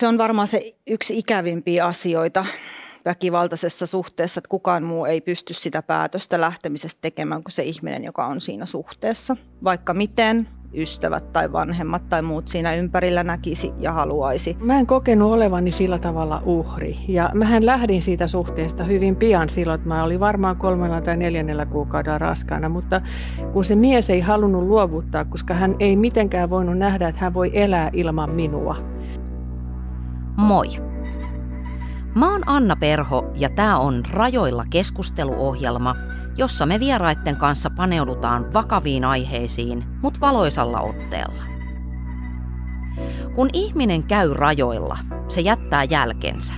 Se 0.00 0.06
on 0.06 0.18
varmaan 0.18 0.48
se 0.48 0.72
yksi 0.86 1.18
ikävimpiä 1.18 1.86
asioita 1.86 2.46
väkivaltaisessa 3.04 3.86
suhteessa, 3.86 4.38
että 4.38 4.48
kukaan 4.48 4.84
muu 4.84 5.04
ei 5.04 5.20
pysty 5.20 5.54
sitä 5.54 5.82
päätöstä 5.82 6.40
lähtemisestä 6.40 6.98
tekemään 7.00 7.42
kuin 7.42 7.52
se 7.52 7.62
ihminen, 7.62 8.04
joka 8.04 8.26
on 8.26 8.40
siinä 8.40 8.66
suhteessa. 8.66 9.36
Vaikka 9.64 9.94
miten 9.94 10.48
ystävät 10.74 11.32
tai 11.32 11.52
vanhemmat 11.52 12.08
tai 12.08 12.22
muut 12.22 12.48
siinä 12.48 12.74
ympärillä 12.74 13.24
näkisi 13.24 13.72
ja 13.78 13.92
haluaisi. 13.92 14.56
Mä 14.60 14.78
en 14.78 14.86
kokenut 14.86 15.32
olevani 15.32 15.72
sillä 15.72 15.98
tavalla 15.98 16.42
uhri. 16.44 16.96
Ja 17.08 17.30
mähän 17.34 17.66
lähdin 17.66 18.02
siitä 18.02 18.26
suhteesta 18.26 18.84
hyvin 18.84 19.16
pian 19.16 19.50
silloin, 19.50 19.78
että 19.78 19.88
mä 19.88 20.04
olin 20.04 20.20
varmaan 20.20 20.56
kolmella 20.56 21.00
tai 21.00 21.16
neljännellä 21.16 21.66
kuukaudella 21.66 22.18
raskaana. 22.18 22.68
Mutta 22.68 23.00
kun 23.52 23.64
se 23.64 23.76
mies 23.76 24.10
ei 24.10 24.20
halunnut 24.20 24.62
luovuttaa, 24.62 25.24
koska 25.24 25.54
hän 25.54 25.76
ei 25.80 25.96
mitenkään 25.96 26.50
voinut 26.50 26.78
nähdä, 26.78 27.08
että 27.08 27.20
hän 27.20 27.34
voi 27.34 27.50
elää 27.54 27.90
ilman 27.92 28.30
minua. 28.30 28.76
Moi! 30.36 30.68
Mä 32.14 32.32
oon 32.32 32.42
Anna 32.46 32.76
Perho 32.76 33.30
ja 33.34 33.48
tämä 33.48 33.78
on 33.78 34.02
Rajoilla 34.10 34.64
keskusteluohjelma, 34.70 35.94
jossa 36.36 36.66
me 36.66 36.80
vieraitten 36.80 37.36
kanssa 37.36 37.70
paneudutaan 37.70 38.52
vakaviin 38.52 39.04
aiheisiin, 39.04 39.84
mutta 40.02 40.20
valoisalla 40.20 40.80
otteella. 40.80 41.42
Kun 43.34 43.50
ihminen 43.52 44.02
käy 44.02 44.34
rajoilla, 44.34 44.98
se 45.28 45.40
jättää 45.40 45.84
jälkensä. 45.84 46.54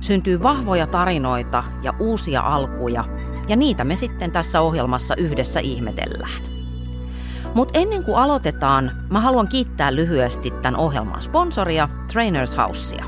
Syntyy 0.00 0.42
vahvoja 0.42 0.86
tarinoita 0.86 1.64
ja 1.82 1.94
uusia 1.98 2.40
alkuja, 2.40 3.04
ja 3.48 3.56
niitä 3.56 3.84
me 3.84 3.96
sitten 3.96 4.32
tässä 4.32 4.60
ohjelmassa 4.60 5.14
yhdessä 5.16 5.60
ihmetellään. 5.60 6.49
Mutta 7.54 7.78
ennen 7.78 8.04
kuin 8.04 8.16
aloitetaan, 8.16 8.90
mä 9.10 9.20
haluan 9.20 9.48
kiittää 9.48 9.94
lyhyesti 9.94 10.50
tämän 10.50 10.80
ohjelman 10.80 11.22
sponsoria 11.22 11.88
Trainers 12.12 12.56
Housea. 12.56 13.04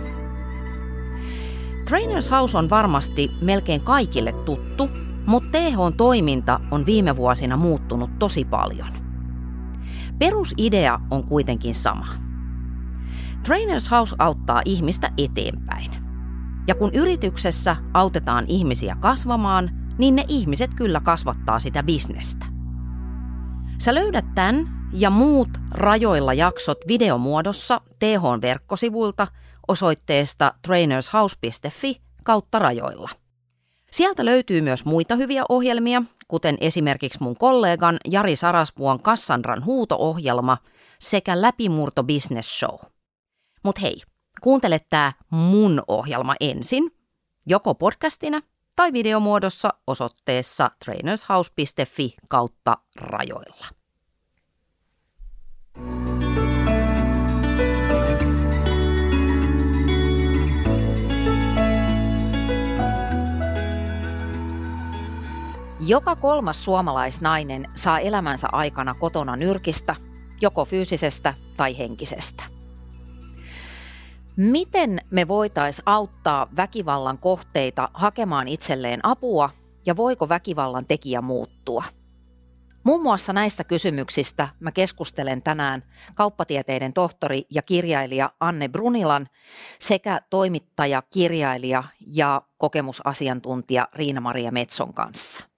Trainers 1.85 2.31
House 2.31 2.59
on 2.59 2.71
varmasti 2.71 3.31
melkein 3.41 3.81
kaikille 3.81 4.33
tuttu, 4.33 4.89
mutta 5.27 5.51
TH-toiminta 5.51 6.61
on 6.71 6.87
viime 6.87 7.17
vuosina 7.17 7.57
muuttunut 7.57 8.19
tosi 8.19 8.45
paljon. 8.45 8.89
Perusidea 10.19 11.01
on 11.11 11.25
kuitenkin 11.25 11.75
sama. 11.75 12.07
Trainers 13.43 13.91
House 13.91 14.17
auttaa 14.19 14.63
ihmistä 14.65 15.11
eteenpäin. 15.19 15.91
Ja 16.67 16.75
kun 16.75 16.91
yrityksessä 16.95 17.77
autetaan 17.95 18.45
ihmisiä 18.49 18.97
kasvamaan, 19.01 19.71
niin 19.99 20.17
ne 20.17 20.25
ihmiset 20.29 20.75
kyllä 20.75 21.01
kasvattaa 21.01 21.59
sitä 21.59 21.83
bisnestä. 21.83 22.47
Sä 23.83 23.95
löydät 23.95 24.25
tämän 24.35 24.89
ja 24.93 25.11
muut 25.11 25.49
rajoilla 25.71 26.35
jaksot 26.35 26.79
videomuodossa 26.89 27.81
TH-verkkosivuilta 27.99 29.27
osoitteesta 29.69 30.55
trainershouse.fi 30.67 32.01
kautta 32.25 32.59
rajoilla. 32.59 33.09
Sieltä 33.91 34.25
löytyy 34.25 34.61
myös 34.61 34.85
muita 34.85 35.17
hyviä 35.17 35.45
ohjelmia, 35.49 36.03
kuten 36.29 36.59
esimerkiksi 36.61 37.23
mun 37.23 37.37
kollegan 37.37 37.97
Jari 38.11 38.37
Saraspuon 38.37 39.03
Kassandran 39.03 39.65
huuto-ohjelma 39.65 40.59
sekä 40.99 41.41
Läpimurto 41.41 42.05
Business 42.05 42.59
Show. 42.61 42.79
Mut 43.63 43.83
hei, 43.83 43.97
kuuntele 44.41 44.81
tää 44.91 45.13
mun 45.31 45.83
ohjelma 45.89 46.35
ensin, 46.41 46.91
joko 47.47 47.75
podcastina 47.75 48.43
tai 48.77 48.93
videomuodossa 48.93 49.71
osoitteessa 49.87 50.71
trainershouse.fi 50.85 52.15
kautta 52.29 52.79
rajoilla. 52.97 53.67
Joka 65.87 66.17
kolmas 66.17 66.65
suomalaisnainen 66.65 67.69
saa 67.75 67.99
elämänsä 68.01 68.49
aikana 68.53 68.95
kotona 68.95 69.37
nyrkistä, 69.37 69.97
joko 70.41 70.65
fyysisestä 70.65 71.35
tai 71.57 71.79
henkisestä. 71.79 72.62
Miten 74.37 74.99
me 75.11 75.29
voitaisiin 75.29 75.83
auttaa 75.87 76.49
väkivallan 76.57 77.19
kohteita 77.19 77.89
hakemaan 77.95 78.49
itselleen 78.49 79.01
apua 79.03 79.51
ja 79.87 79.97
voiko 79.97 80.29
väkivallan 80.29 80.87
tekijä 80.87 81.21
muuttua? 81.21 81.85
Muun 82.85 83.03
muassa 83.03 83.33
näistä 83.33 83.65
kysymyksistä 83.65 84.49
mä 84.61 84.73
keskustelen 84.73 85.43
tänään 85.43 85.83
kauppatieteiden 86.15 86.93
tohtori 86.93 87.43
ja 87.51 87.63
kirjailija 87.63 88.31
Anne 88.41 88.69
Brunilan 88.69 89.29
sekä 89.79 90.21
toimittaja, 90.31 91.03
kirjailija 91.11 91.85
ja 92.07 92.43
kokemusasiantuntija 92.59 93.89
Riina-Maria 93.95 94.51
Metson 94.51 94.95
kanssa. 94.95 95.52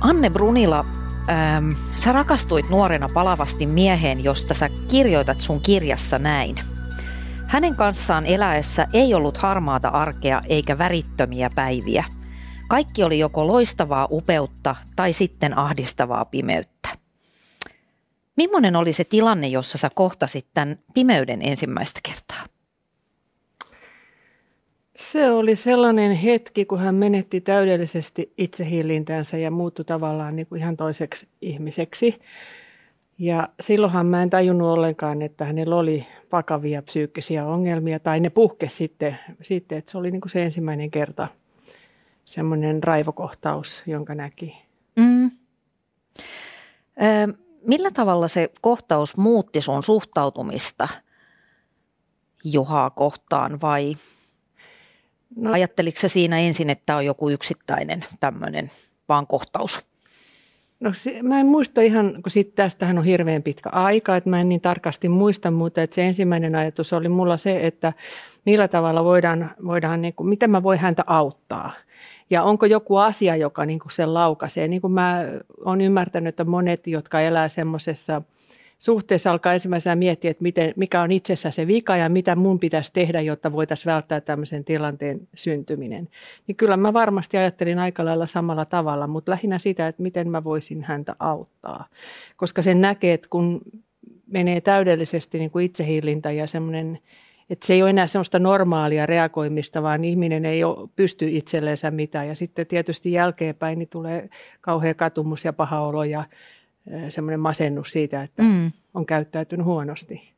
Anne 0.00 0.30
Brunila, 0.30 0.84
ähm, 1.28 1.70
sä 1.96 2.12
rakastuit 2.12 2.70
nuorena 2.70 3.08
palavasti 3.14 3.66
mieheen, 3.66 4.24
josta 4.24 4.54
sä 4.54 4.68
kirjoitat 4.88 5.40
sun 5.40 5.60
kirjassa 5.60 6.18
näin. 6.18 6.56
Hänen 7.46 7.74
kanssaan 7.74 8.26
eläessä 8.26 8.86
ei 8.92 9.14
ollut 9.14 9.38
harmaata 9.38 9.88
arkea 9.88 10.42
eikä 10.48 10.78
värittömiä 10.78 11.50
päiviä. 11.54 12.04
Kaikki 12.68 13.04
oli 13.04 13.18
joko 13.18 13.46
loistavaa 13.46 14.08
upeutta 14.10 14.76
tai 14.96 15.12
sitten 15.12 15.58
ahdistavaa 15.58 16.24
pimeyttä. 16.24 16.88
Mimmonen 18.36 18.76
oli 18.76 18.92
se 18.92 19.04
tilanne, 19.04 19.48
jossa 19.48 19.78
sä 19.78 19.90
kohtasit 19.94 20.46
tämän 20.54 20.76
pimeyden 20.94 21.42
ensimmäistä 21.42 22.00
kertaa? 22.02 22.57
Se 25.12 25.30
oli 25.30 25.56
sellainen 25.56 26.12
hetki, 26.12 26.64
kun 26.64 26.78
hän 26.78 26.94
menetti 26.94 27.40
täydellisesti 27.40 28.32
itsehillintänsä 28.38 29.38
ja 29.38 29.50
muuttui 29.50 29.84
tavallaan 29.84 30.36
niin 30.36 30.46
kuin 30.46 30.60
ihan 30.60 30.76
toiseksi 30.76 31.28
ihmiseksi. 31.42 32.20
Ja 33.18 33.48
silloinhan 33.60 34.06
mä 34.06 34.22
en 34.22 34.30
tajunnut 34.30 34.68
ollenkaan, 34.68 35.22
että 35.22 35.44
hänellä 35.44 35.76
oli 35.76 36.06
vakavia 36.32 36.82
psyykkisiä 36.82 37.46
ongelmia, 37.46 37.98
tai 38.00 38.20
ne 38.20 38.30
puhke 38.30 38.68
sitten, 38.68 39.18
sitten 39.42 39.78
että 39.78 39.90
se 39.90 39.98
oli 39.98 40.10
niin 40.10 40.20
kuin 40.20 40.30
se 40.30 40.42
ensimmäinen 40.42 40.90
kerta 40.90 41.28
semmoinen 42.24 42.82
raivokohtaus, 42.82 43.82
jonka 43.86 44.14
näki. 44.14 44.58
Mm. 44.96 45.26
Ö, 45.26 45.30
millä 47.66 47.90
tavalla 47.90 48.28
se 48.28 48.50
kohtaus 48.60 49.16
muutti 49.16 49.60
sun 49.60 49.82
suhtautumista 49.82 50.88
Juhaa 52.44 52.90
kohtaan 52.90 53.60
vai 53.60 53.94
No, 55.36 55.52
Ajatteliko 55.52 56.00
se 56.00 56.08
siinä 56.08 56.38
ensin, 56.38 56.70
että 56.70 56.96
on 56.96 57.06
joku 57.06 57.30
yksittäinen 57.30 58.04
tämmöinen 58.20 58.70
vaan 59.08 59.26
kohtaus? 59.26 59.80
No 60.80 60.92
se, 60.92 61.22
mä 61.22 61.40
en 61.40 61.46
muista 61.46 61.80
ihan, 61.80 62.22
kun 62.22 62.30
siitä 62.30 62.52
tästähän 62.54 62.98
on 62.98 63.04
hirveän 63.04 63.42
pitkä 63.42 63.70
aika, 63.70 64.16
että 64.16 64.30
mä 64.30 64.40
en 64.40 64.48
niin 64.48 64.60
tarkasti 64.60 65.08
muista, 65.08 65.50
mutta 65.50 65.82
että 65.82 65.94
se 65.94 66.06
ensimmäinen 66.06 66.54
ajatus 66.54 66.92
oli 66.92 67.08
mulla 67.08 67.36
se, 67.36 67.66
että 67.66 67.92
millä 68.46 68.68
tavalla 68.68 69.04
voidaan, 69.04 69.50
voidaan 69.64 70.02
niin 70.02 70.14
kuin, 70.14 70.28
miten 70.28 70.50
mä 70.50 70.62
voin 70.62 70.78
häntä 70.78 71.04
auttaa. 71.06 71.72
Ja 72.30 72.42
onko 72.42 72.66
joku 72.66 72.96
asia, 72.96 73.36
joka 73.36 73.66
niin 73.66 73.78
kuin 73.78 73.92
sen 73.92 74.14
laukaisee. 74.14 74.68
Niin 74.68 74.80
kuin 74.80 74.92
mä 74.92 75.24
oon 75.64 75.80
ymmärtänyt, 75.80 76.28
että 76.28 76.44
monet, 76.44 76.86
jotka 76.86 77.20
elää 77.20 77.48
semmoisessa– 77.48 78.22
suhteessa 78.78 79.30
alkaa 79.30 79.52
ensimmäisenä 79.52 79.96
miettiä, 79.96 80.30
että 80.30 80.42
miten, 80.42 80.72
mikä 80.76 81.02
on 81.02 81.12
itsessä 81.12 81.50
se 81.50 81.66
vika 81.66 81.96
ja 81.96 82.08
mitä 82.08 82.36
mun 82.36 82.58
pitäisi 82.58 82.92
tehdä, 82.92 83.20
jotta 83.20 83.52
voitaisiin 83.52 83.92
välttää 83.92 84.20
tämmöisen 84.20 84.64
tilanteen 84.64 85.28
syntyminen. 85.34 86.08
Niin 86.46 86.56
kyllä 86.56 86.76
mä 86.76 86.92
varmasti 86.92 87.36
ajattelin 87.36 87.78
aika 87.78 88.04
lailla 88.04 88.26
samalla 88.26 88.64
tavalla, 88.64 89.06
mutta 89.06 89.30
lähinnä 89.30 89.58
sitä, 89.58 89.88
että 89.88 90.02
miten 90.02 90.30
mä 90.30 90.44
voisin 90.44 90.82
häntä 90.82 91.16
auttaa. 91.18 91.86
Koska 92.36 92.62
sen 92.62 92.80
näkee, 92.80 93.14
että 93.14 93.28
kun 93.30 93.60
menee 94.26 94.60
täydellisesti 94.60 95.38
niin 95.38 95.50
kuin 95.50 95.66
itsehillintä 95.66 96.30
ja 96.30 96.46
semmoinen 96.46 96.98
että 97.50 97.66
se 97.66 97.74
ei 97.74 97.82
ole 97.82 97.90
enää 97.90 98.06
semmoista 98.06 98.38
normaalia 98.38 99.06
reagoimista, 99.06 99.82
vaan 99.82 100.04
ihminen 100.04 100.44
ei 100.44 100.64
ole, 100.64 100.88
pysty 100.96 101.28
itselleensä 101.28 101.90
mitään. 101.90 102.28
Ja 102.28 102.34
sitten 102.34 102.66
tietysti 102.66 103.12
jälkeenpäin 103.12 103.78
niin 103.78 103.88
tulee 103.88 104.28
kauhea 104.60 104.94
katumus 104.94 105.44
ja 105.44 105.52
paha 105.52 105.80
olo 105.80 106.04
ja 106.04 106.24
semmoinen 107.08 107.40
masennus 107.40 107.92
siitä, 107.92 108.22
että 108.22 108.42
mm. 108.42 108.72
on 108.94 109.06
käyttäytynyt 109.06 109.66
huonosti. 109.66 110.32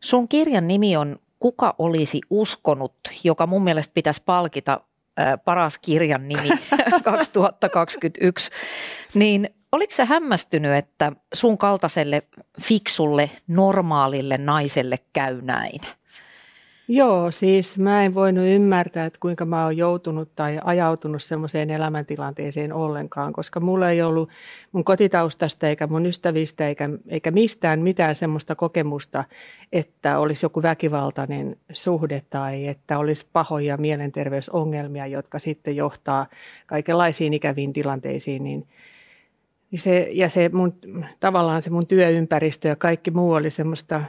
Sun 0.00 0.28
kirjan 0.28 0.68
nimi 0.68 0.96
on 0.96 1.18
Kuka 1.38 1.74
olisi 1.78 2.20
uskonut, 2.30 2.94
joka 3.24 3.46
mun 3.46 3.64
mielestä 3.64 3.94
pitäisi 3.94 4.22
palkita 4.26 4.80
paras 5.44 5.78
kirjan 5.78 6.28
nimi 6.28 6.48
2021. 7.04 8.50
Niin 9.14 9.50
oliko 9.72 9.92
se 9.92 10.04
hämmästynyt, 10.04 10.72
että 10.72 11.12
sun 11.34 11.58
kaltaiselle 11.58 12.22
fiksulle, 12.62 13.30
normaalille 13.48 14.38
naiselle 14.38 14.98
käy 15.12 15.42
näin? 15.42 15.80
Joo, 16.90 17.30
siis 17.30 17.78
mä 17.78 18.04
en 18.04 18.14
voinut 18.14 18.44
ymmärtää, 18.46 19.06
että 19.06 19.18
kuinka 19.22 19.44
mä 19.44 19.64
oon 19.64 19.76
joutunut 19.76 20.28
tai 20.36 20.58
ajautunut 20.64 21.22
semmoiseen 21.22 21.70
elämäntilanteeseen 21.70 22.72
ollenkaan, 22.72 23.32
koska 23.32 23.60
mulla 23.60 23.90
ei 23.90 24.02
ollut 24.02 24.30
mun 24.72 24.84
kotitaustasta 24.84 25.68
eikä 25.68 25.86
mun 25.86 26.06
ystävistä 26.06 26.68
eikä, 26.68 26.88
eikä 27.08 27.30
mistään 27.30 27.80
mitään 27.80 28.14
semmoista 28.14 28.54
kokemusta, 28.54 29.24
että 29.72 30.18
olisi 30.18 30.46
joku 30.46 30.62
väkivaltainen 30.62 31.56
suhde 31.72 32.22
tai 32.30 32.66
että 32.66 32.98
olisi 32.98 33.26
pahoja 33.32 33.76
mielenterveysongelmia, 33.76 35.06
jotka 35.06 35.38
sitten 35.38 35.76
johtaa 35.76 36.26
kaikenlaisiin 36.66 37.34
ikäviin 37.34 37.72
tilanteisiin, 37.72 38.44
niin 38.44 38.66
niin 39.70 39.80
se, 39.80 40.08
ja 40.12 40.28
se 40.28 40.50
mun, 40.52 40.74
tavallaan 41.20 41.62
se 41.62 41.70
mun 41.70 41.86
työympäristö 41.86 42.68
ja 42.68 42.76
kaikki 42.76 43.10
muu 43.10 43.32
oli 43.32 43.50
semmoista 43.50 44.02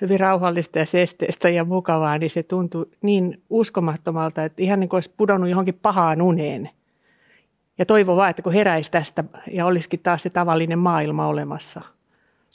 hyvin 0.00 0.20
rauhallista 0.20 0.78
ja 0.78 0.86
sesteistä 0.86 1.48
ja 1.48 1.64
mukavaa, 1.64 2.18
niin 2.18 2.30
se 2.30 2.42
tuntui 2.42 2.86
niin 3.02 3.42
uskomattomalta, 3.50 4.44
että 4.44 4.62
ihan 4.62 4.80
niin 4.80 4.88
kuin 4.88 4.96
olisi 4.96 5.14
pudonnut 5.16 5.50
johonkin 5.50 5.78
pahaan 5.82 6.22
uneen. 6.22 6.70
Ja 7.78 7.86
toivon 7.86 8.16
vaan, 8.16 8.30
että 8.30 8.42
kun 8.42 8.52
heräisi 8.52 8.90
tästä 8.90 9.24
ja 9.52 9.66
olisikin 9.66 10.00
taas 10.00 10.22
se 10.22 10.30
tavallinen 10.30 10.78
maailma 10.78 11.26
olemassa. 11.26 11.80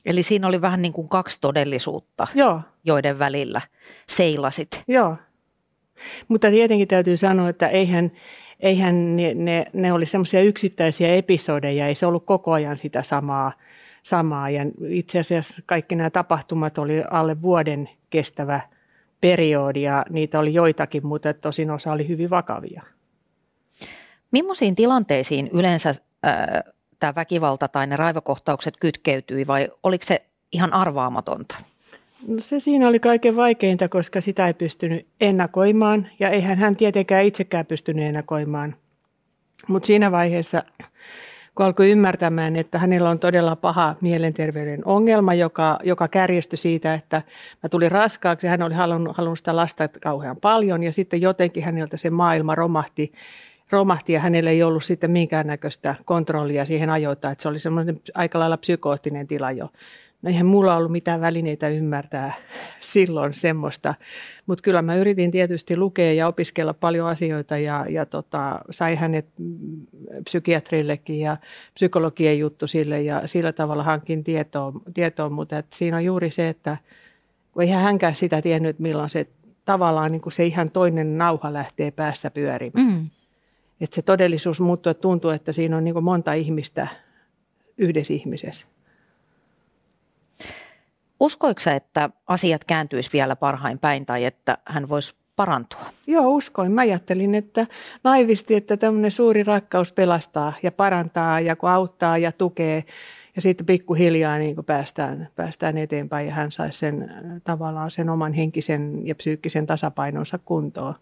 Eli 0.06 0.24
siinä 0.24 0.48
oli 0.48 0.62
vähän 0.62 0.82
niin 0.82 0.94
kuin 0.94 1.10
kaksi 1.10 1.42
todellisuutta, 1.42 2.28
Joo. 2.36 2.62
joiden 2.84 3.20
välillä 3.20 3.62
seilasit. 4.08 4.84
Joo. 4.88 5.18
Mutta 6.28 6.50
tietenkin 6.50 6.88
täytyy 6.88 7.18
sanoa, 7.18 7.50
että 7.50 7.68
eihän, 7.68 8.12
eihän 8.60 9.16
ne, 9.16 9.34
ne, 9.34 9.66
ne 9.74 9.94
oli 9.94 10.06
semmoisia 10.06 10.42
yksittäisiä 10.42 11.16
episodeja, 11.16 11.88
ei 11.88 11.96
se 11.96 12.06
ollut 12.06 12.26
koko 12.26 12.52
ajan 12.52 12.78
sitä 12.78 13.04
samaa 13.04 13.52
samaa. 14.06 14.50
Ja 14.50 14.62
itse 14.88 15.20
asiassa 15.20 15.62
kaikki 15.66 15.96
nämä 15.96 16.10
tapahtumat 16.10 16.78
oli 16.78 17.04
alle 17.12 17.42
vuoden 17.42 17.90
kestävä 18.10 18.62
periodi 19.22 19.82
ja 19.82 20.06
niitä 20.10 20.40
oli 20.40 20.54
joitakin, 20.54 21.08
mutta 21.08 21.34
tosin 21.34 21.72
osa 21.72 21.92
oli 21.92 22.08
hyvin 22.08 22.30
vakavia. 22.30 22.84
Millaisiin 24.32 24.76
tilanteisiin 24.76 25.50
yleensä 25.54 25.90
äh, 25.90 26.74
tämä 27.00 27.16
väkivalta 27.16 27.68
tai 27.68 27.88
ne 27.88 27.96
raivokohtaukset 27.96 28.74
kytkeytyi 28.80 29.48
vai 29.48 29.70
oliko 29.84 30.06
se 30.06 30.26
ihan 30.52 30.74
arvaamatonta? 30.74 31.56
No 32.28 32.40
se 32.40 32.60
siinä 32.60 32.88
oli 32.88 33.00
kaiken 33.00 33.36
vaikeinta, 33.36 33.90
koska 33.90 34.22
sitä 34.22 34.48
ei 34.48 34.54
pystynyt 34.54 35.08
ennakoimaan 35.22 36.08
ja 36.20 36.30
eihän 36.30 36.58
hän 36.58 36.76
tietenkään 36.76 37.26
itsekään 37.26 37.66
pystynyt 37.66 38.06
ennakoimaan. 38.06 38.76
Mutta 39.68 39.88
siinä 39.88 40.12
vaiheessa 40.12 40.64
kun 41.56 41.66
alkoi 41.66 41.92
ymmärtämään, 41.92 42.56
että 42.56 42.80
hänellä 42.80 43.10
on 43.10 43.20
todella 43.20 43.56
paha 43.56 43.96
mielenterveyden 44.02 44.82
ongelma, 44.86 45.34
joka, 45.34 45.80
joka 45.84 46.08
kärjestyi 46.08 46.58
siitä, 46.58 46.94
että 46.94 47.22
mä 47.64 47.70
tulin 47.70 47.92
raskaaksi. 47.92 48.48
Hän 48.48 48.62
oli 48.62 48.74
halunnut, 48.74 49.18
halunnut 49.18 49.40
sitä 49.40 49.56
lasta 49.56 49.88
kauhean 49.88 50.38
paljon 50.42 50.84
ja 50.84 50.94
sitten 50.94 51.22
jotenkin 51.22 51.64
häneltä 51.64 51.98
se 51.98 52.10
maailma 52.10 52.56
romahti, 52.56 53.14
romahti 53.70 54.14
ja 54.14 54.20
hänellä 54.20 54.50
ei 54.50 54.64
ollut 54.64 54.84
sitten 54.84 55.12
minkäännäköistä 55.12 55.96
kontrollia 56.06 56.66
siihen 56.66 56.90
ajoittaa, 56.90 57.32
että 57.32 57.42
se 57.42 57.48
oli 57.48 57.60
semmoinen 57.60 58.02
aika 58.14 58.40
lailla 58.40 58.58
psykoottinen 58.58 59.28
tila 59.28 59.52
jo. 59.52 59.70
No 60.26 60.30
eihän 60.30 60.46
mulla 60.46 60.76
ollut 60.76 60.92
mitään 60.92 61.22
välineitä 61.22 61.70
ymmärtää 61.70 62.34
silloin 62.80 63.34
semmoista, 63.34 63.94
mutta 64.46 64.62
kyllä 64.62 64.82
mä 64.82 64.96
yritin 64.96 65.32
tietysti 65.32 65.78
lukea 65.78 66.14
ja 66.14 66.28
opiskella 66.28 66.74
paljon 66.74 67.08
asioita 67.08 67.58
ja, 67.58 67.86
ja 67.90 68.06
tota, 68.06 68.60
sai 68.70 68.96
hänet 68.96 69.26
psykiatrillekin 70.24 71.20
ja 71.20 71.38
psykologien 71.74 72.40
juttu 72.40 72.68
sille 72.68 73.02
ja 73.02 73.28
sillä 73.28 73.54
tavalla 73.54 73.84
hankin 73.84 74.24
tietoa, 74.24 74.74
tietoa 74.94 75.30
mutta 75.30 75.58
et 75.58 75.74
siinä 75.74 75.98
on 75.98 76.06
juuri 76.06 76.32
se, 76.32 76.50
että 76.50 76.78
eihän 77.60 77.84
hänkään 77.84 78.16
sitä 78.16 78.42
tiennyt, 78.42 78.80
milloin 78.80 79.10
se 79.10 79.28
tavallaan 79.66 80.12
niin 80.12 80.22
kuin 80.22 80.34
se 80.34 80.46
ihan 80.46 80.72
toinen 80.72 81.18
nauha 81.18 81.54
lähtee 81.54 81.92
päässä 81.92 82.32
pyörimään. 82.32 82.88
Mm. 82.88 83.10
Että 83.82 83.96
se 83.96 84.02
todellisuus 84.02 84.60
muuttuu, 84.60 84.90
että 84.90 85.02
tuntuu, 85.02 85.32
että 85.32 85.52
siinä 85.52 85.78
on 85.78 85.84
niin 85.84 86.04
monta 86.04 86.34
ihmistä 86.34 86.88
yhdessä 87.78 88.14
ihmisessä. 88.14 88.75
Uskoiko 91.26 91.62
että 91.76 92.10
asiat 92.28 92.64
kääntyisi 92.64 93.10
vielä 93.14 93.36
parhain 93.36 93.80
päin 93.80 94.06
tai 94.06 94.26
että 94.26 94.58
hän 94.66 94.90
voisi 94.90 95.16
parantua? 95.36 95.80
Joo, 96.08 96.30
uskoin. 96.30 96.72
Mä 96.72 96.82
ajattelin, 96.82 97.36
että 97.36 97.68
naivisti, 98.04 98.56
että 98.56 98.78
tämmöinen 98.78 99.12
suuri 99.12 99.44
rakkaus 99.44 99.94
pelastaa 99.94 100.54
ja 100.64 100.72
parantaa 100.72 101.40
ja 101.40 101.56
kun 101.56 101.70
auttaa 101.70 102.18
ja 102.18 102.32
tukee 102.32 102.84
ja 103.36 103.42
sitten 103.42 103.66
pikkuhiljaa 103.66 104.38
niin 104.38 104.56
päästään, 104.66 105.30
päästään 105.36 105.78
eteenpäin 105.78 106.28
ja 106.28 106.34
hän 106.34 106.52
saisi 106.52 106.80
sen 106.80 107.12
tavallaan 107.44 107.92
sen 107.92 108.10
oman 108.10 108.34
henkisen 108.34 109.08
ja 109.08 109.16
psyykkisen 109.16 109.66
tasapainonsa 109.66 110.38
kuntoon. 110.38 110.96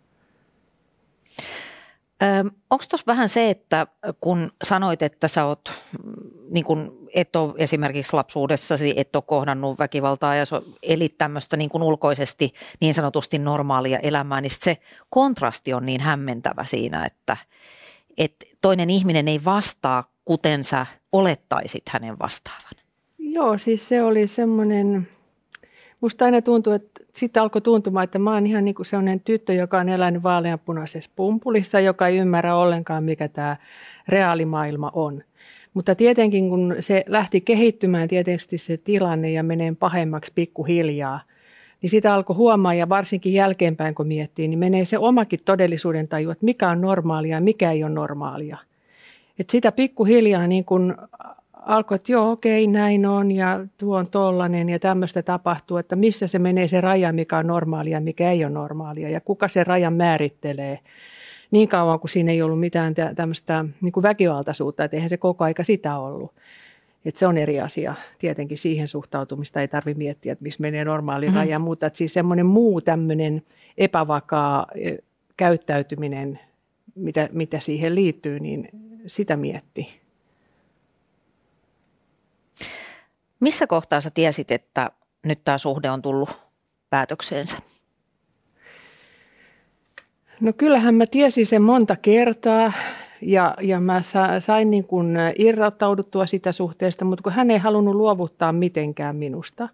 Onko 2.70 2.84
tuossa 2.90 3.08
vähän 3.08 3.30
se, 3.30 3.50
että 3.50 3.88
kun 4.22 4.52
sanoit, 4.64 5.02
että 5.02 5.28
sä 5.28 5.46
oot, 5.46 5.72
mm, 6.04 6.14
niin 6.50 6.66
kun 6.66 7.08
et 7.14 7.36
ole 7.36 7.54
esimerkiksi 7.58 8.14
lapsuudessasi, 8.14 8.94
et 8.98 9.16
ole 9.16 9.24
kohdannut 9.28 9.80
väkivaltaa 9.80 10.36
ja 10.36 10.44
elit 10.84 11.18
tämmöistä 11.18 11.58
niin 11.58 11.70
kun 11.70 11.84
ulkoisesti 11.84 12.54
niin 12.82 12.94
sanotusti 12.94 13.40
normaalia 13.40 14.00
elämää, 14.00 14.42
niin 14.42 14.52
se 14.64 14.78
kontrasti 15.10 15.74
on 15.74 15.86
niin 15.86 16.02
hämmentävä 16.02 16.66
siinä, 16.66 17.06
että, 17.06 17.38
että 18.18 18.46
toinen 18.62 18.90
ihminen 18.90 19.28
ei 19.28 19.46
vastaa, 19.46 20.04
kuten 20.26 20.64
sä 20.64 20.86
olettaisit 21.12 21.84
hänen 21.90 22.20
vastaavan. 22.20 22.84
Joo, 23.18 23.58
siis 23.58 23.90
se 23.90 24.04
oli 24.04 24.28
semmoinen, 24.28 25.08
musta 26.04 26.26
aina 26.26 26.42
tuntuu, 26.42 26.74
että 26.74 27.04
sitten 27.14 27.44
alkoi 27.44 27.62
tuntumaan, 27.62 28.04
että 28.04 28.20
mä 28.20 28.34
oon 28.34 28.48
ihan 28.48 28.66
niin 28.66 28.76
kuin 28.76 28.86
sellainen 28.86 29.20
tyttö, 29.20 29.54
joka 29.54 29.80
on 29.80 29.90
elänyt 29.90 30.24
vaaleanpunaisessa 30.24 31.12
pumpulissa, 31.16 31.80
joka 31.80 32.08
ei 32.08 32.18
ymmärrä 32.18 32.56
ollenkaan, 32.56 33.04
mikä 33.04 33.28
tämä 33.28 33.58
reaalimaailma 34.08 34.92
on. 34.94 35.24
Mutta 35.74 35.96
tietenkin 35.96 36.50
kun 36.50 36.76
se 36.80 37.04
lähti 37.08 37.42
kehittymään 37.42 38.08
tietysti 38.08 38.58
se 38.58 38.78
tilanne 38.78 39.32
ja 39.32 39.44
menee 39.44 39.76
pahemmaksi 39.80 40.32
pikkuhiljaa, 40.36 41.20
niin 41.82 41.90
sitä 41.90 42.14
alkoi 42.14 42.36
huomaa 42.36 42.74
ja 42.74 42.90
varsinkin 42.90 43.34
jälkeenpäin 43.34 43.96
kun 43.96 44.08
miettii, 44.08 44.48
niin 44.48 44.60
menee 44.60 44.86
se 44.86 44.98
omakin 44.98 45.40
todellisuuden 45.46 46.08
taju, 46.08 46.30
että 46.30 46.46
mikä 46.46 46.70
on 46.70 46.82
normaalia 46.82 47.38
ja 47.38 47.42
mikä 47.42 47.72
ei 47.72 47.84
ole 47.84 47.92
normaalia. 47.94 48.58
Et 49.40 49.50
sitä 49.50 49.72
pikkuhiljaa 49.72 50.48
niin 50.48 50.66
kun 50.66 50.98
alkoi, 51.66 51.96
että 51.96 52.12
joo, 52.12 52.32
okei, 52.32 52.68
näin 52.68 53.06
on 53.06 53.32
ja 53.32 53.66
tuo 53.78 53.98
on 53.98 54.08
tollainen 54.08 54.70
ja 54.70 54.80
tämmöistä 54.80 55.22
tapahtuu, 55.22 55.78
että 55.78 55.96
missä 55.96 56.28
se 56.28 56.40
menee 56.40 56.68
se 56.68 56.82
raja, 56.82 57.14
mikä 57.14 57.38
on 57.38 57.48
normaalia 57.48 57.98
ja 57.98 58.02
mikä 58.02 58.32
ei 58.32 58.46
ole 58.46 58.54
normaalia 58.54 59.10
ja 59.10 59.22
kuka 59.22 59.48
se 59.48 59.64
rajan 59.64 59.94
määrittelee 59.94 60.80
niin 61.52 61.68
kauan 61.68 62.00
kuin 62.00 62.10
siinä 62.10 62.32
ei 62.32 62.42
ollut 62.42 62.60
mitään 62.60 62.94
tämmöistä 63.16 63.66
niin 63.82 63.92
kuin 63.92 64.04
väkivaltaisuutta, 64.04 64.84
että 64.84 64.98
eihän 64.98 65.10
se 65.10 65.18
koko 65.18 65.44
aika 65.44 65.64
sitä 65.64 65.98
ollut. 65.98 66.34
Että 67.06 67.20
se 67.20 67.28
on 67.28 67.38
eri 67.38 67.60
asia. 67.60 67.96
Tietenkin 68.20 68.58
siihen 68.58 68.88
suhtautumista 68.88 69.62
ei 69.62 69.68
tarvitse 69.68 69.98
miettiä, 69.98 70.34
että 70.34 70.44
missä 70.44 70.62
menee 70.62 70.86
normaali 70.86 71.26
mm-hmm. 71.26 71.40
raja, 71.40 71.60
mutta 71.60 71.88
että 71.88 71.98
siis 71.98 72.14
semmoinen 72.14 72.46
muu 72.46 72.82
tämmöinen 72.82 73.42
epävakaa 73.78 74.68
käyttäytyminen, 75.38 76.40
mitä, 76.96 77.30
mitä 77.32 77.60
siihen 77.60 77.96
liittyy, 77.96 78.40
niin 78.40 78.70
sitä 79.08 79.38
mietti. 79.38 80.03
Missä 83.44 83.68
kohtaa 83.68 84.02
sä 84.02 84.10
tiesit, 84.10 84.52
että 84.52 84.92
nyt 85.26 85.40
tämä 85.44 85.58
suhde 85.58 85.90
on 85.90 86.02
tullut 86.02 86.30
päätökseensä? 86.90 87.58
No 90.40 90.54
kyllähän 90.54 90.96
mä 90.96 91.06
tiesin 91.06 91.46
sen 91.46 91.62
monta 91.62 91.96
kertaa 91.96 92.74
ja, 93.22 93.56
ja 93.62 93.80
mä 93.80 94.02
sain 94.40 94.72
niin 94.72 94.88
kuin 94.88 95.18
irrottauduttua 95.38 96.26
sitä 96.26 96.52
suhteesta, 96.52 97.06
mutta 97.06 97.24
kun 97.24 97.32
hän 97.32 97.52
ei 97.52 97.58
halunnut 97.58 97.96
luovuttaa 97.96 98.52
mitenkään 98.52 99.16
minusta. 99.16 99.70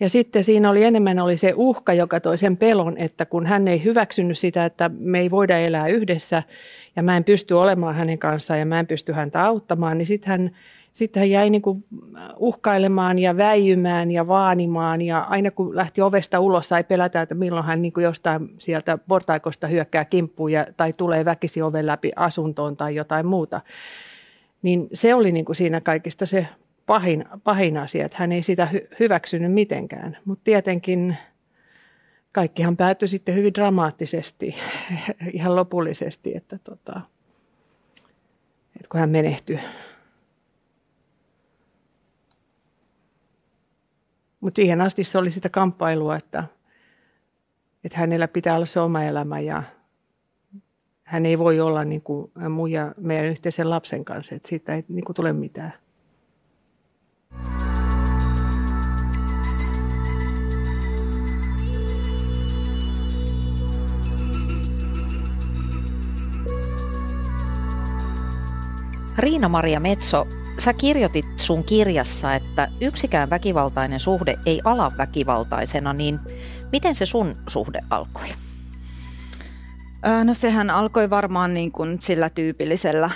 Ja 0.00 0.08
sitten 0.08 0.44
siinä 0.44 0.70
oli 0.70 0.84
enemmän 0.84 1.18
oli 1.18 1.36
se 1.36 1.52
uhka, 1.56 1.92
joka 1.92 2.20
toi 2.20 2.38
sen 2.38 2.56
pelon, 2.56 2.98
että 2.98 3.26
kun 3.26 3.46
hän 3.46 3.68
ei 3.68 3.84
hyväksynyt 3.84 4.38
sitä, 4.38 4.64
että 4.64 4.90
me 4.98 5.20
ei 5.20 5.30
voida 5.30 5.58
elää 5.58 5.88
yhdessä 5.88 6.42
ja 6.96 7.02
mä 7.02 7.16
en 7.16 7.24
pysty 7.24 7.54
olemaan 7.54 7.94
hänen 7.94 8.18
kanssaan 8.18 8.60
ja 8.60 8.66
mä 8.66 8.78
en 8.78 8.86
pysty 8.86 9.12
häntä 9.12 9.44
auttamaan, 9.44 9.98
niin 9.98 10.06
sitten 10.06 10.30
hän 10.30 10.50
sitten 10.92 11.20
hän 11.20 11.30
jäi 11.30 11.50
niin 11.50 11.62
kuin 11.62 11.84
uhkailemaan 12.36 13.18
ja 13.18 13.36
väijymään 13.36 14.10
ja 14.10 14.26
vaanimaan 14.26 15.02
ja 15.02 15.20
aina 15.20 15.50
kun 15.50 15.76
lähti 15.76 16.00
ovesta 16.00 16.40
ulos 16.40 16.68
sai 16.68 16.84
pelätä, 16.84 17.22
että 17.22 17.34
milloin 17.34 17.66
hän 17.66 17.82
niin 17.82 17.92
kuin 17.92 18.04
jostain 18.04 18.54
sieltä 18.58 18.98
portaikosta 18.98 19.66
hyökkää 19.66 20.04
kimppuun 20.04 20.52
ja, 20.52 20.66
tai 20.76 20.92
tulee 20.92 21.24
väkisi 21.24 21.62
oven 21.62 21.86
läpi 21.86 22.12
asuntoon 22.16 22.76
tai 22.76 22.94
jotain 22.94 23.26
muuta. 23.26 23.60
Niin 24.62 24.88
se 24.92 25.14
oli 25.14 25.32
niin 25.32 25.44
kuin 25.44 25.56
siinä 25.56 25.80
kaikista 25.80 26.26
se 26.26 26.46
pahin, 26.86 27.24
pahin 27.44 27.76
asia, 27.76 28.06
että 28.06 28.16
hän 28.20 28.32
ei 28.32 28.42
sitä 28.42 28.68
hy- 28.72 28.96
hyväksynyt 29.00 29.52
mitenkään. 29.52 30.18
Mutta 30.24 30.44
tietenkin 30.44 31.16
kaikkihan 32.32 32.76
päätyi 32.76 33.08
sitten 33.08 33.34
hyvin 33.34 33.54
dramaattisesti, 33.54 34.54
ihan 35.32 35.56
lopullisesti, 35.56 36.32
että, 36.36 36.58
tota, 36.64 37.00
että 38.76 38.88
kun 38.88 39.00
hän 39.00 39.10
menehtyi 39.10 39.58
Mutta 44.42 44.56
siihen 44.56 44.80
asti 44.80 45.04
se 45.04 45.18
oli 45.18 45.30
sitä 45.30 45.48
kamppailua, 45.48 46.16
että 46.16 46.44
että 47.84 47.98
hänellä 47.98 48.28
pitää 48.28 48.56
olla 48.56 48.66
se 48.66 48.80
oma 48.80 49.02
elämä 49.02 49.40
ja 49.40 49.62
hän 51.02 51.26
ei 51.26 51.38
voi 51.38 51.60
olla 51.60 51.84
niin 51.84 52.02
kuin 52.02 52.32
mun 52.50 52.70
ja 52.70 52.94
meidän 52.96 53.26
yhteisen 53.26 53.70
lapsen 53.70 54.04
kanssa, 54.04 54.34
että 54.34 54.48
siitä 54.48 54.74
ei 54.74 54.84
niin 54.88 55.04
kuin 55.04 55.16
tule 55.16 55.32
mitään. 55.32 55.72
Riina-Maria 69.18 69.80
Metso, 69.80 70.26
sä 70.62 70.72
kirjoitit 70.72 71.24
sun 71.36 71.64
kirjassa, 71.64 72.34
että 72.34 72.68
yksikään 72.80 73.30
väkivaltainen 73.30 74.00
suhde 74.00 74.38
ei 74.46 74.60
ala 74.64 74.90
väkivaltaisena, 74.98 75.92
niin 75.92 76.20
miten 76.72 76.94
se 76.94 77.06
sun 77.06 77.34
suhde 77.48 77.78
alkoi? 77.90 78.28
No 80.24 80.34
sehän 80.34 80.70
alkoi 80.70 81.10
varmaan 81.10 81.54
niin 81.54 81.72
kuin 81.72 82.00
sillä 82.00 82.30
tyypillisellä 82.30 83.10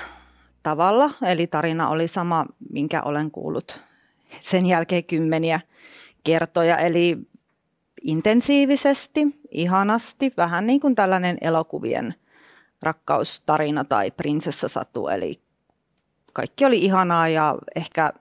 tavalla, 0.63 1.11
eli 1.23 1.47
tarina 1.47 1.89
oli 1.89 2.09
sama, 2.09 2.47
minkä 2.71 3.03
olen 3.03 3.31
kuullut 3.31 3.81
sen 4.43 4.67
jälkeen 4.67 5.05
kymmeniä 5.05 5.61
kertoja, 6.25 6.79
eli 6.79 7.19
intensiivisesti, 8.03 9.27
ihanasti, 9.51 10.33
vähän 10.37 10.67
niin 10.67 10.81
kuin 10.81 10.95
tällainen 10.95 11.39
elokuvien 11.41 12.15
rakkaustarina 12.83 13.85
tai 13.85 14.11
prinsessasatu, 14.11 15.09
eli 15.09 15.46
kaikki 16.37 16.65
oli 16.65 16.79
ihanaa 16.79 17.29
ja 17.29 17.55
ehkä 17.77 18.13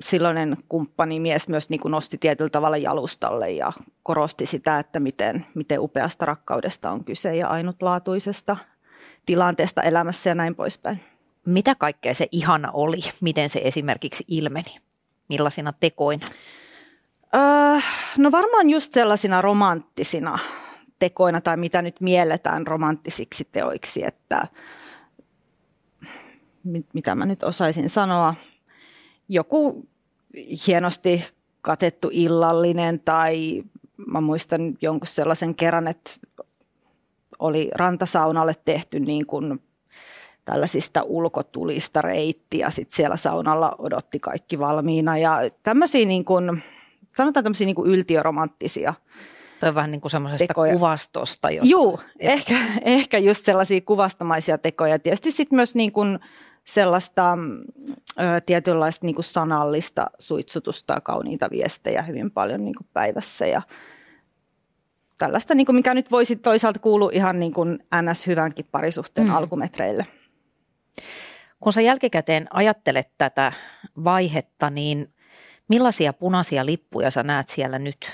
silloinen 0.00 0.56
kumppanimies 0.68 1.48
myös 1.48 1.70
niin 1.70 1.80
kuin 1.80 1.92
nosti 1.92 2.18
tietyllä 2.18 2.50
tavalla 2.50 2.76
jalustalle 2.76 3.50
ja 3.50 3.72
korosti 4.02 4.46
sitä, 4.46 4.78
että 4.78 5.00
miten, 5.00 5.46
miten 5.54 5.80
upeasta 5.80 6.26
rakkaudesta 6.26 6.90
on 6.90 7.04
kyse 7.04 7.36
ja 7.36 7.48
ainutlaatuisesta 7.48 8.56
tilanteesta 9.26 9.82
elämässä 9.82 10.30
ja 10.30 10.34
näin 10.34 10.54
poispäin. 10.54 11.00
Mitä 11.46 11.74
kaikkea 11.74 12.14
se 12.14 12.28
ihana 12.32 12.70
oli? 12.72 13.00
Miten 13.20 13.50
se 13.50 13.60
esimerkiksi 13.64 14.24
ilmeni? 14.28 14.76
Millaisina 15.28 15.72
tekoina? 15.72 16.26
Öö, 17.34 17.80
no 18.18 18.32
varmaan 18.32 18.70
just 18.70 18.92
sellaisina 18.92 19.42
romanttisina 19.42 20.38
tekoina 20.98 21.40
tai 21.40 21.56
mitä 21.56 21.82
nyt 21.82 22.00
mielletään 22.00 22.66
romanttisiksi 22.66 23.48
teoiksi, 23.52 24.04
että 24.04 24.46
mitä 26.92 27.14
mä 27.14 27.26
nyt 27.26 27.42
osaisin 27.42 27.90
sanoa, 27.90 28.34
joku 29.28 29.88
hienosti 30.66 31.24
katettu 31.62 32.08
illallinen 32.12 33.00
tai 33.00 33.62
mä 34.06 34.20
muistan 34.20 34.74
jonkun 34.80 35.06
sellaisen 35.06 35.54
kerran, 35.54 35.88
että 35.88 36.10
oli 37.38 37.70
rantasaunalle 37.74 38.54
tehty 38.64 39.00
niin 39.00 39.26
kuin 39.26 39.62
tällaisista 40.44 41.02
ulkotulista 41.02 42.02
reitti 42.02 42.58
ja 42.58 42.70
sitten 42.70 42.96
siellä 42.96 43.16
saunalla 43.16 43.74
odotti 43.78 44.20
kaikki 44.20 44.58
valmiina 44.58 45.18
ja 45.18 45.38
tämmöisiä 45.62 46.06
niin 46.06 46.24
kuin, 46.24 46.62
sanotaan 47.16 47.44
tämmöisiä 47.44 47.66
niin 47.66 47.74
kuin 47.74 47.90
yltiöromanttisia 47.90 48.94
Toi 49.62 49.68
on 49.68 49.74
vähän 49.74 49.90
niin 49.90 50.00
kuin 50.00 50.10
semmoisesta 50.10 50.46
tekoja. 50.46 50.72
kuvastosta. 50.72 51.50
Joo, 51.50 51.98
ehkä, 52.18 52.54
ehkä 52.84 53.18
just 53.18 53.44
sellaisia 53.44 53.80
kuvastamaisia 53.80 54.58
tekoja. 54.58 54.98
Tietysti 54.98 55.30
sitten 55.30 55.56
myös 55.56 55.74
niin 55.74 55.92
kuin 55.92 56.18
sellaista 56.64 57.38
ö, 58.20 58.40
tietynlaista 58.46 59.06
niin 59.06 59.14
kuin 59.14 59.24
sanallista 59.24 60.10
suitsutusta 60.18 60.94
ja 60.94 61.00
kauniita 61.00 61.50
viestejä 61.50 62.02
hyvin 62.02 62.30
paljon 62.30 62.64
niin 62.64 62.74
päivässä 62.92 63.46
ja 63.46 63.62
tällaista, 65.18 65.54
niin 65.54 65.66
kuin 65.66 65.76
mikä 65.76 65.94
nyt 65.94 66.10
voisi 66.10 66.36
toisaalta 66.36 66.78
kuulua 66.78 67.10
ihan 67.12 67.38
niin 67.38 67.52
kuin 67.52 67.78
NS-hyvänkin 68.02 68.68
parisuhteen 68.70 69.26
mm. 69.26 69.34
alkumetreille. 69.34 70.06
Kun 71.60 71.72
sä 71.72 71.80
jälkikäteen 71.80 72.46
ajattelet 72.50 73.08
tätä 73.18 73.52
vaihetta, 74.04 74.70
niin 74.70 75.14
millaisia 75.68 76.12
punaisia 76.12 76.66
lippuja 76.66 77.10
sä 77.10 77.22
näet 77.22 77.48
siellä 77.48 77.78
nyt? 77.78 78.12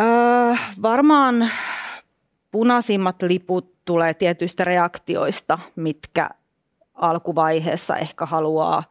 Äh, 0.00 0.74
varmaan 0.82 1.50
punaisimmat 2.50 3.22
liput 3.22 3.73
tulee 3.84 4.14
tietyistä 4.14 4.64
reaktioista, 4.64 5.58
mitkä 5.76 6.30
alkuvaiheessa 6.94 7.96
ehkä 7.96 8.26
haluaa 8.26 8.82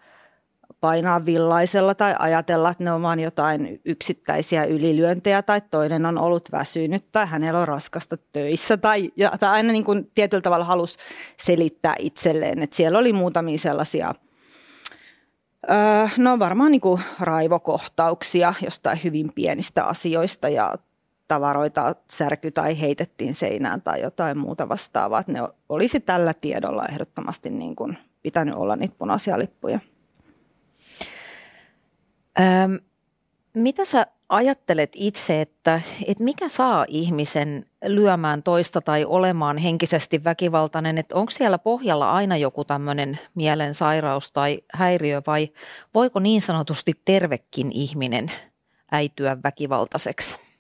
painaa 0.81 1.25
villaisella 1.25 1.95
tai 1.95 2.15
ajatella, 2.19 2.69
että 2.69 2.83
ne 2.83 2.91
on 2.91 3.01
vain 3.01 3.19
jotain 3.19 3.81
yksittäisiä 3.85 4.63
ylilyöntejä 4.63 5.41
tai 5.41 5.62
toinen 5.71 6.05
on 6.05 6.17
ollut 6.17 6.51
väsynyt 6.51 7.12
tai 7.12 7.27
hänellä 7.27 7.59
on 7.59 7.67
raskasta 7.67 8.17
töissä 8.17 8.77
tai, 8.77 9.12
ja, 9.17 9.31
tai 9.39 9.50
aina 9.50 9.71
niin 9.71 9.83
kuin 9.83 10.12
tietyllä 10.15 10.41
tavalla 10.41 10.65
halusi 10.65 10.97
selittää 11.38 11.95
itselleen, 12.00 12.63
että 12.63 12.75
siellä 12.75 13.00
oli 13.00 13.13
muutamia 13.13 13.57
sellaisia 13.57 14.15
Öö, 15.71 16.07
no 16.17 16.39
varmaan 16.39 16.71
niin 16.71 16.81
kuin 16.81 17.01
raivokohtauksia 17.19 18.53
jostain 18.62 19.00
hyvin 19.03 19.33
pienistä 19.35 19.83
asioista 19.85 20.50
ja 20.50 20.75
tavaroita 21.27 21.96
särky 22.10 22.51
tai 22.51 22.82
heitettiin 22.82 23.36
seinään 23.36 23.82
tai 23.82 24.01
jotain 24.01 24.38
muuta 24.38 24.70
vastaavaa. 24.70 25.20
Että 25.20 25.32
ne 25.32 25.39
olisi 25.70 26.00
tällä 26.00 26.34
tiedolla 26.34 26.86
ehdottomasti 26.86 27.50
niin 27.50 27.75
kuin 27.75 27.98
pitänyt 28.24 28.56
olla 28.56 28.75
niitä 28.75 28.96
punaisia 28.98 29.39
lippuja. 29.39 29.80
Öm, 32.39 32.80
mitä 33.53 33.86
sä 33.86 34.08
ajattelet 34.30 34.92
itse, 34.96 35.42
että, 35.42 35.82
että 36.08 36.24
mikä 36.24 36.50
saa 36.50 36.86
ihmisen 36.88 37.65
lyömään 37.86 38.44
toista 38.44 38.82
tai 38.82 39.06
olemaan 39.06 39.58
henkisesti 39.58 40.24
väkivaltainen, 40.24 40.98
että 40.98 41.15
onko 41.15 41.30
siellä 41.30 41.58
pohjalla 41.58 42.12
aina 42.12 42.38
joku 42.38 42.65
tämmöinen 42.65 43.20
mielensairaus 43.36 44.32
tai 44.32 44.62
häiriö 44.74 45.22
vai 45.27 45.50
voiko 45.94 46.20
niin 46.20 46.42
sanotusti 46.42 46.94
tervekin 47.06 47.72
ihminen 47.72 48.32
äityä 48.92 49.38
väkivaltaiseksi? 49.44 50.52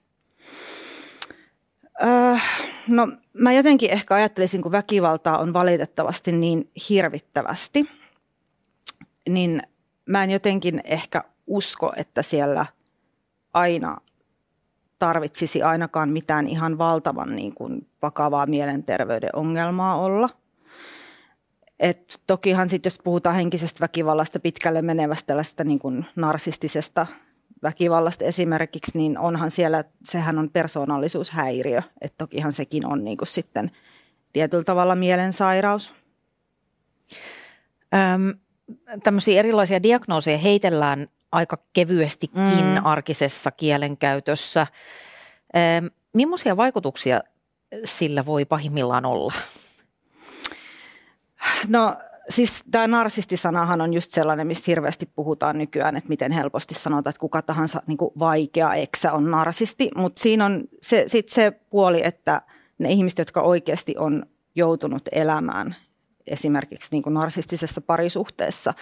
Öö, 2.01 2.35
no 2.87 3.07
mä 3.33 3.51
jotenkin 3.51 3.91
ehkä 3.91 4.15
ajattelisin, 4.15 4.61
kun 4.61 4.71
väkivaltaa 4.71 5.37
on 5.37 5.53
valitettavasti 5.53 6.31
niin 6.31 6.71
hirvittävästi, 6.89 7.89
niin 9.29 9.61
mä 10.05 10.23
en 10.23 10.31
jotenkin 10.31 10.81
ehkä 10.83 11.23
usko, 11.47 11.93
että 11.95 12.23
siellä 12.23 12.65
aina 13.53 13.97
tarvitsisi 14.99 15.63
ainakaan 15.63 16.09
mitään 16.09 16.47
ihan 16.47 16.77
valtavan 16.77 17.35
niin 17.35 17.55
kuin 17.55 17.87
vakavaa 18.01 18.45
mielenterveyden 18.45 19.29
ongelmaa 19.35 19.95
olla. 19.95 20.29
Et 21.79 22.21
tokihan 22.27 22.69
sitten, 22.69 22.87
jos 22.87 22.99
puhutaan 23.03 23.35
henkisestä 23.35 23.79
väkivallasta 23.79 24.39
pitkälle 24.39 24.81
menevästä 24.81 25.27
tällaista 25.27 25.63
niin 25.63 25.79
kuin 25.79 26.05
narsistisesta 26.15 27.07
väkivallasta 27.63 28.25
esimerkiksi, 28.25 28.91
niin 28.93 29.17
onhan 29.17 29.51
siellä, 29.51 29.83
sehän 30.05 30.39
on 30.39 30.49
persoonallisuushäiriö, 30.49 31.81
että 32.01 32.17
tokihan 32.17 32.51
sekin 32.51 32.85
on 32.85 33.03
niin 33.03 33.17
kuin 33.17 33.27
sitten 33.27 33.71
tietyllä 34.33 34.63
tavalla 34.63 34.95
mielensairaus. 34.95 35.93
Öm, 37.93 38.39
tämmöisiä 39.03 39.39
erilaisia 39.39 39.83
diagnooseja 39.83 40.37
heitellään 40.37 41.07
aika 41.31 41.57
kevyestikin 41.73 42.65
mm. 42.65 42.85
arkisessa 42.85 43.51
kielenkäytössä. 43.51 44.67
Öm, 45.55 45.89
millaisia 46.13 46.57
vaikutuksia 46.57 47.21
sillä 47.83 48.25
voi 48.25 48.45
pahimmillaan 48.45 49.05
olla? 49.05 49.33
No 51.67 51.95
siis 52.29 52.63
tämä 52.71 52.87
narsistisanahan 52.87 53.81
on 53.81 53.93
just 53.93 54.11
sellainen, 54.11 54.47
mistä 54.47 54.63
hirveästi 54.67 55.05
puhutaan 55.05 55.57
nykyään, 55.57 55.95
että 55.95 56.09
miten 56.09 56.31
helposti 56.31 56.73
sanotaan, 56.73 57.11
että 57.11 57.19
kuka 57.19 57.41
tahansa 57.41 57.81
niin 57.87 57.97
kuin 57.97 58.11
vaikea 58.19 58.73
eksä 58.73 59.13
on 59.13 59.31
narsisti, 59.31 59.89
mutta 59.95 60.21
siinä 60.21 60.45
on 60.45 60.63
se, 60.81 61.03
sit 61.07 61.29
se 61.29 61.51
puoli, 61.51 62.01
että 62.03 62.41
ne 62.79 62.91
ihmiset, 62.91 63.19
jotka 63.19 63.41
oikeasti 63.41 63.95
on 63.97 64.25
joutunut 64.55 65.03
elämään 65.11 65.75
esimerkiksi 66.27 66.89
niin 66.91 67.03
kuin 67.03 67.13
narsistisessa 67.13 67.81
parisuhteessa, 67.81 68.73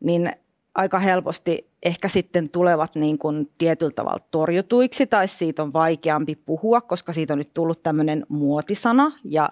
niin 0.00 0.32
aika 0.74 0.98
helposti 0.98 1.70
ehkä 1.82 2.08
sitten 2.08 2.50
tulevat 2.50 2.94
niin 2.94 3.18
kuin 3.18 3.50
tietyllä 3.58 3.92
tavalla 3.96 4.26
torjutuiksi 4.30 5.06
tai 5.06 5.28
siitä 5.28 5.62
on 5.62 5.72
vaikeampi 5.72 6.36
puhua, 6.36 6.80
koska 6.80 7.12
siitä 7.12 7.32
on 7.32 7.38
nyt 7.38 7.54
tullut 7.54 7.82
tämmöinen 7.82 8.26
muotisana. 8.28 9.12
Ja 9.24 9.48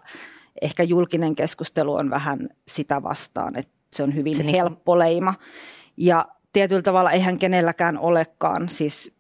ehkä 0.63 0.83
julkinen 0.83 1.35
keskustelu 1.35 1.95
on 1.95 2.11
vähän 2.11 2.49
sitä 2.69 3.03
vastaan, 3.03 3.59
että 3.59 3.73
se 3.93 4.03
on 4.03 4.15
hyvin 4.15 4.35
se 4.35 4.43
niinku- 4.43 4.59
helppo 4.59 4.99
leima. 4.99 5.35
Ja 5.97 6.29
tietyllä 6.53 6.83
tavalla 6.83 7.11
eihän 7.11 7.39
kenelläkään 7.39 7.99
olekaan, 7.99 8.69
siis 8.69 9.13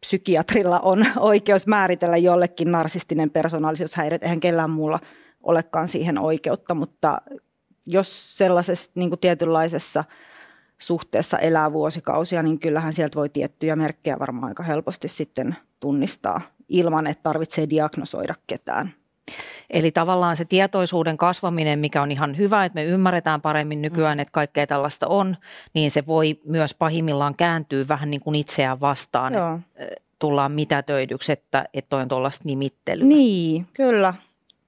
psykiatrilla 0.00 0.80
on 0.80 1.06
oikeus 1.16 1.66
määritellä 1.66 2.16
jollekin 2.16 2.72
narsistinen 2.72 3.30
persoonallisuushäiriö, 3.30 4.18
eihän 4.22 4.40
kellään 4.40 4.70
muulla 4.70 5.00
olekaan 5.42 5.88
siihen 5.88 6.18
oikeutta, 6.18 6.74
mutta 6.74 7.22
jos 7.86 8.38
sellaisessa 8.38 8.90
niin 8.94 9.10
kuin 9.10 9.20
tietynlaisessa 9.20 10.04
suhteessa 10.78 11.38
elää 11.38 11.72
vuosikausia, 11.72 12.42
niin 12.42 12.58
kyllähän 12.58 12.92
sieltä 12.92 13.16
voi 13.16 13.28
tiettyjä 13.28 13.76
merkkejä 13.76 14.18
varmaan 14.18 14.48
aika 14.48 14.62
helposti 14.62 15.08
sitten 15.08 15.56
tunnistaa 15.80 16.40
ilman, 16.68 17.06
että 17.06 17.22
tarvitsee 17.22 17.70
diagnosoida 17.70 18.34
ketään. 18.46 18.94
Eli 19.70 19.90
tavallaan 19.90 20.36
se 20.36 20.44
tietoisuuden 20.44 21.16
kasvaminen, 21.16 21.78
mikä 21.78 22.02
on 22.02 22.12
ihan 22.12 22.38
hyvä, 22.38 22.64
että 22.64 22.74
me 22.74 22.84
ymmärretään 22.84 23.40
paremmin 23.40 23.82
nykyään, 23.82 24.18
mm. 24.18 24.20
että 24.20 24.32
kaikkea 24.32 24.66
tällaista 24.66 25.06
on, 25.06 25.36
niin 25.74 25.90
se 25.90 26.06
voi 26.06 26.40
myös 26.44 26.74
pahimmillaan 26.74 27.34
kääntyä 27.34 27.88
vähän 27.88 28.10
niin 28.10 28.20
kuin 28.20 28.34
itseään 28.34 28.80
vastaan. 28.80 29.34
Joo. 29.34 29.60
Tullaan 30.18 30.52
mitätöidyksi, 30.52 31.32
että, 31.32 31.64
että 31.74 31.96
on 31.96 32.08
tuollaista 32.08 32.44
nimittelyä. 32.44 33.06
Niin, 33.06 33.66
kyllä. 33.74 34.14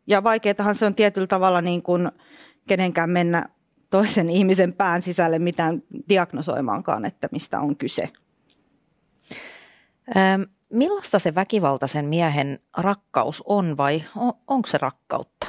Ja 0.07 0.25
vaikeatahan 0.25 0.75
se 0.75 0.87
on 0.87 0.95
tietyllä 0.95 1.27
tavalla 1.27 1.61
niin 1.61 1.83
kuin 1.83 2.11
kenenkään 2.69 3.11
mennä 3.11 3.49
toisen 3.91 4.31
ihmisen 4.31 4.75
pään 4.75 5.03
sisälle 5.03 5.39
mitään 5.39 5.83
diagnosoimaankaan, 6.09 7.05
että 7.05 7.29
mistä 7.33 7.61
on 7.61 7.77
kyse. 7.77 8.09
Ähm, 10.17 10.43
millaista 10.71 11.19
se 11.19 11.35
väkivaltaisen 11.35 12.05
miehen 12.05 12.59
rakkaus 12.77 13.43
on 13.47 13.77
vai 13.77 14.03
on, 14.17 14.33
onko 14.47 14.67
se 14.67 14.79
rakkautta? 14.79 15.47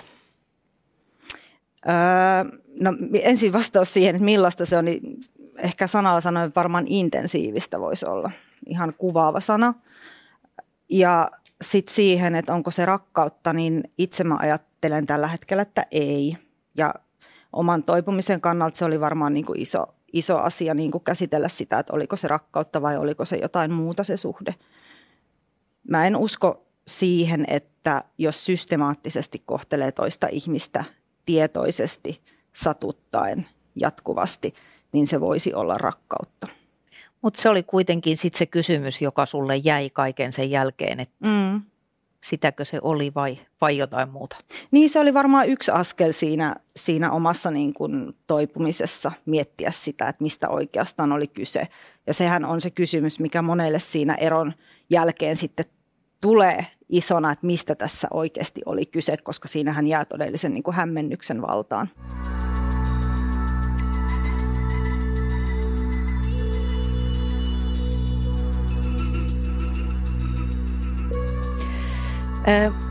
Öö, 1.87 2.59
no 2.79 2.93
ensin 3.21 3.53
vastaus 3.53 3.93
siihen, 3.93 4.15
että 4.15 4.25
millaista 4.25 4.65
se 4.65 4.77
on, 4.77 4.85
niin 4.85 5.19
ehkä 5.57 5.87
sanalla 5.87 6.21
sanoen 6.21 6.51
varmaan 6.55 6.87
intensiivistä 6.87 7.79
voisi 7.79 8.05
olla. 8.05 8.31
Ihan 8.67 8.93
kuvaava 8.97 9.39
sana. 9.39 9.73
Ja 10.89 11.31
sitten 11.61 11.95
siihen, 11.95 12.35
että 12.35 12.53
onko 12.53 12.71
se 12.71 12.85
rakkautta, 12.85 13.53
niin 13.53 13.83
itse 13.97 14.23
mä 14.23 14.37
ajattelen 14.39 15.05
tällä 15.05 15.27
hetkellä, 15.27 15.61
että 15.61 15.85
ei. 15.91 16.37
Ja 16.77 16.93
oman 17.53 17.83
toipumisen 17.83 18.41
kannalta 18.41 18.77
se 18.77 18.85
oli 18.85 18.99
varmaan 18.99 19.33
niin 19.33 19.45
kuin 19.45 19.59
iso, 19.59 19.87
iso 20.13 20.37
asia 20.37 20.73
niin 20.73 20.91
kuin 20.91 21.03
käsitellä 21.03 21.47
sitä, 21.47 21.79
että 21.79 21.93
oliko 21.93 22.15
se 22.15 22.27
rakkautta 22.27 22.81
vai 22.81 22.97
oliko 22.97 23.25
se 23.25 23.35
jotain 23.35 23.71
muuta 23.71 24.03
se 24.03 24.17
suhde. 24.17 24.55
Mä 25.89 26.07
en 26.07 26.15
usko 26.15 26.65
siihen, 26.87 27.45
että 27.47 28.03
jos 28.17 28.45
systemaattisesti 28.45 29.43
kohtelee 29.45 29.91
toista 29.91 30.27
ihmistä 30.31 30.83
tietoisesti, 31.25 32.21
satuttaen, 32.53 33.45
jatkuvasti, 33.75 34.53
niin 34.91 35.07
se 35.07 35.21
voisi 35.21 35.53
olla 35.53 35.77
rakkautta. 35.77 36.47
Mutta 37.21 37.41
se 37.41 37.49
oli 37.49 37.63
kuitenkin 37.63 38.17
sitten 38.17 38.39
se 38.39 38.45
kysymys, 38.45 39.01
joka 39.01 39.25
sulle 39.25 39.55
jäi 39.55 39.89
kaiken 39.89 40.31
sen 40.31 40.51
jälkeen, 40.51 40.99
että 40.99 41.27
mm. 41.27 41.61
sitäkö 42.23 42.65
se 42.65 42.79
oli 42.81 43.11
vai, 43.15 43.37
vai 43.61 43.77
jotain 43.77 44.09
muuta? 44.09 44.37
Niin 44.71 44.89
se 44.89 44.99
oli 44.99 45.13
varmaan 45.13 45.49
yksi 45.49 45.71
askel 45.71 46.11
siinä, 46.11 46.55
siinä 46.75 47.11
omassa 47.11 47.51
niin 47.51 47.73
kun 47.73 48.15
toipumisessa 48.27 49.11
miettiä 49.25 49.71
sitä, 49.71 50.07
että 50.07 50.23
mistä 50.23 50.49
oikeastaan 50.49 51.11
oli 51.11 51.27
kyse. 51.27 51.67
Ja 52.07 52.13
sehän 52.13 52.45
on 52.45 52.61
se 52.61 52.69
kysymys, 52.69 53.19
mikä 53.19 53.41
monelle 53.41 53.79
siinä 53.79 54.15
eron 54.15 54.53
jälkeen 54.91 55.35
sitten 55.35 55.65
tulee 56.21 56.65
isona, 56.89 57.31
että 57.31 57.45
mistä 57.45 57.75
tässä 57.75 58.07
oikeasti 58.13 58.61
oli 58.65 58.85
kyse, 58.85 59.17
koska 59.17 59.47
siinähän 59.47 59.87
jää 59.87 60.05
todellisen 60.05 60.53
niin 60.53 60.63
kuin 60.63 60.75
hämmennyksen 60.75 61.41
valtaan. 61.41 61.89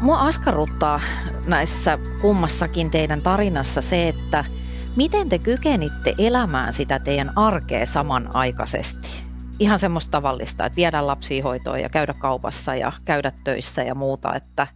Mua 0.00 0.20
askarruttaa 0.20 1.00
näissä 1.46 1.98
kummassakin 2.20 2.90
teidän 2.90 3.22
tarinassa 3.22 3.80
se, 3.80 4.08
että 4.08 4.44
miten 4.96 5.28
te 5.28 5.38
kykenitte 5.38 6.14
elämään 6.18 6.72
sitä 6.72 6.98
teidän 6.98 7.32
arkea 7.36 7.86
samanaikaisesti 7.86 9.29
ihan 9.60 9.78
semmoista 9.78 10.10
tavallista, 10.10 10.66
että 10.66 10.76
viedä 10.76 11.06
lapsia 11.06 11.42
hoitoon 11.42 11.80
ja 11.80 11.88
käydä 11.88 12.14
kaupassa 12.18 12.74
ja 12.74 12.92
käydä 13.04 13.32
töissä 13.44 13.82
ja 13.82 13.94
muuta, 13.94 14.34
että 14.34 14.66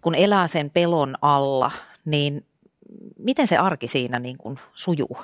kun 0.00 0.14
elää 0.14 0.46
sen 0.46 0.70
pelon 0.70 1.14
alla, 1.22 1.72
niin 2.04 2.46
miten 3.18 3.46
se 3.46 3.56
arki 3.56 3.88
siinä 3.88 4.18
niin 4.18 4.38
kuin 4.38 4.58
sujuu? 4.74 5.18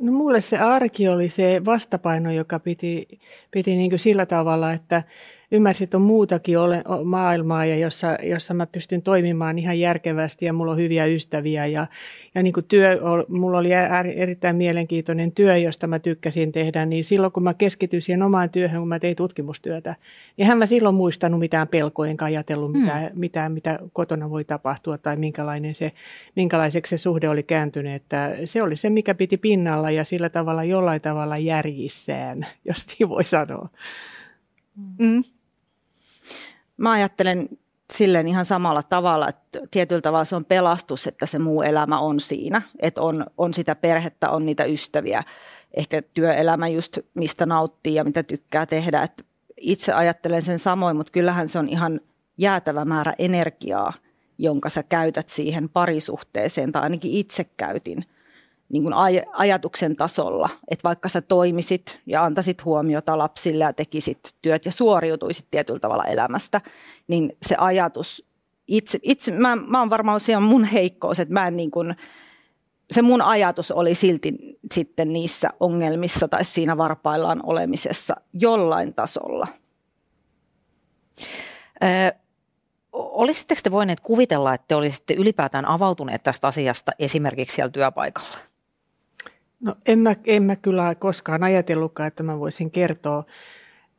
No 0.00 0.12
mulle 0.12 0.40
se 0.40 0.58
arki 0.58 1.08
oli 1.08 1.30
se 1.30 1.64
vastapaino, 1.64 2.30
joka 2.30 2.58
piti, 2.58 3.20
piti 3.50 3.76
niin 3.76 3.90
kuin 3.90 4.00
sillä 4.00 4.26
tavalla, 4.26 4.72
että 4.72 5.02
ymmärsin, 5.50 5.84
että 5.84 5.96
on 5.96 6.02
muutakin 6.02 6.58
ole, 6.58 6.84
maailmaa, 7.04 7.64
ja 7.64 7.76
jossa, 7.76 8.18
jossa 8.22 8.54
mä 8.54 8.66
pystyn 8.66 9.02
toimimaan 9.02 9.58
ihan 9.58 9.80
järkevästi 9.80 10.44
ja 10.44 10.52
mulla 10.52 10.72
on 10.72 10.78
hyviä 10.78 11.06
ystäviä. 11.06 11.66
Ja, 11.66 11.86
ja 12.34 12.42
niin 12.42 12.52
kuin 12.52 12.66
työ, 12.66 13.00
mulla 13.28 13.58
oli 13.58 13.72
erittäin 14.16 14.56
mielenkiintoinen 14.56 15.32
työ, 15.32 15.56
josta 15.56 15.86
mä 15.86 15.98
tykkäsin 15.98 16.52
tehdä, 16.52 16.86
niin 16.86 17.04
silloin 17.04 17.32
kun 17.32 17.42
mä 17.42 17.54
keskityin 17.54 18.02
siihen 18.02 18.22
omaan 18.22 18.50
työhön, 18.50 18.80
kun 18.80 18.88
mä 18.88 18.98
tein 18.98 19.16
tutkimustyötä, 19.16 19.96
niin 20.36 20.48
hän 20.48 20.58
mä 20.58 20.66
silloin 20.66 20.94
muistanut 20.94 21.40
mitään 21.40 21.68
pelkoa, 21.68 22.06
enkä 22.06 22.24
ajatellut 22.24 22.72
hmm. 22.72 22.80
mitään, 22.80 23.10
mitään, 23.14 23.52
mitä 23.52 23.78
kotona 23.92 24.30
voi 24.30 24.44
tapahtua 24.44 24.98
tai 24.98 25.16
minkälainen 25.16 25.74
se, 25.74 25.92
minkälaiseksi 26.36 26.90
se 26.90 27.02
suhde 27.02 27.28
oli 27.28 27.42
kääntynyt. 27.42 27.94
Että 27.94 28.30
se 28.44 28.62
oli 28.62 28.76
se, 28.76 28.90
mikä 28.90 29.14
piti 29.14 29.36
pinnalla 29.36 29.90
ja 29.90 30.04
sillä 30.04 30.28
tavalla 30.28 30.64
jollain 30.64 31.00
tavalla 31.00 31.38
järjissään, 31.38 32.46
jos 32.68 32.86
niin 32.98 33.08
voi 33.08 33.24
sanoa. 33.24 33.68
Mm. 34.98 35.22
Mä 36.78 36.92
ajattelen 36.92 37.48
silleen 37.92 38.28
ihan 38.28 38.44
samalla 38.44 38.82
tavalla, 38.82 39.28
että 39.28 39.60
tietyllä 39.70 40.00
tavalla 40.00 40.24
se 40.24 40.36
on 40.36 40.44
pelastus, 40.44 41.06
että 41.06 41.26
se 41.26 41.38
muu 41.38 41.62
elämä 41.62 41.98
on 41.98 42.20
siinä, 42.20 42.62
että 42.78 43.00
on, 43.00 43.26
on 43.38 43.54
sitä 43.54 43.74
perhettä, 43.74 44.30
on 44.30 44.46
niitä 44.46 44.64
ystäviä, 44.64 45.22
ehkä 45.76 46.02
työelämä 46.02 46.68
just 46.68 46.98
mistä 47.14 47.46
nauttii 47.46 47.94
ja 47.94 48.04
mitä 48.04 48.22
tykkää 48.22 48.66
tehdä. 48.66 49.02
Että 49.02 49.24
itse 49.56 49.92
ajattelen 49.92 50.42
sen 50.42 50.58
samoin, 50.58 50.96
mutta 50.96 51.12
kyllähän 51.12 51.48
se 51.48 51.58
on 51.58 51.68
ihan 51.68 52.00
jäätävä 52.38 52.84
määrä 52.84 53.14
energiaa, 53.18 53.92
jonka 54.38 54.68
sä 54.68 54.82
käytät 54.82 55.28
siihen 55.28 55.68
parisuhteeseen, 55.68 56.72
tai 56.72 56.82
ainakin 56.82 57.12
itse 57.12 57.44
käytin– 57.44 58.04
niin 58.68 58.82
kuin 58.82 58.94
aj- 58.94 59.30
ajatuksen 59.32 59.96
tasolla, 59.96 60.48
että 60.70 60.84
vaikka 60.84 61.08
sä 61.08 61.20
toimisit 61.20 62.00
ja 62.06 62.24
antaisit 62.24 62.64
huomiota 62.64 63.18
lapsille 63.18 63.64
ja 63.64 63.72
tekisit 63.72 64.34
työt 64.42 64.64
ja 64.64 64.72
suoriutuisit 64.72 65.46
tietyllä 65.50 65.80
tavalla 65.80 66.04
elämästä, 66.04 66.60
niin 67.08 67.32
se 67.46 67.56
ajatus, 67.58 68.26
itse, 68.66 68.98
itse 69.02 69.32
mä, 69.32 69.56
mä 69.56 69.78
oon 69.78 69.90
varmaan 69.90 70.20
se 70.20 70.36
on 70.36 70.42
mun 70.42 70.64
heikkous, 70.64 71.20
että 71.20 71.34
mä 71.34 71.46
en 71.46 71.56
niin 71.56 71.70
kuin, 71.70 71.96
se 72.90 73.02
mun 73.02 73.22
ajatus 73.22 73.70
oli 73.70 73.94
silti 73.94 74.58
sitten 74.72 75.12
niissä 75.12 75.50
ongelmissa 75.60 76.28
tai 76.28 76.44
siinä 76.44 76.76
varpaillaan 76.76 77.40
olemisessa 77.42 78.16
jollain 78.32 78.94
tasolla. 78.94 79.46
Ö, 81.82 82.16
olisitteko 82.92 83.60
te 83.64 83.70
voineet 83.70 84.00
kuvitella, 84.00 84.54
että 84.54 84.64
te 84.68 84.74
olisitte 84.74 85.14
ylipäätään 85.14 85.66
avautuneet 85.66 86.22
tästä 86.22 86.48
asiasta 86.48 86.92
esimerkiksi 86.98 87.54
siellä 87.54 87.70
työpaikalla? 87.70 88.38
No 89.60 89.74
en 89.86 89.98
mä, 89.98 90.16
en 90.24 90.42
mä 90.42 90.56
kyllä 90.56 90.94
koskaan 90.94 91.42
ajatellutkaan, 91.42 92.06
että 92.06 92.22
mä 92.22 92.38
voisin 92.38 92.70
kertoa 92.70 93.24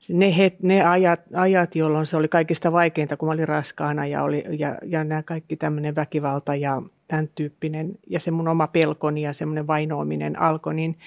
ne, 0.10 0.38
het, 0.38 0.64
ne 0.64 0.84
ajat, 0.84 1.22
ajat, 1.34 1.76
jolloin 1.76 2.06
se 2.06 2.18
oli 2.18 2.28
kaikista 2.28 2.72
vaikeinta, 2.72 3.18
kun 3.18 3.28
mä 3.28 3.34
olin 3.34 3.48
raskaana 3.48 4.06
ja, 4.06 4.24
oli, 4.24 4.44
ja, 4.60 4.78
ja 4.86 5.04
nämä 5.04 5.24
kaikki 5.24 5.56
tämmöinen 5.56 5.96
väkivalta 5.96 6.56
ja 6.56 6.82
tämän 7.08 7.30
tyyppinen 7.36 7.92
ja 8.08 8.20
se 8.20 8.32
mun 8.32 8.48
oma 8.48 8.68
pelkoni 8.68 9.22
ja 9.22 9.34
semmoinen 9.34 9.68
vainoaminen 9.68 10.40
alkoi, 10.40 10.74
niin 10.74 10.98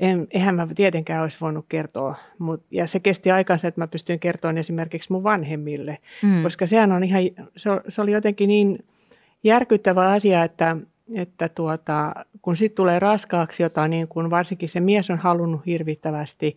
en, 0.00 0.26
eihän 0.30 0.54
mä 0.54 0.68
tietenkään 0.74 1.22
olisi 1.22 1.38
voinut 1.40 1.64
kertoa. 1.68 2.14
Mut, 2.38 2.62
ja 2.70 2.86
se 2.86 3.00
kesti 3.00 3.30
aikansa, 3.30 3.68
että 3.68 3.80
mä 3.80 3.86
pystyin 3.86 4.20
kertomaan 4.20 4.58
esimerkiksi 4.58 5.12
mun 5.12 5.22
vanhemmille, 5.22 5.98
mm. 6.22 6.42
koska 6.42 6.66
sehän 6.66 6.92
on 6.92 7.04
ihan, 7.04 7.22
se, 7.56 7.70
se 7.88 8.02
oli 8.02 8.12
jotenkin 8.12 8.48
niin 8.48 8.84
järkyttävä 9.44 10.10
asia, 10.10 10.44
että 10.44 10.76
että 11.14 11.48
tuota, 11.48 12.14
kun 12.42 12.56
sitten 12.56 12.76
tulee 12.76 12.98
raskaaksi, 12.98 13.62
jota 13.62 13.88
niin 13.88 14.08
kun 14.08 14.30
varsinkin 14.30 14.68
se 14.68 14.80
mies 14.80 15.10
on 15.10 15.18
halunnut 15.18 15.66
hirvittävästi, 15.66 16.56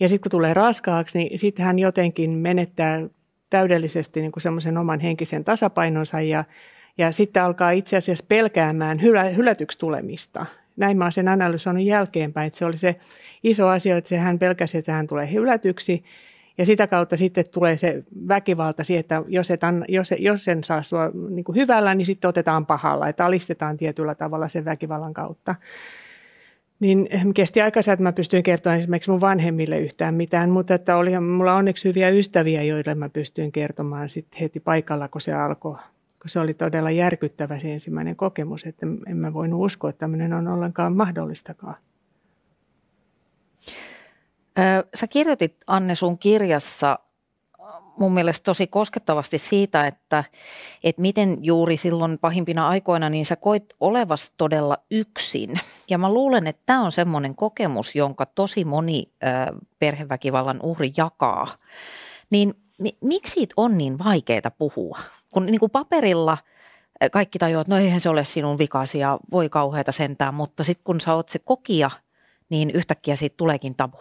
ja 0.00 0.08
sitten 0.08 0.22
kun 0.22 0.38
tulee 0.38 0.54
raskaaksi, 0.54 1.18
niin 1.18 1.38
sitten 1.38 1.64
hän 1.64 1.78
jotenkin 1.78 2.30
menettää 2.30 3.00
täydellisesti 3.50 4.20
niin 4.20 4.32
semmoisen 4.38 4.78
oman 4.78 5.00
henkisen 5.00 5.44
tasapainonsa 5.44 6.20
ja, 6.20 6.44
ja 6.98 7.12
sitten 7.12 7.42
alkaa 7.42 7.70
itse 7.70 7.96
asiassa 7.96 8.24
pelkäämään 8.28 9.02
hylä, 9.02 9.24
hylätyksi 9.24 9.78
tulemista. 9.78 10.46
Näin 10.76 10.96
mä 10.96 11.04
olen 11.04 11.12
sen 11.12 11.28
analysoinut 11.28 11.84
jälkeenpäin, 11.84 12.46
että 12.46 12.58
se 12.58 12.64
oli 12.64 12.76
se 12.76 12.96
iso 13.42 13.68
asia, 13.68 13.96
että 13.96 14.18
hän 14.18 14.38
pelkäsi, 14.38 14.78
että 14.78 14.92
hän 14.92 15.06
tulee 15.06 15.32
hylätyksi 15.32 16.04
ja 16.58 16.66
sitä 16.66 16.86
kautta 16.86 17.16
sitten 17.16 17.44
tulee 17.50 17.76
se 17.76 18.04
väkivalta 18.28 18.84
siihen, 18.84 19.00
että 19.00 19.22
jos, 19.28 19.50
et 19.50 19.64
anna, 19.64 19.84
jos, 19.88 20.14
jos 20.18 20.44
sen 20.44 20.64
saa 20.64 20.82
sua 20.82 21.10
niin 21.30 21.44
kuin 21.44 21.56
hyvällä, 21.56 21.94
niin 21.94 22.06
sitten 22.06 22.28
otetaan 22.28 22.66
pahalla, 22.66 23.08
että 23.08 23.24
alistetaan 23.24 23.76
tietyllä 23.76 24.14
tavalla 24.14 24.48
sen 24.48 24.64
väkivallan 24.64 25.14
kautta. 25.14 25.54
Niin 26.80 27.08
kesti 27.34 27.62
aikaa 27.62 27.80
että 27.80 28.02
mä 28.02 28.12
pystyin 28.12 28.42
kertomaan 28.42 28.78
esimerkiksi 28.80 29.10
mun 29.10 29.20
vanhemmille 29.20 29.78
yhtään 29.78 30.14
mitään, 30.14 30.50
mutta 30.50 30.74
että 30.74 30.96
oli 30.96 31.20
mulla 31.20 31.54
onneksi 31.54 31.88
hyviä 31.88 32.08
ystäviä, 32.08 32.62
joille 32.62 32.94
mä 32.94 33.08
pystyin 33.08 33.52
kertomaan 33.52 34.08
sitten 34.08 34.40
heti 34.40 34.60
paikalla, 34.60 35.08
kun 35.08 35.20
se 35.20 35.32
alkoi. 35.32 35.76
Kun 36.22 36.28
se 36.28 36.40
oli 36.40 36.54
todella 36.54 36.90
järkyttävä 36.90 37.58
se 37.58 37.72
ensimmäinen 37.72 38.16
kokemus, 38.16 38.64
että 38.64 38.86
en 39.06 39.16
mä 39.16 39.32
voinut 39.32 39.64
uskoa, 39.64 39.90
että 39.90 40.00
tämmöinen 40.00 40.32
on 40.32 40.48
ollenkaan 40.48 40.96
mahdollistakaan. 40.96 41.76
Sä 44.94 45.06
kirjoitit 45.06 45.56
Anne 45.66 45.94
sun 45.94 46.18
kirjassa 46.18 46.98
mun 47.98 48.14
mielestä 48.14 48.44
tosi 48.44 48.66
koskettavasti 48.66 49.38
siitä, 49.38 49.86
että, 49.86 50.24
että 50.84 51.02
miten 51.02 51.38
juuri 51.40 51.76
silloin 51.76 52.18
pahimpina 52.18 52.68
aikoina 52.68 53.08
niin 53.08 53.26
sä 53.26 53.36
koit 53.36 53.64
olevas 53.80 54.32
todella 54.36 54.78
yksin. 54.90 55.60
Ja 55.90 55.98
mä 55.98 56.12
luulen, 56.12 56.46
että 56.46 56.62
tämä 56.66 56.84
on 56.84 56.92
semmoinen 56.92 57.34
kokemus, 57.34 57.96
jonka 57.96 58.26
tosi 58.26 58.64
moni 58.64 59.12
äh, 59.24 59.46
perheväkivallan 59.78 60.60
uhri 60.62 60.92
jakaa. 60.96 61.46
Niin 62.30 62.54
mi- 62.78 62.96
miksi 63.00 63.32
siitä 63.32 63.54
on 63.56 63.78
niin 63.78 63.98
vaikeaa 64.04 64.50
puhua? 64.58 64.98
Kun 65.32 65.46
niin 65.46 65.60
kuin 65.60 65.70
paperilla 65.70 66.38
kaikki 67.12 67.38
tajuavat, 67.38 67.64
että 67.66 67.74
no 67.74 67.80
eihän 67.80 68.00
se 68.00 68.08
ole 68.08 68.24
sinun 68.24 68.58
vikasi 68.58 68.98
ja 68.98 69.18
voi 69.32 69.48
kauheata 69.48 69.92
sentään, 69.92 70.34
mutta 70.34 70.64
sitten 70.64 70.84
kun 70.84 71.00
sä 71.00 71.14
oot 71.14 71.28
se 71.28 71.38
kokija, 71.38 71.90
niin 72.50 72.70
yhtäkkiä 72.70 73.16
siitä 73.16 73.36
tuleekin 73.36 73.74
tabu 73.74 73.98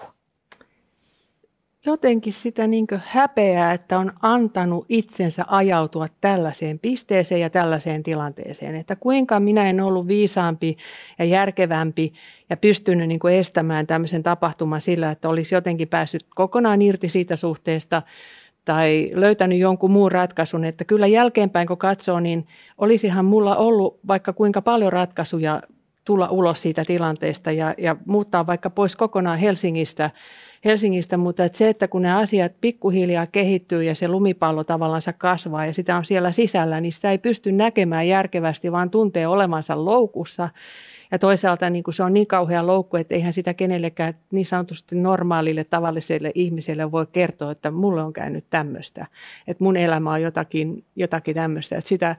jotenkin 1.88 2.34
sitä 2.34 2.68
niin 2.68 2.88
häpeää, 3.06 3.74
että 3.74 4.00
on 4.00 4.12
antanut 4.22 4.86
itsensä 4.90 5.46
ajautua 5.48 6.08
tällaiseen 6.22 6.80
pisteeseen 6.80 7.42
ja 7.42 7.50
tällaiseen 7.50 8.04
tilanteeseen. 8.04 8.76
Että 8.76 8.96
kuinka 8.96 9.40
minä 9.40 9.70
en 9.70 9.82
ollut 9.82 10.08
viisaampi 10.08 10.78
ja 11.20 11.26
järkevämpi 11.26 12.14
ja 12.50 12.58
pystynyt 12.58 13.08
niin 13.08 13.20
estämään 13.32 13.88
tämmöisen 13.88 14.24
tapahtuman 14.24 14.82
sillä, 14.82 15.12
että 15.12 15.30
olisi 15.30 15.56
jotenkin 15.56 15.88
päässyt 15.88 16.26
kokonaan 16.36 16.82
irti 16.82 17.10
siitä 17.10 17.36
suhteesta 17.36 18.02
tai 18.66 19.12
löytänyt 19.14 19.60
jonkun 19.60 19.92
muun 19.92 20.12
ratkaisun, 20.12 20.66
että 20.66 20.86
kyllä 20.86 21.08
jälkeenpäin 21.08 21.68
kun 21.68 21.78
katsoo, 21.78 22.20
niin 22.20 22.48
olisihan 22.78 23.26
mulla 23.26 23.56
ollut 23.56 24.00
vaikka 24.08 24.34
kuinka 24.34 24.62
paljon 24.62 24.94
ratkaisuja 24.94 25.62
tulla 26.06 26.30
ulos 26.30 26.62
siitä 26.62 26.86
tilanteesta 26.86 27.52
ja, 27.52 27.76
ja 27.78 27.96
muuttaa 28.06 28.48
vaikka 28.48 28.70
pois 28.70 28.96
kokonaan 28.96 29.40
Helsingistä– 29.40 30.10
Helsingistä, 30.66 31.18
mutta 31.18 31.46
että 31.46 31.58
se, 31.58 31.70
että 31.70 31.88
kun 31.88 32.02
ne 32.02 32.14
asiat 32.14 32.52
pikkuhiljaa 32.62 33.26
kehittyy 33.26 33.84
ja 33.84 33.96
se 33.96 34.08
lumipallo 34.08 34.64
tavallaan 34.64 35.02
kasvaa 35.18 35.66
ja 35.66 35.74
sitä 35.74 35.98
on 35.98 36.06
siellä 36.06 36.32
sisällä, 36.32 36.82
niin 36.82 36.94
sitä 36.94 37.12
ei 37.12 37.18
pysty 37.18 37.52
näkemään 37.52 38.08
järkevästi, 38.08 38.72
vaan 38.72 38.90
tuntee 38.90 39.28
olevansa 39.28 39.86
loukussa. 39.86 40.50
Ja 41.12 41.20
toisaalta 41.20 41.70
niin 41.70 41.84
kuin 41.84 41.94
se 41.94 42.04
on 42.04 42.14
niin 42.14 42.28
kauhea 42.28 42.68
loukku, 42.68 42.98
että 42.98 43.16
eihän 43.16 43.34
sitä 43.34 43.54
kenellekään 43.54 44.14
niin 44.32 44.46
sanotusti 44.46 44.96
normaalille 44.96 45.64
tavalliselle 45.64 46.32
ihmiselle 46.36 46.92
voi 46.92 47.08
kertoa, 47.12 47.52
että 47.52 47.72
mulle 47.72 48.04
on 48.04 48.14
käynyt 48.14 48.46
tämmöistä. 48.50 49.06
Että 49.48 49.64
mun 49.64 49.78
elämä 49.78 50.12
on 50.12 50.22
jotakin, 50.22 50.84
jotakin 50.96 51.36
tämmöistä. 51.36 51.78
Että 51.78 51.88
sitä, 51.88 52.16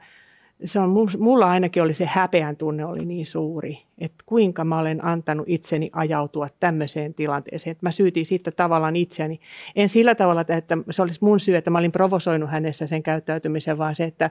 se 0.65 0.79
on, 0.79 0.95
mulla 1.17 1.49
ainakin 1.49 1.83
oli 1.83 1.93
se 1.93 2.05
häpeän 2.05 2.55
tunne 2.55 2.85
oli 2.85 3.05
niin 3.05 3.25
suuri, 3.25 3.81
että 3.97 4.23
kuinka 4.25 4.63
mä 4.63 4.79
olen 4.79 5.05
antanut 5.05 5.49
itseni 5.49 5.89
ajautua 5.93 6.47
tämmöiseen 6.59 7.13
tilanteeseen. 7.13 7.71
Että 7.71 7.85
mä 7.85 7.91
syytin 7.91 8.25
siitä 8.25 8.51
tavallaan 8.51 8.95
itseäni. 8.95 9.39
En 9.75 9.89
sillä 9.89 10.15
tavalla, 10.15 10.41
että 10.41 10.77
se 10.89 11.01
olisi 11.01 11.23
mun 11.23 11.39
syy, 11.39 11.55
että 11.55 11.69
mä 11.69 11.77
olin 11.77 11.91
provosoinut 11.91 12.49
hänessä 12.49 12.87
sen 12.87 13.03
käyttäytymisen, 13.03 13.77
vaan 13.77 13.95
se, 13.95 14.03
että 14.03 14.29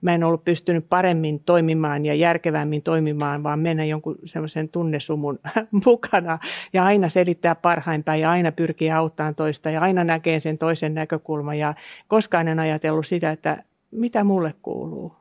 mä 0.00 0.14
en 0.14 0.24
ollut 0.24 0.44
pystynyt 0.44 0.86
paremmin 0.88 1.40
toimimaan 1.40 2.04
ja 2.04 2.14
järkevämmin 2.14 2.82
toimimaan, 2.82 3.42
vaan 3.42 3.58
mennä 3.58 3.84
jonkun 3.84 4.16
semmoisen 4.24 4.68
tunnesumun 4.68 5.38
mukana 5.86 6.38
ja 6.72 6.84
aina 6.84 7.08
selittää 7.08 7.54
parhaimpään 7.54 8.20
ja 8.20 8.30
aina 8.30 8.52
pyrkiä 8.52 8.96
auttamaan 8.96 9.34
toista 9.34 9.70
ja 9.70 9.80
aina 9.80 10.04
näkee 10.04 10.40
sen 10.40 10.58
toisen 10.58 10.94
näkökulman 10.94 11.58
ja 11.58 11.74
koskaan 12.08 12.48
en 12.48 12.58
ajatellut 12.58 13.06
sitä, 13.06 13.30
että 13.30 13.62
mitä 13.90 14.24
mulle 14.24 14.54
kuuluu 14.62 15.18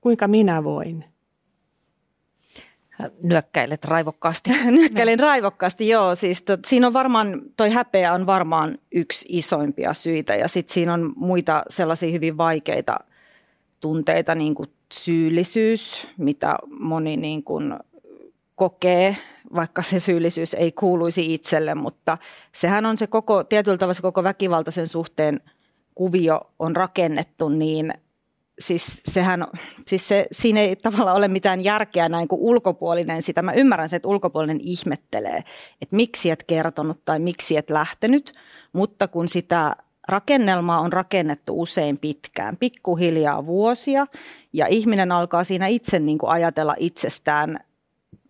Kuinka 0.00 0.28
minä 0.28 0.64
voin? 0.64 1.04
Nyökkäilet 3.22 3.84
raivokkaasti. 3.84 4.50
Nyökkäilin 4.70 5.20
raivokkaasti, 5.20 5.88
joo. 5.88 6.14
Siis 6.14 6.42
to, 6.42 6.58
siinä 6.66 6.86
on 6.86 6.92
varmaan, 6.92 7.42
toi 7.56 7.70
häpeä 7.70 8.12
on 8.12 8.26
varmaan 8.26 8.78
yksi 8.92 9.26
isoimpia 9.28 9.94
syitä 9.94 10.34
ja 10.34 10.48
sitten 10.48 10.74
siinä 10.74 10.94
on 10.94 11.12
muita 11.16 11.62
sellaisia 11.68 12.12
hyvin 12.12 12.36
vaikeita 12.36 12.98
tunteita, 13.80 14.34
niin 14.34 14.54
kuin 14.54 14.70
syyllisyys, 14.92 16.06
mitä 16.16 16.58
moni 16.78 17.16
niin 17.16 17.44
kuin 17.44 17.74
kokee, 18.54 19.16
vaikka 19.54 19.82
se 19.82 20.00
syyllisyys 20.00 20.54
ei 20.54 20.72
kuuluisi 20.72 21.34
itselle, 21.34 21.74
mutta 21.74 22.18
sehän 22.52 22.86
on 22.86 22.96
se 22.96 23.06
koko, 23.06 23.44
tietyllä 23.44 23.78
tavalla 23.78 23.94
se 23.94 24.02
koko 24.02 24.22
väkivaltaisen 24.22 24.88
suhteen 24.88 25.40
kuvio 25.94 26.40
on 26.58 26.76
rakennettu 26.76 27.48
niin– 27.48 27.92
siis 28.58 29.00
sehän, 29.08 29.46
siis 29.86 30.08
se, 30.08 30.26
siinä 30.32 30.60
ei 30.60 30.76
tavallaan 30.76 31.16
ole 31.16 31.28
mitään 31.28 31.64
järkeä 31.64 32.08
näin 32.08 32.28
kuin 32.28 32.40
ulkopuolinen 32.40 33.22
sitä. 33.22 33.42
Mä 33.42 33.52
ymmärrän 33.52 33.88
se, 33.88 33.96
että 33.96 34.08
ulkopuolinen 34.08 34.60
ihmettelee, 34.60 35.42
että 35.82 35.96
miksi 35.96 36.30
et 36.30 36.44
kertonut 36.44 37.04
tai 37.04 37.18
miksi 37.18 37.56
et 37.56 37.70
lähtenyt, 37.70 38.32
mutta 38.72 39.08
kun 39.08 39.28
sitä 39.28 39.76
rakennelmaa 40.08 40.80
on 40.80 40.92
rakennettu 40.92 41.60
usein 41.60 41.98
pitkään, 42.00 42.56
pikkuhiljaa 42.56 43.46
vuosia, 43.46 44.06
ja 44.52 44.66
ihminen 44.66 45.12
alkaa 45.12 45.44
siinä 45.44 45.66
itse 45.66 45.98
niin 45.98 46.18
kuin 46.18 46.30
ajatella 46.30 46.74
itsestään 46.78 47.60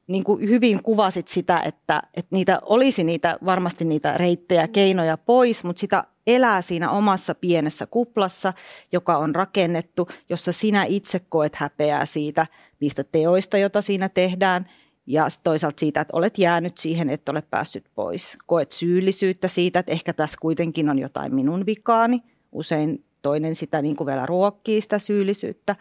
niin 0.09 0.25
kuin 0.25 0.49
hyvin 0.49 0.83
kuvasit 0.83 1.29
sitä, 1.29 1.61
että, 1.65 2.03
että 2.15 2.37
niitä 2.37 2.61
olisi 2.63 3.05
niitä, 3.05 3.39
varmasti 3.45 3.85
niitä 3.85 4.19
reittejä, 4.19 4.69
keinoja 4.69 5.17
pois, 5.17 5.65
mutta 5.65 5.81
sitä 5.81 6.05
elää 6.27 6.63
siinä 6.63 6.91
omassa 6.91 7.35
pienessä 7.35 7.87
kuplassa, 7.87 8.53
joka 8.93 9.17
on 9.17 9.35
rakennettu, 9.35 10.09
jossa 10.29 10.53
sinä 10.53 10.85
itse 10.85 11.21
koet 11.29 11.55
häpeää 11.55 12.07
siitä 12.07 12.47
niistä 12.81 13.05
teoista, 13.05 13.59
joita 13.59 13.83
siinä 13.83 14.09
tehdään, 14.09 14.69
ja 15.07 15.29
toisaalta 15.45 15.81
siitä, 15.81 16.01
että 16.01 16.17
olet 16.17 16.39
jäänyt 16.39 16.79
siihen, 16.79 17.11
että 17.11 17.33
ole 17.33 17.43
päässyt 17.43 17.85
pois. 17.95 18.39
Koet 18.47 18.71
syyllisyyttä 18.71 19.49
siitä, 19.49 19.79
että 19.79 19.93
ehkä 19.93 20.13
tässä 20.13 20.39
kuitenkin 20.41 20.91
on 20.91 20.99
jotain 20.99 21.35
minun 21.35 21.67
vikaani. 21.67 22.21
Usein 22.53 23.05
toinen 23.23 23.55
sitä 23.55 23.83
niin 23.83 23.97
kuin 23.97 24.07
vielä 24.07 24.27
ruokkii 24.27 24.81
sitä 24.81 24.99
syyllisyyttä. 24.99 25.77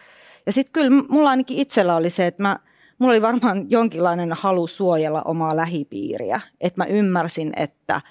Ja 0.46 0.52
sitten 0.52 0.72
kyllä 0.72 1.04
mulla 1.10 1.30
ainakin 1.30 1.58
itsellä 1.58 1.96
oli 1.96 2.10
se, 2.10 2.28
että 2.28 2.44
mä– 2.44 2.60
mulla 3.00 3.14
oli 3.14 3.22
varmaan 3.22 3.66
jonkinlainen 3.70 4.34
halu 4.34 4.68
suojella 4.68 5.22
omaa 5.22 5.56
lähipiiriä. 5.56 6.42
Että 6.62 6.82
mä 6.82 6.86
ymmärsin, 6.86 7.54
että 7.56 8.02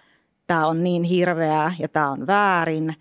tämä 0.46 0.66
on 0.66 0.85
niin 0.85 1.03
hirveää 1.03 1.75
ja 1.79 1.88
tämä 1.88 2.11
on 2.11 2.27
väärin 2.27 2.94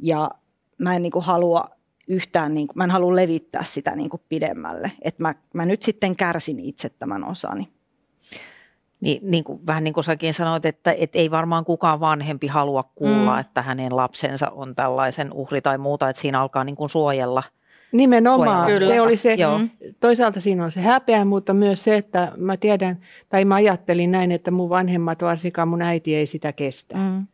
ja 0.00 0.30
mä 0.78 0.96
en 0.96 1.02
niin 1.02 1.12
kuin 1.12 1.24
halua 1.24 1.70
yhtään, 2.08 2.54
niin 2.54 2.66
kuin, 2.66 2.78
mä 2.78 2.84
en 2.84 2.90
halua 2.90 3.16
levittää 3.16 3.64
sitä 3.64 3.96
niin 3.96 4.10
kuin 4.10 4.22
pidemmälle. 4.28 4.92
Että 5.02 5.22
mä, 5.22 5.34
mä 5.54 5.66
nyt 5.66 5.82
sitten 5.82 6.16
kärsin 6.16 6.60
itse 6.60 6.88
tämän 6.88 7.24
osani. 7.24 7.68
Niin, 9.00 9.30
niin 9.30 9.44
kuin, 9.44 9.66
vähän 9.66 9.84
niin 9.84 9.94
kuin 9.94 10.04
säkin 10.04 10.34
sanoit, 10.34 10.64
että, 10.64 10.92
että 10.92 11.18
ei 11.18 11.30
varmaan 11.30 11.64
kukaan 11.64 12.00
vanhempi 12.00 12.46
halua 12.46 12.82
kuulla, 12.94 13.34
mm. 13.34 13.40
että 13.40 13.62
hänen 13.62 13.96
lapsensa 13.96 14.50
on 14.50 14.74
tällaisen 14.74 15.32
uhri 15.32 15.60
tai 15.60 15.78
muuta, 15.78 16.08
että 16.08 16.22
siinä 16.22 16.40
alkaa 16.40 16.64
niin 16.64 16.76
kuin 16.76 16.90
suojella– 16.90 17.42
Nimenomaan. 17.94 18.66
Kyllä. 18.66 18.94
Se 18.94 19.00
oli 19.00 19.16
se, 19.16 19.34
Joo. 19.34 19.60
toisaalta 20.00 20.40
siinä 20.40 20.64
on 20.64 20.72
se 20.72 20.80
häpeä, 20.80 21.24
mutta 21.24 21.54
myös 21.54 21.84
se, 21.84 21.96
että 21.96 22.32
mä 22.36 22.56
tiedän, 22.56 22.98
tai 23.28 23.44
mä 23.44 23.54
ajattelin 23.54 24.10
näin, 24.10 24.32
että 24.32 24.50
mun 24.50 24.68
vanhemmat, 24.68 25.22
varsinkaan 25.22 25.68
mun 25.68 25.82
äiti 25.82 26.14
ei 26.14 26.26
sitä 26.26 26.52
kestä. 26.52 26.96
Mm. 26.96 27.26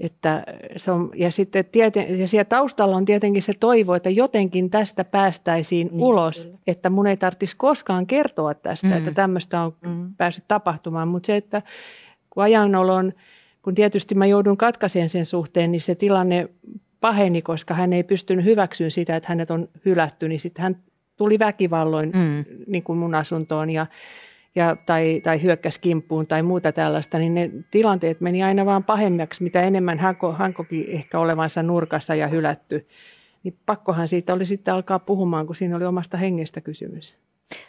Että 0.00 0.44
se 0.76 0.90
on, 0.90 1.10
ja 1.14 1.30
sitten 1.30 1.64
tieten, 1.64 2.20
ja 2.20 2.28
siellä 2.28 2.44
taustalla 2.44 2.96
on 2.96 3.04
tietenkin 3.04 3.42
se 3.42 3.52
toivo, 3.60 3.94
että 3.94 4.10
jotenkin 4.10 4.70
tästä 4.70 5.04
päästäisiin 5.04 5.88
niin, 5.92 6.02
ulos, 6.02 6.46
kyllä. 6.46 6.58
että 6.66 6.90
mun 6.90 7.06
ei 7.06 7.16
tarvitsisi 7.16 7.56
koskaan 7.56 8.06
kertoa 8.06 8.54
tästä, 8.54 8.88
mm. 8.88 8.96
että 8.96 9.12
tämmöistä 9.12 9.62
on 9.62 9.76
mm. 9.80 10.14
päässyt 10.16 10.44
tapahtumaan. 10.48 11.08
Mutta 11.08 11.26
se, 11.26 11.36
että 11.36 11.62
kun 12.30 12.42
ajanolon, 12.42 13.12
kun 13.62 13.74
tietysti 13.74 14.14
mä 14.14 14.26
joudun 14.26 14.56
katkaiseen 14.56 15.08
sen 15.08 15.26
suhteen, 15.26 15.72
niin 15.72 15.80
se 15.80 15.94
tilanne 15.94 16.48
paheni, 17.00 17.42
koska 17.42 17.74
hän 17.74 17.92
ei 17.92 18.02
pystynyt 18.02 18.44
hyväksyä 18.44 18.90
sitä, 18.90 19.16
että 19.16 19.28
hänet 19.28 19.50
on 19.50 19.68
hylätty, 19.84 20.28
niin 20.28 20.40
sitten 20.40 20.62
hän 20.62 20.76
tuli 21.16 21.38
väkivalloin 21.38 22.12
mm. 22.14 22.44
niin 22.66 22.82
kuin 22.82 22.98
mun 22.98 23.14
asuntoon 23.14 23.70
ja, 23.70 23.86
ja, 24.54 24.76
tai, 24.86 25.20
tai 25.24 25.42
hyökkäsi 25.42 25.80
kimppuun 25.80 26.26
tai 26.26 26.42
muuta 26.42 26.72
tällaista, 26.72 27.18
niin 27.18 27.34
ne 27.34 27.50
tilanteet 27.70 28.20
meni 28.20 28.42
aina 28.42 28.66
vaan 28.66 28.84
pahemmaksi, 28.84 29.42
mitä 29.42 29.62
enemmän 29.62 29.98
hän, 29.98 30.16
hän 30.38 30.54
koki 30.54 30.86
ehkä 30.88 31.18
olevansa 31.18 31.62
nurkassa 31.62 32.14
ja 32.14 32.26
hylätty. 32.26 32.88
Niin 33.42 33.58
pakkohan 33.66 34.08
siitä 34.08 34.32
oli 34.32 34.46
sitten 34.46 34.74
alkaa 34.74 34.98
puhumaan, 34.98 35.46
kun 35.46 35.56
siinä 35.56 35.76
oli 35.76 35.84
omasta 35.84 36.16
hengestä 36.16 36.60
kysymys. 36.60 37.14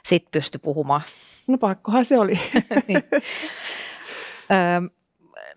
Sitten 0.05 0.31
pystyi 0.31 0.59
puhumaan. 0.59 1.01
No 1.47 1.57
pakkohan 1.57 2.05
se 2.05 2.19
oli. 2.19 2.39
niin. 2.87 3.03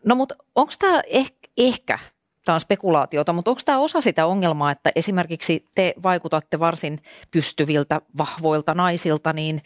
no 0.07 0.15
mutta 0.15 0.35
onko 0.55 0.73
tämä 0.79 1.03
ehkä, 1.07 1.49
ehkä 1.59 1.99
tämä 2.45 2.55
on 2.55 2.61
spekulaatiota, 2.61 3.33
mutta 3.33 3.51
onko 3.51 3.63
tämä 3.65 3.79
osa 3.79 4.01
sitä 4.01 4.27
ongelmaa, 4.27 4.71
että 4.71 4.93
esimerkiksi 4.95 5.67
te 5.75 5.95
vaikutatte 6.03 6.59
varsin 6.59 7.03
pystyviltä, 7.31 8.01
vahvoilta 8.19 8.75
naisilta, 8.75 9.33
niin 9.33 9.63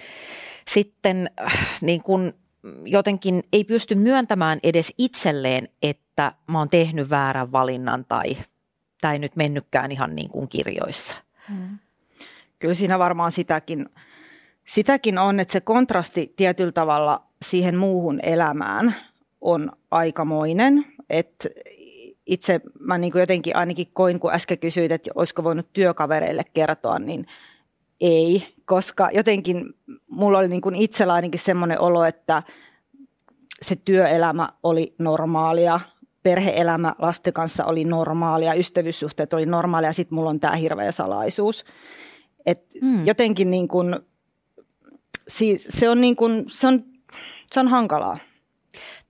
sitten 0.69 1.31
äh, 1.41 1.79
niin 1.81 2.03
kun 2.03 2.33
jotenkin 2.85 3.43
ei 3.53 3.65
pysty 3.65 3.95
myöntämään 3.95 4.59
edes 4.63 4.93
itselleen, 4.99 5.69
että 5.83 6.33
mä 6.47 6.59
oon 6.59 6.69
tehnyt 6.69 7.11
väärän 7.11 7.53
valinnan 7.53 8.05
tai 8.05 8.37
tämä 9.01 9.13
ei 9.13 9.19
nyt 9.19 9.37
mennytkään 9.37 9.93
ihan 9.93 10.17
niin 10.17 10.31
kuin 10.31 10.49
kirjoissa. 10.49 11.15
Hmm. 11.49 11.79
Kyllä 12.59 12.75
siinä 12.75 12.99
varmaan 12.99 13.33
sitäkin, 13.33 13.89
sitäkin 14.67 15.19
on, 15.19 15.41
että 15.41 15.53
se 15.53 15.61
kontrasti 15.61 16.33
tietyllä 16.37 16.73
tavalla 16.73 17.23
siihen 17.45 17.77
muuhun 17.77 18.21
elämään 18.23 18.97
on 19.41 19.73
aikamoinen. 19.91 20.87
Et 21.11 21.47
itse 22.27 22.61
mä 22.81 22.99
niin 22.99 23.13
kuin 23.13 23.21
jotenkin 23.21 23.57
ainakin 23.57 23.87
koin, 23.93 24.21
kun 24.21 24.33
äsken 24.33 24.59
kysyit, 24.59 24.93
että 24.93 25.11
olisiko 25.15 25.45
voinut 25.45 25.73
työkavereille 25.73 26.43
kertoa, 26.55 26.99
niin 26.99 27.27
ei, 28.01 28.55
koska 28.65 29.09
jotenkin 29.13 29.75
mulla 30.11 30.39
oli 30.39 30.49
niin 30.49 30.61
kuin 30.61 30.75
itsellä 30.75 31.13
ainakin 31.13 31.41
semmoinen 31.41 31.81
olo, 31.81 32.05
että 32.05 32.43
se 33.63 33.77
työelämä 33.77 34.49
oli 34.63 34.95
normaalia, 34.99 35.81
perheelämä 36.23 36.95
lasten 36.99 37.33
kanssa 37.33 37.65
oli 37.65 37.85
normaalia, 37.85 38.55
ystävyyssuhteet 38.55 39.33
oli 39.33 39.47
normaalia 39.47 39.89
ja 39.89 39.93
sitten 39.93 40.15
mulla 40.15 40.31
on 40.31 40.41
tämä 40.41 40.57
hirveä 40.57 40.93
salaisuus. 40.93 41.65
Et 42.47 42.67
mm. 42.83 43.07
Jotenkin 43.07 43.51
niin 43.51 43.69
kuin, 43.69 43.97
siis 45.29 45.67
se, 45.71 45.89
on 45.89 46.01
niin 46.01 46.17
kuin, 46.17 46.45
se, 46.49 46.67
on, 46.67 46.85
se 47.53 47.61
on 47.61 47.69
hankalaa. 47.69 48.19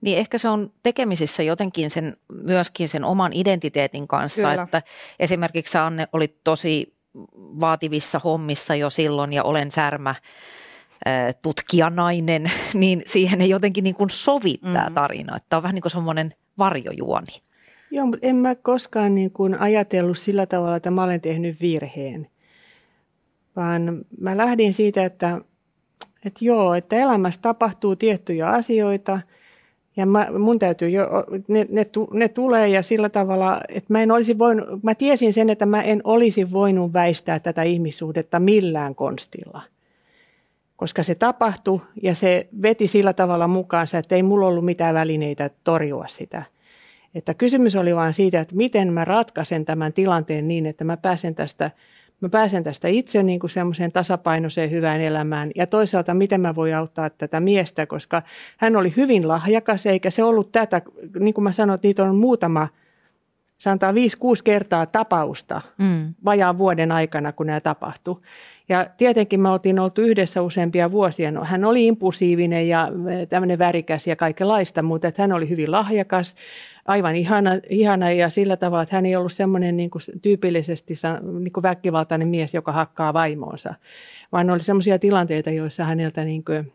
Niin 0.01 0.17
ehkä 0.17 0.37
se 0.37 0.49
on 0.49 0.71
tekemisissä 0.83 1.43
jotenkin 1.43 1.89
sen, 1.89 2.17
myöskin 2.43 2.87
sen 2.87 3.03
oman 3.03 3.33
identiteetin 3.33 4.07
kanssa, 4.07 4.49
Kyllä. 4.49 4.63
että 4.63 4.81
esimerkiksi 5.19 5.77
Anne 5.77 6.07
oli 6.13 6.35
tosi 6.43 6.97
vaativissa 7.35 8.19
hommissa 8.19 8.75
jo 8.75 8.89
silloin 8.89 9.33
ja 9.33 9.43
olen 9.43 9.71
särmä 9.71 10.15
tutkijanainen, 11.41 12.51
niin 12.73 13.01
siihen 13.05 13.41
ei 13.41 13.49
jotenkin 13.49 13.83
niin 13.83 13.95
kuin 13.95 14.09
sovi 14.09 14.57
tämä 14.57 14.79
mm-hmm. 14.79 14.93
tarina. 14.93 15.37
Että 15.37 15.57
on 15.57 15.63
vähän 15.63 15.75
niin 15.75 15.81
kuin 15.81 15.91
semmoinen 15.91 16.33
varjojuoni. 16.57 17.41
Joo, 17.91 18.05
mutta 18.05 18.27
en 18.27 18.35
mä 18.35 18.55
koskaan 18.55 19.15
niin 19.15 19.31
kuin 19.31 19.59
ajatellut 19.59 20.17
sillä 20.17 20.45
tavalla, 20.45 20.75
että 20.75 20.91
mä 20.91 21.03
olen 21.03 21.21
tehnyt 21.21 21.61
virheen. 21.61 22.27
Vaan 23.55 24.05
mä 24.19 24.37
lähdin 24.37 24.73
siitä, 24.73 25.05
että, 25.05 25.41
että 26.25 26.45
joo, 26.45 26.73
että 26.73 26.95
elämässä 26.95 27.41
tapahtuu 27.41 27.95
tiettyjä 27.95 28.49
asioita– 28.49 29.19
ja 29.97 30.05
mä, 30.05 30.27
mun 30.39 30.59
täytyy 30.59 30.89
jo, 30.89 31.07
ne, 31.47 31.65
ne, 31.69 31.85
ne 32.13 32.27
tulee 32.27 32.67
ja 32.67 32.83
sillä 32.83 33.09
tavalla, 33.09 33.61
että 33.69 33.93
mä 33.93 34.01
en 34.01 34.11
olisi 34.11 34.39
voinut, 34.39 34.83
mä 34.83 34.95
tiesin 34.95 35.33
sen, 35.33 35.49
että 35.49 35.65
mä 35.65 35.81
en 35.81 36.01
olisi 36.03 36.51
voinut 36.51 36.93
väistää 36.93 37.39
tätä 37.39 37.63
ihmissuhdetta 37.63 38.39
millään 38.39 38.95
konstilla. 38.95 39.61
Koska 40.75 41.03
se 41.03 41.15
tapahtui 41.15 41.81
ja 42.01 42.15
se 42.15 42.47
veti 42.61 42.87
sillä 42.87 43.13
tavalla 43.13 43.47
mukaansa, 43.47 43.97
että 43.97 44.15
ei 44.15 44.23
mulla 44.23 44.47
ollut 44.47 44.65
mitään 44.65 44.95
välineitä 44.95 45.49
torjua 45.63 46.07
sitä. 46.07 46.43
Että 47.15 47.33
kysymys 47.33 47.75
oli 47.75 47.95
vain 47.95 48.13
siitä, 48.13 48.39
että 48.39 48.55
miten 48.55 48.93
mä 48.93 49.05
ratkaisen 49.05 49.65
tämän 49.65 49.93
tilanteen 49.93 50.47
niin, 50.47 50.65
että 50.65 50.83
mä 50.83 50.97
pääsen 50.97 51.35
tästä 51.35 51.71
mä 52.21 52.29
pääsen 52.29 52.63
tästä 52.63 52.87
itse 52.87 53.23
niin 53.23 53.39
kuin 53.39 53.49
semmoiseen 53.49 53.91
tasapainoiseen 53.91 54.71
hyvään 54.71 55.01
elämään 55.01 55.51
ja 55.55 55.67
toisaalta 55.67 56.13
miten 56.13 56.41
mä 56.41 56.55
voin 56.55 56.75
auttaa 56.75 57.09
tätä 57.09 57.39
miestä, 57.39 57.85
koska 57.85 58.21
hän 58.57 58.75
oli 58.75 58.93
hyvin 58.97 59.27
lahjakas 59.27 59.85
eikä 59.85 60.09
se 60.09 60.23
ollut 60.23 60.51
tätä, 60.51 60.81
niin 61.19 61.33
kuin 61.33 61.43
mä 61.43 61.51
sanoin, 61.51 61.79
niitä 61.83 62.03
on 62.03 62.15
muutama, 62.15 62.67
sanotaan 63.57 63.95
5-6 63.95 63.97
kertaa 64.43 64.85
tapausta 64.85 65.61
mm. 65.77 66.13
vajaan 66.25 66.57
vuoden 66.57 66.91
aikana, 66.91 67.31
kun 67.31 67.47
nämä 67.47 67.61
tapahtui. 67.61 68.21
Ja 68.69 68.87
tietenkin 68.97 69.39
me 69.39 69.49
oltiin 69.49 69.79
oltu 69.79 70.01
yhdessä 70.01 70.41
useampia 70.41 70.91
vuosia. 70.91 71.31
No, 71.31 71.43
hän 71.43 71.65
oli 71.65 71.87
impulsiivinen 71.87 72.69
ja 72.69 72.89
tämmöinen 73.29 73.59
värikäs 73.59 74.07
ja 74.07 74.15
kaikenlaista, 74.15 74.81
mutta 74.81 75.07
että 75.07 75.21
hän 75.21 75.31
oli 75.31 75.49
hyvin 75.49 75.71
lahjakas 75.71 76.35
aivan 76.85 77.15
ihana, 77.15 77.51
ihana 77.69 78.11
ja 78.11 78.29
sillä 78.29 78.57
tavalla, 78.57 78.83
että 78.83 78.95
hän 78.95 79.05
ei 79.05 79.15
ollut 79.15 79.33
semmoinen 79.33 79.77
niin 79.77 79.89
kuin 79.89 80.01
tyypillisesti 80.21 80.93
niin 81.39 81.53
kuin 81.53 81.63
väkivaltainen 81.63 82.27
mies, 82.27 82.53
joka 82.53 82.71
hakkaa 82.71 83.13
vaimoonsa, 83.13 83.73
vaan 84.31 84.49
oli 84.49 84.63
semmoisia 84.63 84.99
tilanteita, 84.99 85.49
joissa 85.49 85.83
häneltä 85.83 86.23
niin 86.23 86.45
kuin 86.45 86.73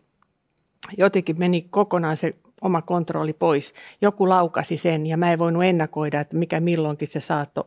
jotenkin 0.98 1.38
meni 1.38 1.66
kokonaan 1.70 2.16
se 2.16 2.34
oma 2.62 2.82
kontrolli 2.82 3.32
pois. 3.32 3.74
Joku 4.00 4.28
laukasi 4.28 4.78
sen 4.78 5.06
ja 5.06 5.16
mä 5.16 5.32
en 5.32 5.38
voinut 5.38 5.64
ennakoida, 5.64 6.20
että 6.20 6.36
mikä 6.36 6.60
milloinkin 6.60 7.08
se 7.08 7.20
saattoi 7.20 7.64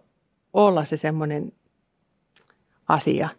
olla 0.53 0.85
se 0.85 0.97
semmoinen 0.97 1.51
asia. 2.87 3.29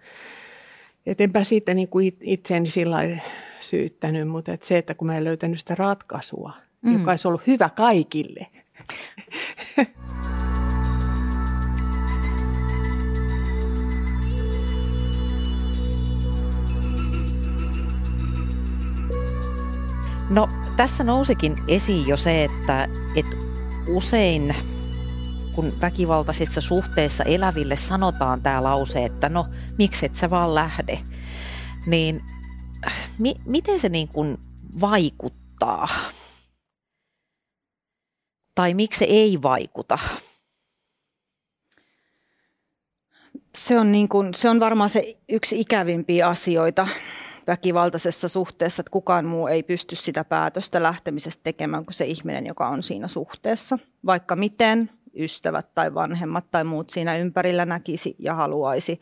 Et 1.07 1.21
enpä 1.21 1.45
siitä 1.45 1.75
niin 1.75 1.89
kuin 1.89 2.17
itseäni 2.21 2.71
sillä 2.71 2.99
syyttänyt, 3.61 4.29
mutta 4.29 4.53
et 4.53 4.63
se, 4.63 4.79
että 4.79 4.95
kun 4.95 5.07
mä 5.07 5.17
en 5.17 5.25
löytänyt 5.25 5.59
sitä 5.59 5.75
ratkaisua, 5.75 6.53
mm. 6.83 6.93
joka 6.93 7.11
olisi 7.11 7.29
ollut 7.29 7.47
hyvä 7.47 7.69
kaikille, 7.69 8.47
No 20.31 20.49
tässä 20.77 21.05
nousikin 21.05 21.57
esiin 21.69 22.09
jo 22.09 22.17
se, 22.17 22.45
että, 22.45 22.89
että 23.17 23.37
usein 23.89 24.57
kun 25.55 25.73
väkivaltaisissa 25.81 26.61
suhteissa 26.61 27.25
eläville 27.25 27.77
sanotaan 27.77 28.43
tämä 28.43 28.63
lause, 28.63 29.05
että 29.05 29.29
no 29.29 29.47
miksi 29.79 30.07
et 30.07 30.15
sä 30.15 30.31
vaan 30.31 30.55
lähde, 30.55 30.99
niin 31.87 32.25
mi- 33.19 33.41
miten 33.45 33.81
se 33.81 33.89
niin 33.89 34.09
kuin 34.09 34.39
vaikuttaa? 34.81 35.89
tai 38.57 38.75
miksi 38.75 38.99
se 38.99 39.05
ei 39.05 39.43
vaikuta? 39.43 39.99
Se 43.59 43.79
on, 43.79 43.93
niin 43.93 44.09
kuin, 44.09 44.35
se 44.35 44.49
on 44.49 44.61
varmaan 44.61 44.91
se 44.91 45.17
yksi 45.29 45.61
ikävimpiä 45.61 46.29
asioita 46.29 46.89
väkivaltaisessa 47.47 48.29
suhteessa, 48.29 48.81
että 48.81 48.91
kukaan 48.91 49.25
muu 49.25 49.47
ei 49.47 49.63
pysty 49.63 49.97
sitä 49.97 50.25
päätöstä 50.25 50.83
lähtemisestä 50.83 51.43
tekemään 51.43 51.85
kuin 51.85 51.95
se 51.95 52.05
ihminen, 52.05 52.47
joka 52.47 52.69
on 52.69 52.83
siinä 52.83 53.09
suhteessa. 53.09 53.79
Vaikka 54.07 54.37
miten 54.37 54.91
ystävät 55.19 55.75
tai 55.75 55.95
vanhemmat 55.95 56.51
tai 56.51 56.65
muut 56.65 56.91
siinä 56.91 57.17
ympärillä 57.17 57.65
näkisi 57.65 58.17
ja 58.19 58.35
haluaisi. 58.35 59.01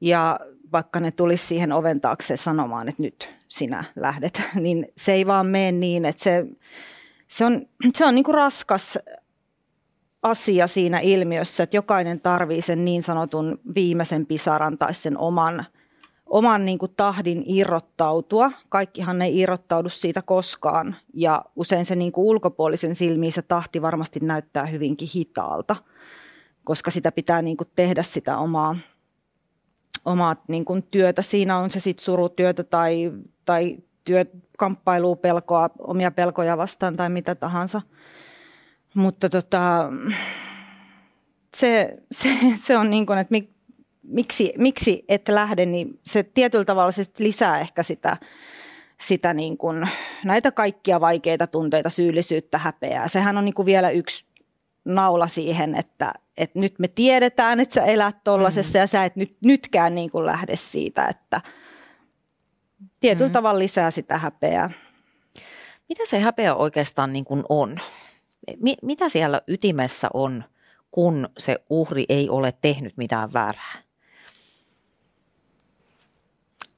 Ja 0.00 0.40
vaikka 0.72 1.00
ne 1.00 1.10
tulisi 1.10 1.46
siihen 1.46 1.72
oven 1.72 2.00
taakse 2.00 2.36
sanomaan, 2.36 2.88
että 2.88 3.02
nyt 3.02 3.36
sinä 3.48 3.84
lähdet, 3.96 4.42
niin 4.54 4.86
se 4.96 5.12
ei 5.12 5.26
vaan 5.26 5.46
mene 5.46 5.72
niin, 5.72 6.04
että 6.04 6.22
se, 6.22 6.46
se 7.28 7.44
on, 7.44 7.66
se 7.94 8.06
on 8.06 8.14
niin 8.14 8.24
kuin 8.24 8.34
raskas 8.34 8.98
asia 10.22 10.66
siinä 10.66 11.00
ilmiössä, 11.00 11.62
että 11.62 11.76
jokainen 11.76 12.20
tarvii 12.20 12.62
sen 12.62 12.84
niin 12.84 13.02
sanotun 13.02 13.60
viimeisen 13.74 14.26
pisaran 14.26 14.78
tai 14.78 14.94
sen 14.94 15.18
oman, 15.18 15.66
oman 16.30 16.64
niin 16.64 16.78
kuin 16.78 16.92
tahdin 16.96 17.42
irrottautua. 17.46 18.52
Kaikkihan 18.68 19.22
ei 19.22 19.38
irrottaudu 19.38 19.88
siitä 19.88 20.22
koskaan 20.22 20.96
ja 21.14 21.44
usein 21.56 21.86
se 21.86 21.96
niin 21.96 22.12
kuin 22.12 22.24
ulkopuolisen 22.24 22.94
silmiin 22.94 23.32
se 23.32 23.42
tahti 23.42 23.82
varmasti 23.82 24.20
näyttää 24.22 24.66
hyvinkin 24.66 25.08
hitaalta, 25.14 25.76
koska 26.64 26.90
sitä 26.90 27.12
pitää 27.12 27.42
niin 27.42 27.56
kuin 27.56 27.68
tehdä 27.76 28.02
sitä 28.02 28.38
omaa, 28.38 28.76
omaa 30.04 30.36
niin 30.48 30.64
kuin 30.64 30.82
työtä. 30.82 31.22
Siinä 31.22 31.58
on 31.58 31.70
se 31.70 31.80
sitten 31.80 32.04
surutyötä 32.04 32.64
tai, 32.64 33.12
tai 33.44 33.78
työ, 34.04 34.24
kamppailua, 34.58 35.16
pelkoa, 35.16 35.70
omia 35.78 36.10
pelkoja 36.10 36.56
vastaan 36.56 36.96
tai 36.96 37.10
mitä 37.10 37.34
tahansa. 37.34 37.82
Mutta 38.94 39.28
tota, 39.28 39.90
se, 41.56 41.98
se, 42.10 42.28
se 42.56 42.76
on 42.76 42.90
niin 42.90 43.06
kuin, 43.06 43.18
että 43.18 43.32
miksi, 44.10 44.52
miksi 44.58 45.04
et 45.08 45.28
lähde, 45.28 45.66
niin 45.66 46.00
se 46.02 46.22
tietyllä 46.22 46.64
tavalla 46.64 46.92
se 46.92 47.04
lisää 47.18 47.60
ehkä 47.60 47.82
sitä, 47.82 48.16
sitä 49.00 49.34
niin 49.34 49.58
kuin, 49.58 49.88
näitä 50.24 50.52
kaikkia 50.52 51.00
vaikeita 51.00 51.46
tunteita, 51.46 51.90
syyllisyyttä, 51.90 52.58
häpeää. 52.58 53.08
Sehän 53.08 53.36
on 53.36 53.44
niin 53.44 53.54
kuin 53.54 53.66
vielä 53.66 53.90
yksi 53.90 54.24
naula 54.84 55.26
siihen, 55.26 55.74
että, 55.74 56.12
että 56.36 56.58
nyt 56.58 56.78
me 56.78 56.88
tiedetään, 56.88 57.60
että 57.60 57.74
sä 57.74 57.82
elät 57.82 58.24
tuollaisessa 58.24 58.78
mm. 58.78 58.80
ja 58.80 58.86
sä 58.86 59.04
et 59.04 59.16
nyt, 59.16 59.36
nytkään 59.44 59.94
niin 59.94 60.10
kuin 60.10 60.26
lähde 60.26 60.56
siitä, 60.56 61.06
että– 61.06 61.40
tietyllä 63.00 63.28
mm. 63.28 63.32
tavalla 63.32 63.58
lisää 63.58 63.90
sitä 63.90 64.18
häpeää. 64.18 64.70
Mitä 65.88 66.02
se 66.06 66.20
häpeä 66.20 66.54
oikeastaan 66.54 67.12
niin 67.12 67.24
kuin 67.24 67.42
on? 67.48 67.78
Mi- 68.56 68.76
mitä 68.82 69.08
siellä 69.08 69.42
ytimessä 69.48 70.08
on, 70.14 70.44
kun 70.90 71.28
se 71.38 71.58
uhri 71.70 72.04
ei 72.08 72.28
ole 72.28 72.52
tehnyt 72.60 72.96
mitään 72.96 73.32
väärää? 73.32 73.74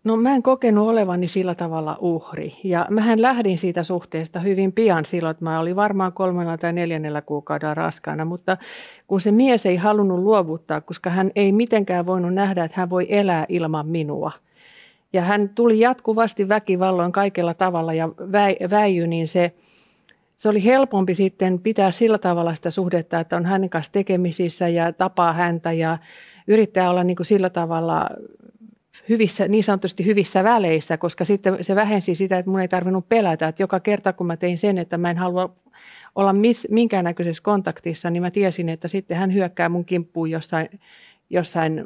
No 0.05 0.17
mä 0.17 0.35
en 0.35 0.43
kokenut 0.43 0.89
olevani 0.89 1.29
sillä 1.29 1.55
tavalla 1.55 1.99
uhri. 2.01 2.57
Ja 2.65 2.87
mähän 2.91 3.23
lähdin 3.23 3.59
siitä 3.59 3.83
suhteesta 3.83 4.41
hyvin 4.41 4.73
pian 4.73 5.07
silloin, 5.07 5.31
että 5.31 5.45
mä 5.45 5.61
olin 5.61 5.77
varmaan 5.77 6.13
kolmella 6.13 6.59
tai 6.59 6.73
neljännellä 6.73 7.23
kuukaudella 7.23 7.75
raskaana. 7.75 8.25
Mutta 8.25 8.57
kun 9.07 9.21
se 9.21 9.33
mise 9.33 9.69
ei 9.69 9.77
halunnut 9.77 10.19
luovuttaa, 10.19 10.81
koska 10.81 11.11
hän 11.11 11.31
ei 11.37 11.53
mitenkään 11.53 12.07
voinut 12.07 12.35
nähdä, 12.35 12.65
että 12.65 12.81
hän 12.81 12.91
voi 12.91 13.07
elää 13.09 13.47
ilman 13.49 13.87
minua– 13.87 14.33
ja 15.13 15.23
hän 15.23 15.49
tuli 15.49 15.81
jatkuvasti 15.81 16.49
väkivalloin 16.49 17.13
kaikella 17.13 17.55
tavalla 17.55 17.93
ja 17.93 18.09
väijy, 18.71 19.07
niin 19.07 19.29
se, 19.29 19.53
se 20.37 20.49
oli 20.49 20.65
helpompi 20.65 21.15
sitten 21.15 21.59
pitää 21.59 21.93
sillä 21.93 22.19
tavalla 22.19 22.55
sitä 22.55 22.71
suhdetta, 22.71 23.21
että 23.21 23.37
on 23.37 23.47
hänen 23.47 23.71
kanssa 23.71 23.93
tekemisissä 23.93 24.69
ja 24.69 24.93
tapaa 24.93 25.33
häntä 25.33 25.73
ja 25.73 25.99
yrittää 26.49 26.91
olla 26.91 27.05
niin 27.05 27.17
kuin 27.17 27.27
sillä 27.27 27.51
tavalla 27.51 28.09
hyvissä, 29.09 29.49
niin 29.49 29.65
sanotusti 29.65 30.07
hyvissä 30.07 30.45
väleissä, 30.45 30.97
koska 30.97 31.25
sitten 31.25 31.65
se 31.65 31.75
vähensi 31.75 32.15
sitä, 32.15 32.39
että 32.39 32.51
mun 32.51 32.61
ei 32.61 32.69
tarvinnut 32.69 33.09
pelätä. 33.09 33.49
Että 33.49 33.63
joka 33.63 33.81
kerta 33.81 34.13
kun 34.13 34.27
mä 34.27 34.37
tein 34.37 34.59
sen, 34.59 34.79
että 34.79 34.99
mä 34.99 35.11
en 35.11 35.17
halua 35.17 35.57
olla 36.15 36.33
miss, 36.33 36.69
minkäännäköisessä 36.71 37.43
kontaktissa, 37.43 38.11
niin 38.11 38.23
mä 38.23 38.31
tiesin, 38.31 38.69
että 38.69 38.89
sitten 38.89 39.17
hän 39.17 39.35
hyökkää 39.35 39.69
mun 39.69 39.85
kimppuun 39.85 40.31
jossain, 40.31 40.81
jossain, 41.31 41.85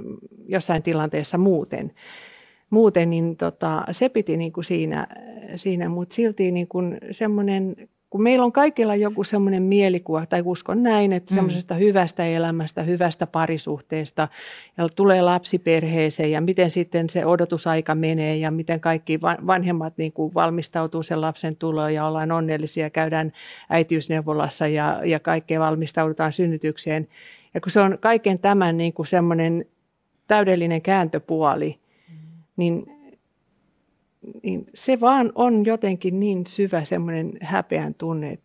jossain 0.48 0.82
tilanteessa 0.82 1.38
muuten. 1.38 1.92
Muuten 2.70 3.10
niin 3.10 3.36
tota, 3.36 3.84
se 3.90 4.08
piti 4.08 4.36
niin 4.36 4.52
kuin 4.52 4.64
siinä, 4.64 5.06
siinä 5.56 5.88
mutta 5.88 6.14
silti 6.14 6.52
niin 6.52 6.68
semmoinen 7.10 7.76
kun 8.10 8.22
meillä 8.22 8.44
on 8.44 8.52
kaikilla 8.52 8.94
joku 8.94 9.24
semmoinen 9.24 9.62
mielikuva, 9.62 10.26
tai 10.26 10.42
uskon 10.44 10.82
näin, 10.82 11.12
että 11.12 11.34
mm. 11.34 11.34
semmoisesta 11.34 11.74
hyvästä 11.74 12.24
elämästä, 12.24 12.82
hyvästä 12.82 13.26
parisuhteesta, 13.26 14.28
ja 14.76 14.88
tulee 14.88 15.22
lapsiperheeseen, 15.22 16.30
ja 16.30 16.40
miten 16.40 16.70
sitten 16.70 17.10
se 17.10 17.26
odotusaika 17.26 17.94
menee, 17.94 18.36
ja 18.36 18.50
miten 18.50 18.80
kaikki 18.80 19.20
vanhemmat 19.22 19.98
niin 19.98 20.12
kuin 20.12 20.34
valmistautuu 20.34 21.02
sen 21.02 21.20
lapsen 21.20 21.56
tuloon, 21.56 21.94
ja 21.94 22.06
ollaan 22.06 22.32
onnellisia, 22.32 22.90
käydään 22.90 23.32
äitiysneuvolassa, 23.70 24.66
ja, 24.66 25.00
ja 25.04 25.20
kaikkea 25.20 25.60
valmistaudutaan 25.60 26.32
synnytykseen. 26.32 27.08
Ja 27.54 27.60
kun 27.60 27.72
se 27.72 27.80
on 27.80 27.98
kaiken 28.00 28.38
tämän 28.38 28.76
niin 28.76 28.92
kuin 28.92 29.06
semmoinen 29.06 29.64
täydellinen 30.26 30.82
kääntöpuoli, 30.82 31.78
mm. 32.08 32.14
niin 32.56 32.95
niin 34.42 34.66
se 34.74 35.00
vaan 35.00 35.32
on 35.34 35.64
jotenkin 35.64 36.20
niin 36.20 36.46
syvä 36.46 36.84
semmoinen 36.84 37.32
häpeän 37.40 37.94
tunne, 37.94 38.38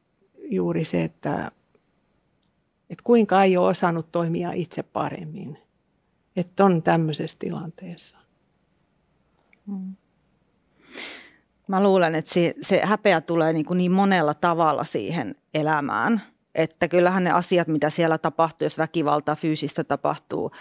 juuri 0.43 0.85
se, 0.85 1.03
että, 1.03 1.51
että 2.89 3.03
kuinka 3.03 3.43
ei 3.43 3.57
ole 3.57 3.67
osannut 3.67 4.11
toimia 4.11 4.51
itse 4.51 4.83
paremmin. 4.83 5.57
Että 6.35 6.65
on 6.65 6.83
tämmöisessä 6.83 7.37
tilanteessa. 7.39 8.17
Mm. 9.65 9.95
Mä 11.67 11.83
luulen, 11.83 12.15
että 12.15 12.33
se, 12.33 12.53
se 12.61 12.81
häpeä 12.85 13.21
tulee 13.21 13.53
niin, 13.53 13.65
kuin 13.65 13.77
niin 13.77 13.91
monella 13.91 14.33
tavalla 14.33 14.83
siihen 14.83 15.35
elämään. 15.53 16.21
Että 16.55 16.87
kyllähän 16.87 17.23
ne 17.23 17.31
asiat, 17.31 17.67
mitä 17.67 17.89
siellä 17.89 18.17
tapahtuu, 18.17 18.65
jos 18.65 18.77
väkivaltaa 18.77 19.35
fyysistä 19.35 19.83
tapahtuu, 19.83 20.51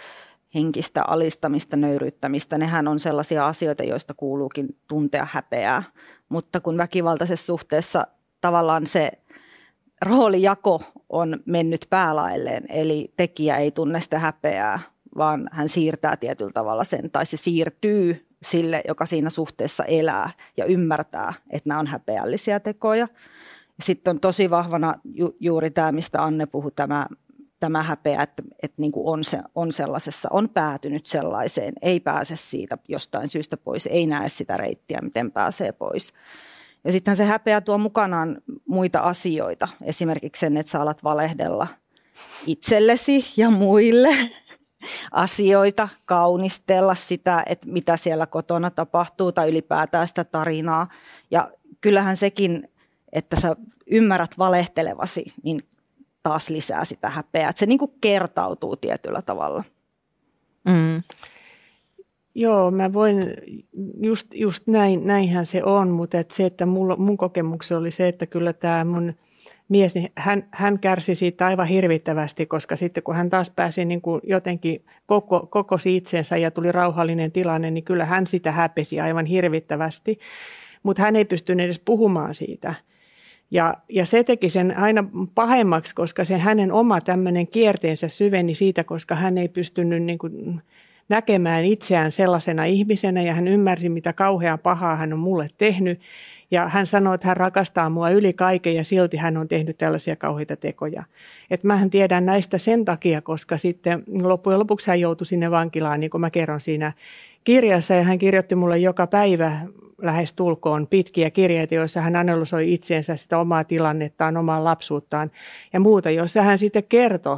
henkistä 0.55 1.03
alistamista, 1.07 1.77
nöyryyttämistä, 1.77 2.57
nehän 2.57 2.87
on 2.87 2.99
sellaisia 2.99 3.47
asioita, 3.47 3.83
joista 3.83 4.13
kuuluukin 4.13 4.77
tuntea 4.87 5.27
häpeää. 5.31 5.83
Mutta 6.29 6.59
kun 6.59 6.77
väkivaltaisessa 6.77 7.45
suhteessa 7.45 8.07
tavallaan 8.41 8.87
se 8.87 9.11
roolijako 10.01 10.81
on 11.09 11.39
mennyt 11.45 11.85
päälailleen, 11.89 12.63
eli 12.69 13.13
tekijä 13.17 13.57
ei 13.57 13.71
tunne 13.71 14.01
sitä 14.01 14.19
häpeää, 14.19 14.79
vaan 15.17 15.49
hän 15.51 15.69
siirtää 15.69 16.17
tietyllä 16.17 16.51
tavalla 16.51 16.83
sen, 16.83 17.11
tai 17.11 17.25
se 17.25 17.37
siirtyy 17.37 18.27
sille, 18.43 18.81
joka 18.87 19.05
siinä 19.05 19.29
suhteessa 19.29 19.83
elää 19.83 20.29
ja 20.57 20.65
ymmärtää, 20.65 21.33
että 21.49 21.69
nämä 21.69 21.79
on 21.79 21.87
häpeällisiä 21.87 22.59
tekoja. 22.59 23.07
Sitten 23.83 24.11
on 24.11 24.19
tosi 24.19 24.49
vahvana 24.49 24.95
ju- 25.03 25.35
juuri 25.39 25.71
tämä, 25.71 25.91
mistä 25.91 26.23
Anne 26.23 26.45
puhui, 26.45 26.71
tämä 26.75 27.07
tämä 27.61 27.83
häpeä, 27.83 28.23
että, 28.23 28.43
että 28.63 28.81
niin 28.81 28.91
kuin 28.91 29.07
on, 29.07 29.23
se, 29.23 29.39
on 29.55 29.71
sellaisessa, 29.71 30.29
on 30.31 30.49
päätynyt 30.49 31.05
sellaiseen, 31.05 31.73
ei 31.81 31.99
pääse 31.99 32.35
siitä 32.35 32.77
jostain 32.87 33.29
syystä 33.29 33.57
pois, 33.57 33.85
ei 33.85 34.07
näe 34.07 34.29
sitä 34.29 34.57
reittiä, 34.57 34.99
miten 35.01 35.31
pääsee 35.31 35.71
pois. 35.71 36.13
Ja 36.83 36.91
sitten 36.91 37.15
se 37.15 37.25
häpeä 37.25 37.61
tuo 37.61 37.77
mukanaan 37.77 38.41
muita 38.67 38.99
asioita, 38.99 39.67
esimerkiksi 39.83 40.39
sen, 40.39 40.57
että 40.57 40.71
sä 40.71 40.81
alat 40.81 41.03
valehdella 41.03 41.67
itsellesi 42.47 43.25
ja 43.37 43.49
muille 43.49 44.17
asioita, 45.11 45.89
kaunistella 46.05 46.95
sitä, 46.95 47.43
että 47.45 47.67
mitä 47.69 47.97
siellä 47.97 48.25
kotona 48.25 48.69
tapahtuu 48.69 49.31
tai 49.31 49.49
ylipäätään 49.49 50.07
sitä 50.07 50.23
tarinaa. 50.23 50.87
Ja 51.31 51.51
kyllähän 51.81 52.17
sekin, 52.17 52.67
että 53.13 53.39
sä 53.39 53.55
ymmärrät 53.91 54.37
valehtelevasi, 54.37 55.33
niin 55.43 55.63
taas 56.23 56.49
lisää 56.49 56.85
sitä 56.85 57.09
häpeää. 57.09 57.49
Että 57.49 57.59
se 57.59 57.65
niin 57.65 57.79
kuin 57.79 57.91
kertautuu 58.01 58.75
tietyllä 58.75 59.21
tavalla. 59.21 59.63
Mm. 60.69 61.01
Joo, 62.35 62.71
mä 62.71 62.93
voin, 62.93 63.33
just, 64.01 64.27
just 64.33 64.67
näin, 64.67 65.07
näinhän 65.07 65.45
se 65.45 65.63
on, 65.63 65.89
mutta 65.89 66.19
et 66.19 66.31
se, 66.31 66.45
että 66.45 66.65
mulla, 66.65 66.95
mun 66.95 67.17
kokemukseni 67.17 67.79
oli 67.79 67.91
se, 67.91 68.07
että 68.07 68.25
kyllä 68.25 68.53
tämä 68.53 68.83
mun 68.83 69.13
mies, 69.69 69.95
niin 69.95 70.11
hän, 70.15 70.47
hän 70.51 70.79
kärsi 70.79 71.15
siitä 71.15 71.45
aivan 71.45 71.67
hirvittävästi, 71.67 72.45
koska 72.45 72.75
sitten 72.75 73.03
kun 73.03 73.15
hän 73.15 73.29
taas 73.29 73.49
pääsi 73.49 73.85
niin 73.85 74.01
kuin 74.01 74.21
jotenkin 74.23 74.85
koko, 75.05 75.47
kokosi 75.49 75.97
itsensä 75.97 76.37
ja 76.37 76.51
tuli 76.51 76.71
rauhallinen 76.71 77.31
tilanne, 77.31 77.71
niin 77.71 77.83
kyllä 77.83 78.05
hän 78.05 78.27
sitä 78.27 78.51
häpesi 78.51 78.99
aivan 78.99 79.25
hirvittävästi, 79.25 80.19
mutta 80.83 81.01
hän 81.01 81.15
ei 81.15 81.25
pystynyt 81.25 81.65
edes 81.65 81.79
puhumaan 81.79 82.35
siitä– 82.35 82.73
ja, 83.51 83.73
ja 83.89 84.05
se 84.05 84.23
teki 84.23 84.49
sen 84.49 84.77
aina 84.77 85.03
pahemmaksi, 85.35 85.95
koska 85.95 86.25
se 86.25 86.37
hänen 86.37 86.71
oma 86.71 87.01
tämmöinen 87.01 87.47
kierteensä 87.47 88.07
syveni 88.07 88.55
siitä, 88.55 88.83
koska 88.83 89.15
hän 89.15 89.37
ei 89.37 89.47
pystynyt 89.47 90.03
niin 90.03 90.17
kuin 90.19 90.61
näkemään 91.09 91.65
itseään 91.65 92.11
sellaisena 92.11 92.65
ihmisenä 92.65 93.21
ja 93.21 93.33
hän 93.33 93.47
ymmärsi, 93.47 93.89
mitä 93.89 94.13
kauhean 94.13 94.59
pahaa 94.59 94.95
hän 94.95 95.13
on 95.13 95.19
mulle 95.19 95.49
tehnyt. 95.57 95.99
Ja 96.51 96.67
hän 96.67 96.87
sanoi, 96.87 97.15
että 97.15 97.27
hän 97.27 97.37
rakastaa 97.37 97.89
mua 97.89 98.09
yli 98.09 98.33
kaiken 98.33 98.75
ja 98.75 98.83
silti 98.83 99.17
hän 99.17 99.37
on 99.37 99.47
tehnyt 99.47 99.77
tällaisia 99.77 100.15
kauheita 100.15 100.55
tekoja. 100.55 101.03
Että 101.49 101.67
mähän 101.67 101.89
tiedän 101.89 102.25
näistä 102.25 102.57
sen 102.57 102.85
takia, 102.85 103.21
koska 103.21 103.57
sitten 103.57 104.03
loppujen 104.21 104.59
lopuksi 104.59 104.87
hän 104.87 104.99
joutui 104.99 105.25
sinne 105.25 105.51
vankilaan, 105.51 105.99
niin 105.99 106.09
kuin 106.09 106.21
mä 106.21 106.29
kerron 106.29 106.61
siinä 106.61 106.93
kirjassa. 107.43 107.93
Ja 107.93 108.03
hän 108.03 108.19
kirjoitti 108.19 108.55
mulle 108.55 108.77
joka 108.77 109.07
päivä 109.07 109.61
lähes 110.01 110.33
tulkoon 110.33 110.87
pitkiä 110.87 111.29
kirjeitä, 111.29 111.75
joissa 111.75 112.01
hän 112.01 112.15
analysoi 112.15 112.73
itseensä 112.73 113.15
sitä 113.15 113.39
omaa 113.39 113.63
tilannettaan, 113.63 114.37
omaa 114.37 114.63
lapsuuttaan 114.63 115.31
ja 115.73 115.79
muuta, 115.79 116.09
joissa 116.09 116.41
hän 116.41 116.59
sitten 116.59 116.83
kertoi 116.83 117.37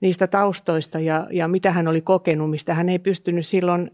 niistä 0.00 0.26
taustoista 0.26 1.00
ja, 1.00 1.26
ja 1.30 1.48
mitä 1.48 1.72
hän 1.72 1.88
oli 1.88 2.00
kokenut, 2.00 2.50
mistä 2.50 2.74
hän 2.74 2.88
ei 2.88 2.98
pystynyt 2.98 3.46
silloin, 3.46 3.90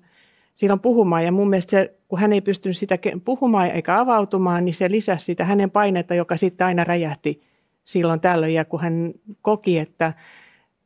silloin 0.55 0.81
puhumaan. 0.81 1.25
Ja 1.25 1.33
mun 1.33 1.51
mielestä 1.51 1.71
se, 1.71 1.95
kun 2.09 2.19
hän 2.19 2.33
ei 2.33 2.41
pystynyt 2.41 2.77
sitä 2.77 2.99
puhumaan 3.25 3.71
eikä 3.71 3.99
avautumaan, 3.99 4.65
niin 4.65 4.75
se 4.75 4.91
lisäsi 4.91 5.25
sitä 5.25 5.45
hänen 5.45 5.71
painetta, 5.71 6.15
joka 6.15 6.37
sitten 6.37 6.67
aina 6.67 6.85
räjähti 6.85 7.43
silloin 7.85 8.21
tällöin. 8.21 8.55
Ja 8.55 8.65
kun 8.65 8.81
hän 8.81 9.13
koki, 9.43 9.79
että, 9.79 10.13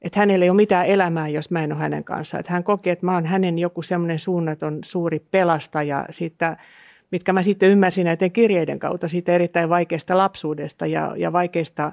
että 0.04 0.20
hänellä 0.20 0.44
ei 0.44 0.50
ole 0.50 0.56
mitään 0.56 0.86
elämää, 0.86 1.28
jos 1.28 1.50
mä 1.50 1.64
en 1.64 1.72
ole 1.72 1.80
hänen 1.80 2.04
kanssaan. 2.04 2.40
Että 2.40 2.52
hän 2.52 2.64
koki, 2.64 2.90
että 2.90 3.06
mä 3.06 3.14
oon 3.14 3.26
hänen 3.26 3.58
joku 3.58 3.82
semmoinen 3.82 4.18
suunnaton 4.18 4.78
suuri 4.84 5.18
pelastaja 5.30 6.06
siitä 6.10 6.56
mitkä 7.10 7.32
mä 7.32 7.42
sitten 7.42 7.70
ymmärsin 7.70 8.04
näiden 8.04 8.32
kirjeiden 8.32 8.78
kautta 8.78 9.08
siitä 9.08 9.32
erittäin 9.32 9.68
vaikeasta 9.68 10.18
lapsuudesta 10.18 10.86
ja, 10.86 11.14
ja 11.16 11.32
vaikeista 11.32 11.92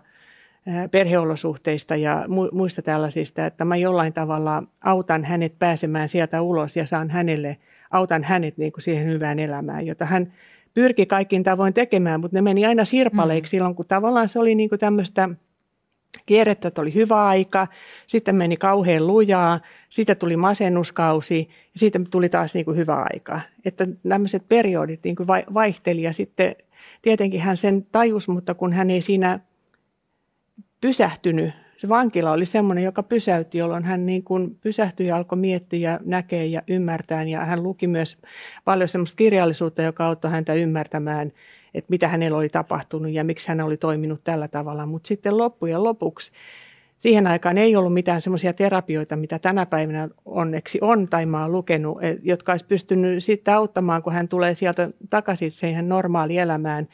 perheolosuhteista 0.92 1.96
ja 1.96 2.26
muista 2.52 2.82
tällaisista, 2.82 3.46
että 3.46 3.66
mä 3.66 3.76
jollain 3.76 4.14
tavalla 4.14 4.64
autan 4.84 5.26
hänet 5.26 5.60
pääsemään 5.60 6.10
sieltä 6.10 6.42
ulos 6.42 6.78
ja 6.78 6.86
saan 6.86 7.10
hänelle, 7.10 7.58
autan 7.92 8.24
hänet 8.24 8.58
niin 8.58 8.72
kuin 8.72 8.82
siihen 8.82 9.08
hyvään 9.08 9.40
elämään, 9.40 9.86
jota 9.86 10.06
hän 10.06 10.34
pyrki 10.74 11.06
kaikin 11.06 11.44
tavoin 11.44 11.74
tekemään, 11.74 12.20
mutta 12.20 12.38
ne 12.38 12.42
meni 12.42 12.66
aina 12.66 12.86
sirpaleiksi 12.86 13.50
mm. 13.50 13.58
silloin, 13.58 13.76
kun 13.76 13.86
tavallaan 13.88 14.30
se 14.30 14.40
oli 14.40 14.56
niin 14.56 14.70
kuin 14.70 14.80
tämmöistä– 14.80 15.30
kierrettä, 16.26 16.68
että 16.68 16.82
oli 16.82 16.94
hyvä 16.94 17.26
aika, 17.26 17.68
sitten 18.08 18.36
meni 18.36 18.58
kauhean 18.58 19.08
lujaa, 19.08 19.60
sitten 19.90 20.18
tuli 20.18 20.38
masennuskausi. 20.38 21.50
Ja 21.74 21.80
sitten 21.80 22.10
tuli 22.10 22.30
taas 22.30 22.54
niin 22.54 22.66
kuin 22.66 22.78
hyvä 22.78 23.06
aika. 23.14 23.42
Että 23.66 23.88
tämmöiset 24.10 24.50
periodit 24.50 25.04
niin 25.04 25.16
kuin 25.16 25.28
vaihteli. 25.28 26.02
Ja 26.02 26.14
sitten 26.14 26.56
tietenkin 27.02 27.42
hän 27.42 27.58
sen 27.58 27.86
tajus, 27.92 28.28
mutta 28.28 28.54
kun 28.54 28.74
hän 28.74 28.90
ei 28.90 29.02
siinä 29.02 29.40
pysähtynyt, 30.82 31.54
se 31.82 31.90
vankila 31.90 32.32
oli 32.32 32.46
semmoinen, 32.46 32.84
joka 32.84 33.04
pysäytti, 33.04 33.58
jolloin 33.58 33.84
hän 33.84 34.06
niin 34.06 34.24
kuin 34.24 34.58
pysähtyi 34.62 35.08
ja 35.08 35.16
alkoi 35.16 35.38
miettiä 35.38 35.92
ja 35.92 36.00
näkee 36.06 36.46
ja 36.46 36.62
ymmärtää. 36.68 37.24
Ja 37.24 37.46
hän 37.46 37.64
luki 37.64 37.88
myös 37.88 38.18
paljon 38.66 38.90
semmoista 38.90 39.16
kirjallisuutta, 39.16 39.82
joka 39.82 40.06
auttoi 40.06 40.32
häntä 40.32 40.54
ymmärtämään 40.54 41.32
että 41.74 41.90
mitä 41.90 42.08
hänellä 42.08 42.38
oli 42.38 42.50
tapahtunut 42.50 43.12
ja 43.12 43.24
miksi 43.24 43.48
hän 43.48 43.62
oli 43.62 43.78
toiminut 43.78 44.24
tällä 44.24 44.48
tavalla. 44.48 44.86
Mutta 44.86 45.08
sitten 45.08 45.38
loppujen 45.38 45.84
lopuksi 45.84 46.32
siihen 46.98 47.28
aikaan 47.28 47.58
ei 47.58 47.76
ollut 47.76 47.94
mitään 47.94 48.22
semmoisia 48.22 48.54
terapioita, 48.54 49.16
mitä 49.16 49.40
tänä 49.40 49.66
päivänä 49.66 50.10
onneksi 50.26 50.80
on 50.82 51.08
tai 51.08 51.26
mä 51.26 51.42
oon 51.42 51.52
lukenut, 51.52 52.04
e, 52.04 52.18
jotka 52.24 52.52
olisi 52.52 52.66
pystynyt 52.66 53.24
sitten 53.24 53.54
auttamaan, 53.54 54.04
kun 54.04 54.14
hän 54.14 54.28
tulee 54.28 54.54
sieltä 54.54 54.90
takaisin 55.10 55.52
siihen 55.52 55.90
normaalielämään 55.90 56.88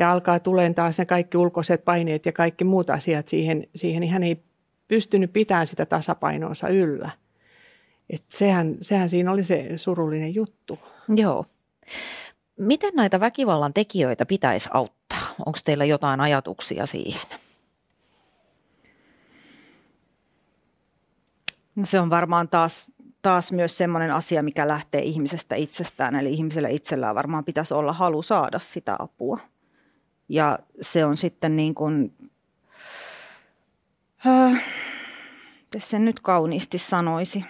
ja 0.00 0.12
alkaa 0.12 0.40
tulemaan 0.40 0.74
taas 0.74 0.98
ne 0.98 1.06
kaikki 1.06 1.36
ulkoiset 1.36 1.84
paineet 1.84 2.26
ja 2.26 2.32
kaikki 2.32 2.64
muut 2.64 2.90
asiat 2.90 3.28
siihen, 3.28 3.66
siihen 3.76 4.00
niin 4.00 4.12
hän 4.12 4.22
ei 4.22 4.42
pystynyt 4.88 5.32
pitämään 5.32 5.66
sitä 5.66 5.86
tasapainoansa 5.86 6.68
yllä. 6.68 7.10
Et 8.10 8.24
sehän, 8.28 8.76
sehän 8.82 9.08
siinä 9.08 9.32
oli 9.32 9.44
se 9.44 9.68
surullinen 9.76 10.34
juttu. 10.34 10.78
Joo. 11.16 11.44
Miten 12.58 12.92
näitä 12.94 13.20
väkivallan 13.20 13.74
tekijöitä 13.74 14.26
pitäisi 14.26 14.68
auttaa? 14.72 15.34
Onko 15.46 15.58
teillä 15.64 15.84
jotain 15.84 16.20
ajatuksia 16.20 16.86
siihen? 16.86 17.38
No 21.76 21.86
se 21.86 22.00
on 22.00 22.10
varmaan 22.10 22.48
taas 22.48 22.86
taas 23.22 23.52
myös 23.52 23.78
semmoinen 23.78 24.12
asia, 24.12 24.42
mikä 24.42 24.68
lähtee 24.68 25.02
ihmisestä 25.02 25.54
itsestään. 25.54 26.14
Eli 26.14 26.32
ihmisellä 26.32 26.68
itsellään 26.68 27.14
varmaan 27.14 27.44
pitäisi 27.44 27.74
olla 27.74 27.92
halu 27.92 28.22
saada 28.22 28.58
sitä 28.58 28.96
apua. 28.98 29.38
Ja 30.30 30.58
se 30.80 31.04
on 31.04 31.16
sitten 31.16 31.56
niin 31.56 31.74
kuin, 31.74 32.12
äh, 34.26 34.64
sen 35.78 36.04
nyt 36.04 36.20
kauniisti 36.20 36.78
sanoisi. 36.78 37.44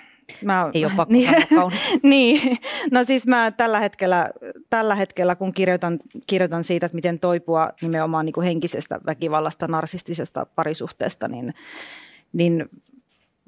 Mä, 0.45 0.71
Ei 0.75 0.85
ole 0.85 0.93
pakko 0.97 1.13
niin, 1.13 1.31
niin, 2.03 2.59
no 2.91 3.05
siis 3.05 3.27
mä 3.27 3.51
tällä 3.51 3.81
hetkellä, 3.81 4.31
tällä 4.71 4.95
hetkellä 4.95 5.37
kun 5.37 5.53
kirjoitan, 5.53 5.99
kirjoitan 6.27 6.65
siitä, 6.65 6.87
että 6.87 6.97
miten 6.97 7.19
toipua 7.19 7.71
nimenomaan 7.83 8.27
niin 8.27 8.33
kuin 8.33 8.47
henkisestä 8.47 9.01
väkivallasta, 9.07 9.69
narsistisesta 9.69 10.47
parisuhteesta, 10.47 11.29
niin, 11.29 11.55
niin 12.33 12.69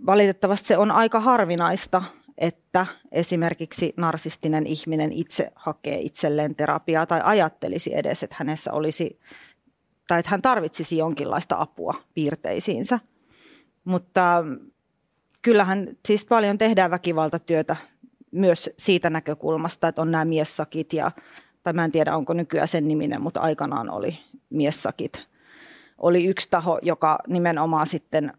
valitettavasti 0.06 0.68
se 0.68 0.78
on 0.78 0.90
aika 0.90 1.20
harvinaista, 1.20 2.02
että 2.38 2.86
esimerkiksi 3.12 3.94
narsistinen 3.96 4.66
ihminen 4.66 5.12
itse 5.12 5.50
hakee 5.54 6.00
itselleen 6.00 6.54
terapiaa 6.54 7.06
tai 7.06 7.20
ajattelisi 7.24 7.96
edes, 7.96 8.22
että 8.22 8.36
hänessä 8.38 8.72
olisi 8.72 9.18
tai 10.08 10.18
että 10.18 10.30
hän 10.30 10.42
tarvitsisi 10.42 10.96
jonkinlaista 10.96 11.56
apua 11.58 11.94
piirteisiinsä. 12.14 13.00
Mutta 13.84 14.44
kyllähän 15.42 15.88
siis 16.06 16.24
paljon 16.24 16.58
tehdään 16.58 16.90
väkivaltatyötä 16.90 17.76
myös 18.30 18.70
siitä 18.78 19.10
näkökulmasta, 19.10 19.88
että 19.88 20.02
on 20.02 20.10
nämä 20.10 20.24
miessakit 20.24 20.92
ja, 20.92 21.10
tai 21.62 21.72
mä 21.72 21.84
en 21.84 21.92
tiedä 21.92 22.16
onko 22.16 22.32
nykyään 22.32 22.68
sen 22.68 22.88
niminen, 22.88 23.22
mutta 23.22 23.40
aikanaan 23.40 23.90
oli 23.90 24.18
miessakit. 24.50 25.26
Oli 25.98 26.26
yksi 26.26 26.48
taho, 26.50 26.78
joka 26.82 27.18
nimenomaan 27.28 27.86
sitten 27.86 28.32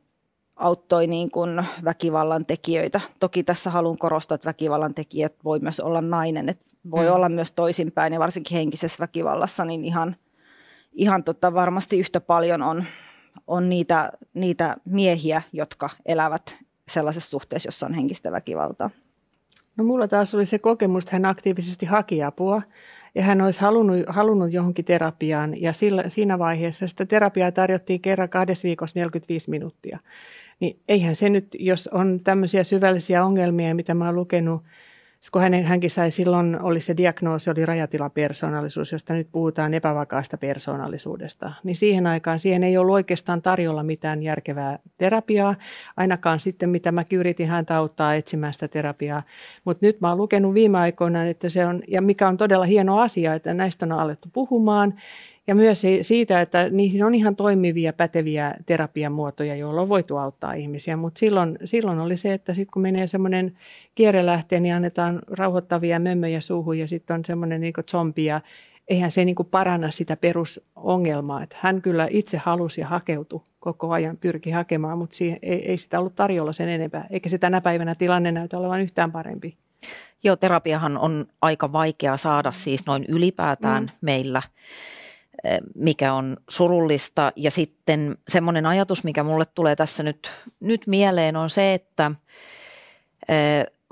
auttoi 0.56 1.08
niin 1.08 1.32
kuin 1.32 1.66
väkivallan 1.84 2.46
tekijöitä. 2.46 3.02
Toki 3.20 3.44
tässä 3.44 3.70
haluan 3.70 3.98
korostaa, 3.98 4.36
että 4.36 4.48
väkivallan 4.48 4.94
tekijät 4.94 5.34
voi 5.44 5.60
myös 5.60 5.80
olla 5.80 6.02
nainen, 6.02 6.50
että 6.50 6.66
voi 6.92 7.06
mm. 7.06 7.14
olla 7.14 7.30
myös 7.30 7.52
toisinpäin 7.52 8.14
ja 8.14 8.20
varsinkin 8.20 8.58
henkisessä 8.58 9.00
väkivallassa 9.00 9.66
niin 9.66 9.86
ihan, 9.86 10.16
ihan 10.94 11.24
tota 11.24 11.54
varmasti 11.54 12.00
yhtä 12.00 12.22
paljon 12.22 12.62
on, 12.62 12.84
on 13.48 13.70
niitä, 13.70 14.12
niitä 14.34 14.76
miehiä, 14.86 15.42
jotka 15.54 15.90
elävät 16.06 16.58
sellaisessa 16.88 17.30
suhteessa, 17.30 17.68
jossa 17.68 17.86
on 17.86 17.94
henkistä 17.94 18.32
väkivaltaa. 18.32 18.90
No 19.78 19.84
mulla 19.84 20.08
taas 20.08 20.36
oli 20.36 20.46
se 20.46 20.60
kokemus, 20.60 21.04
että 21.04 21.16
hän 21.16 21.26
aktiivisesti 21.26 21.86
haki 21.86 22.24
apua 22.24 22.62
ja 23.16 23.24
hän 23.24 23.42
olisi 23.42 23.62
halunnut, 23.62 24.00
halunnut 24.08 24.54
johonkin 24.54 24.86
terapiaan 24.86 25.62
ja 25.62 25.74
sillä, 25.74 26.04
siinä 26.08 26.40
vaiheessa 26.40 26.88
sitä 26.88 27.06
terapiaa 27.06 27.52
tarjottiin 27.52 28.02
kerran 28.02 28.30
kahdessa 28.30 28.66
viikossa 28.66 29.00
45 29.00 29.50
minuuttia. 29.50 30.00
Niin 30.60 30.80
eihän 30.88 31.16
se 31.16 31.30
nyt, 31.30 31.48
jos 31.60 31.88
on 31.88 32.20
tämmöisiä 32.24 32.64
syvällisiä 32.64 33.26
ongelmia, 33.26 33.76
mitä 33.76 33.94
mä 33.94 34.06
oon 34.06 34.16
lukenut 34.16 34.64
kun 35.32 35.42
hänen, 35.42 35.64
hänkin 35.64 35.90
sai 35.90 36.12
silloin, 36.12 36.62
oli 36.62 36.82
se 36.82 36.98
diagnoosi, 36.98 37.50
oli 37.50 37.66
rajatilapersoonallisuus, 37.66 38.92
josta 38.92 39.14
nyt 39.14 39.28
puhutaan 39.32 39.74
epävakaasta 39.74 40.38
persoonallisuudesta. 40.38 41.54
Niin 41.64 41.76
siihen 41.76 42.08
aikaan 42.08 42.40
siihen 42.40 42.64
ei 42.64 42.78
ollut 42.78 42.94
oikeastaan 42.94 43.42
tarjolla 43.42 43.84
mitään 43.84 44.24
järkevää 44.24 44.80
terapiaa, 44.98 45.56
ainakaan 45.98 46.40
sitten 46.40 46.70
mitä 46.70 46.92
mä 46.92 47.06
yritin 47.14 47.48
häntä 47.48 47.78
auttaa 47.78 48.16
etsimään 48.16 48.54
sitä 48.54 48.68
terapiaa. 48.68 49.24
Mutta 49.66 49.86
nyt 49.86 50.02
mä 50.02 50.10
oon 50.10 50.18
lukenut 50.18 50.54
viime 50.54 50.78
aikoina, 50.78 51.24
että 51.24 51.50
se 51.50 51.66
on, 51.66 51.84
ja 51.88 52.02
mikä 52.02 52.28
on 52.28 52.38
todella 52.38 52.66
hieno 52.66 53.00
asia, 53.00 53.34
että 53.34 53.54
näistä 53.54 53.86
on 53.86 53.92
alettu 53.92 54.30
puhumaan 54.34 54.94
ja 55.48 55.56
myös 55.56 55.82
siitä, 56.02 56.42
että 56.42 56.70
niihin 56.70 57.04
on 57.04 57.16
ihan 57.16 57.36
toimivia, 57.36 57.94
päteviä 57.94 58.56
terapiamuotoja, 58.66 59.56
joilla 59.56 59.82
on 59.82 59.90
voitu 59.90 60.18
auttaa 60.18 60.54
ihmisiä. 60.54 60.98
Mutta 60.98 61.20
silloin, 61.20 61.58
silloin 61.66 62.00
oli 62.00 62.18
se, 62.18 62.34
että 62.34 62.54
sitten 62.54 62.72
kun 62.74 62.82
menee 62.82 63.08
semmoinen 63.08 63.58
kierrelähteen, 63.96 64.64
niin 64.64 64.76
annetaan 64.76 65.20
rauhoittavia 65.28 66.00
mömmöjä 66.00 66.42
suuhun 66.42 66.80
ja 66.80 66.88
sitten 66.88 67.14
on 67.14 67.26
semmoinen 67.26 67.62
niin 67.62 67.74
zombi 67.92 68.26
ja 68.26 68.42
eihän 68.88 69.12
se 69.12 69.26
niin 69.26 69.36
paranna 69.52 69.92
sitä 69.92 70.18
perusongelmaa. 70.18 71.44
Että 71.44 71.58
hän 71.60 71.82
kyllä 71.82 72.08
itse 72.10 72.38
halusi 72.38 72.82
ja 72.82 72.88
hakeutui 72.88 73.42
koko 73.60 73.92
ajan, 73.92 74.18
pyrki 74.18 74.52
hakemaan, 74.52 74.98
mutta 74.98 75.16
siihen, 75.16 75.40
ei, 75.42 75.70
ei 75.70 75.78
sitä 75.78 76.00
ollut 76.00 76.16
tarjolla 76.16 76.54
sen 76.54 76.70
enempää. 76.70 77.08
Eikä 77.10 77.30
se 77.30 77.38
tänä 77.38 77.62
päivänä 77.62 77.96
tilanne 77.96 78.32
näytä 78.32 78.58
olevan 78.58 78.82
yhtään 78.82 79.12
parempi. 79.12 79.58
Joo, 80.24 80.36
terapiahan 80.36 80.98
on 80.98 81.26
aika 81.42 81.72
vaikea 81.72 82.18
saada 82.18 82.52
siis 82.52 82.86
noin 82.86 83.06
ylipäätään 83.08 83.84
mm. 83.84 83.90
meillä 84.02 84.42
mikä 85.76 86.14
on 86.14 86.38
surullista. 86.50 87.32
Ja 87.36 87.52
sitten 87.52 88.18
semmoinen 88.28 88.66
ajatus, 88.66 89.04
mikä 89.04 89.24
mulle 89.24 89.46
tulee 89.46 89.76
tässä 89.76 90.04
nyt, 90.04 90.32
nyt 90.60 90.88
mieleen 90.88 91.36
on 91.36 91.50
se, 91.50 91.74
että 91.74 92.12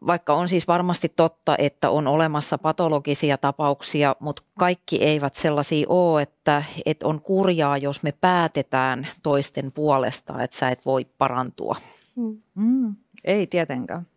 vaikka 0.07 0.33
on 0.33 0.47
siis 0.47 0.67
varmasti 0.67 1.13
totta, 1.15 1.55
että 1.57 1.89
on 1.89 2.07
olemassa 2.07 2.57
patologisia 2.57 3.37
tapauksia, 3.37 4.15
mutta 4.19 4.43
kaikki 4.59 5.03
eivät 5.03 5.35
sellaisia 5.35 5.85
ole, 5.89 6.21
että, 6.21 6.63
että 6.85 7.07
on 7.07 7.21
kurjaa, 7.21 7.77
jos 7.77 8.03
me 8.03 8.11
päätetään 8.11 9.07
toisten 9.23 9.71
puolesta, 9.71 10.43
että 10.43 10.57
sä 10.57 10.69
et 10.69 10.85
voi 10.85 11.05
parantua. 11.17 11.75
Mm, 12.55 12.95
ei 13.23 13.47
tietenkään. 13.47 14.07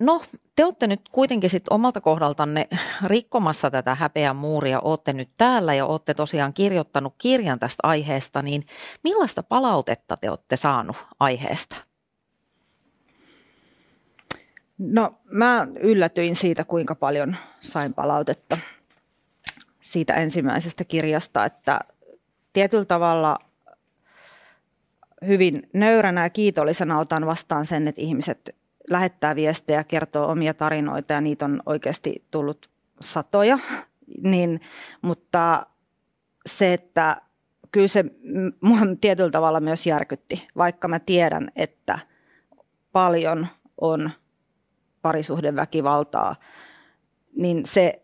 No, 0.00 0.22
te 0.56 0.64
olette 0.64 0.86
nyt 0.86 1.00
kuitenkin 1.12 1.50
sit 1.50 1.68
omalta 1.70 2.00
kohdaltanne 2.00 2.68
rikkomassa 3.04 3.70
tätä 3.70 3.94
häpeän 3.94 4.36
muuria, 4.36 4.80
olette 4.80 5.12
nyt 5.12 5.30
täällä 5.36 5.74
ja 5.74 5.86
olette 5.86 6.14
tosiaan 6.14 6.52
kirjoittanut 6.52 7.14
kirjan 7.18 7.58
tästä 7.58 7.80
aiheesta, 7.82 8.42
niin 8.42 8.66
millaista 9.04 9.42
palautetta 9.42 10.16
te 10.16 10.30
olette 10.30 10.56
saanut 10.56 10.96
aiheesta? 11.20 11.76
No 14.78 15.14
mä 15.24 15.66
yllätyin 15.80 16.36
siitä, 16.36 16.64
kuinka 16.64 16.94
paljon 16.94 17.36
sain 17.60 17.94
palautetta 17.94 18.58
siitä 19.80 20.14
ensimmäisestä 20.14 20.84
kirjasta, 20.84 21.44
että 21.44 21.80
tietyllä 22.52 22.84
tavalla 22.84 23.38
hyvin 25.26 25.68
nöyränä 25.72 26.22
ja 26.22 26.30
kiitollisena 26.30 26.98
otan 26.98 27.26
vastaan 27.26 27.66
sen, 27.66 27.88
että 27.88 28.00
ihmiset 28.00 28.59
lähettää 28.90 29.36
viestejä, 29.36 29.84
kertoo 29.84 30.28
omia 30.28 30.54
tarinoita 30.54 31.12
ja 31.12 31.20
niitä 31.20 31.44
on 31.44 31.62
oikeasti 31.66 32.24
tullut 32.30 32.70
satoja. 33.00 33.58
Niin, 34.22 34.60
mutta 35.02 35.66
se, 36.46 36.72
että 36.72 37.16
kyllä 37.72 37.88
se 37.88 38.04
mua 38.60 38.78
tietyllä 39.00 39.30
tavalla 39.30 39.60
myös 39.60 39.86
järkytti, 39.86 40.48
vaikka 40.56 40.88
mä 40.88 40.98
tiedän, 40.98 41.48
että 41.56 41.98
paljon 42.92 43.46
on 43.80 44.10
parisuhdeväkivaltaa, 45.02 46.36
niin 47.36 47.66
se, 47.66 48.02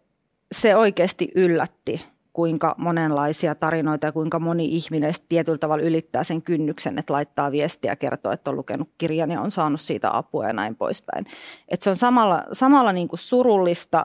se 0.52 0.76
oikeasti 0.76 1.28
yllätti 1.34 2.04
kuinka 2.37 2.74
monenlaisia 2.78 3.55
tarinoita 3.55 4.07
ja 4.07 4.12
kuinka 4.12 4.39
moni 4.39 4.64
ihminen 4.64 5.14
tietyllä 5.28 5.59
tavalla 5.59 5.84
ylittää 5.84 6.24
sen 6.24 6.43
kynnyksen, 6.43 6.99
että 6.99 7.12
laittaa 7.12 7.53
viestiä 7.53 7.93
ja 7.93 7.97
kertoo, 7.97 8.32
että 8.32 8.51
on 8.51 8.57
lukenut 8.57 8.89
kirjan 8.99 9.30
ja 9.30 9.41
on 9.41 9.51
saanut 9.51 9.80
siitä 9.80 10.16
apua 10.16 10.47
ja 10.47 10.53
näin 10.53 10.76
poispäin. 10.76 11.26
Et 11.68 11.82
se 11.82 11.91
on 11.91 11.97
samalla, 11.97 12.45
samalla 12.53 12.93
niin 12.93 13.09
kuin 13.09 13.20
surullista 13.20 14.05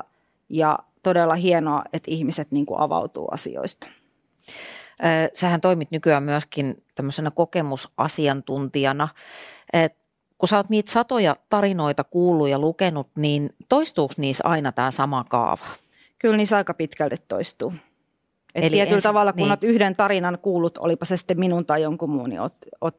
ja 0.49 0.79
todella 1.03 1.35
hienoa, 1.35 1.83
että 1.93 2.11
ihmiset 2.11 2.51
niin 2.51 2.65
kuin 2.65 2.79
avautuu 2.79 3.27
asioista. 3.31 3.87
Sähän 5.33 5.61
toimit 5.61 5.91
nykyään 5.91 6.23
myöskin 6.23 6.83
tämmöisenä 6.95 7.31
kokemusasiantuntijana. 7.31 9.07
kun 10.37 10.49
sä 10.49 10.57
oot 10.57 10.69
niitä 10.69 10.91
satoja 10.91 11.35
tarinoita 11.49 12.03
kuullut 12.03 12.49
ja 12.49 12.59
lukenut, 12.59 13.07
niin 13.17 13.49
toistuuko 13.69 14.13
niissä 14.17 14.43
aina 14.47 14.71
tämä 14.71 14.91
sama 14.91 15.23
kaava? 15.29 15.65
Kyllä 16.19 16.37
niissä 16.37 16.57
aika 16.57 16.73
pitkälti 16.73 17.15
toistuu. 17.27 17.73
Et 18.55 18.63
Eli 18.63 18.69
tietyllä 18.69 18.95
ensi, 18.95 19.03
tavalla, 19.03 19.33
kun 19.33 19.41
niin. 19.41 19.51
olet 19.51 19.63
yhden 19.63 19.95
tarinan 19.95 20.37
kuullut, 20.41 20.77
olipa 20.77 21.05
se 21.05 21.17
sitten 21.17 21.39
minun 21.39 21.65
tai 21.65 21.81
jonkun 21.81 22.09
muun, 22.09 22.29
niin 22.29 22.41
olet, 22.41 22.53
olet 22.81 22.95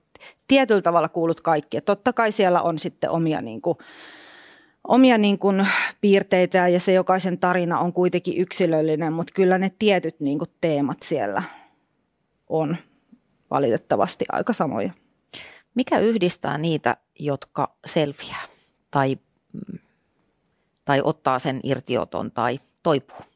tietyllä 0.48 0.82
tavalla 0.82 1.09
kuullut 1.09 1.40
kaikki. 1.40 1.76
Et 1.76 1.84
totta 1.84 2.12
kai 2.12 2.32
siellä 2.32 2.62
on 2.62 2.78
sitten 2.78 3.11
omia, 3.11 3.42
niin 3.42 3.61
kuin, 3.61 3.78
omia 4.88 5.18
niin 5.18 5.38
kuin, 5.38 5.66
piirteitä 6.00 6.68
ja 6.68 6.80
se 6.80 6.92
jokaisen 6.92 7.38
tarina 7.38 7.78
on 7.78 7.92
kuitenkin 7.92 8.38
yksilöllinen, 8.38 9.12
mutta 9.12 9.32
kyllä 9.34 9.59
ne 9.59 9.72
tietyt 9.78 10.20
niin 10.20 10.38
kuin, 10.38 10.50
teemat 10.61 10.98
siellä 11.03 11.42
on 12.48 12.76
valitettavasti 13.50 14.24
aika 14.32 14.53
samoja. 14.53 14.90
Mikä 15.74 15.98
yhdistää 15.98 16.59
niitä, 16.59 16.96
jotka 17.18 17.76
selviää 17.84 18.42
tai, 18.90 19.18
tai 20.84 21.00
ottaa 21.05 21.38
sen 21.38 21.61
irtioton 21.62 22.30
tai 22.30 22.61
toipuu? 22.82 23.32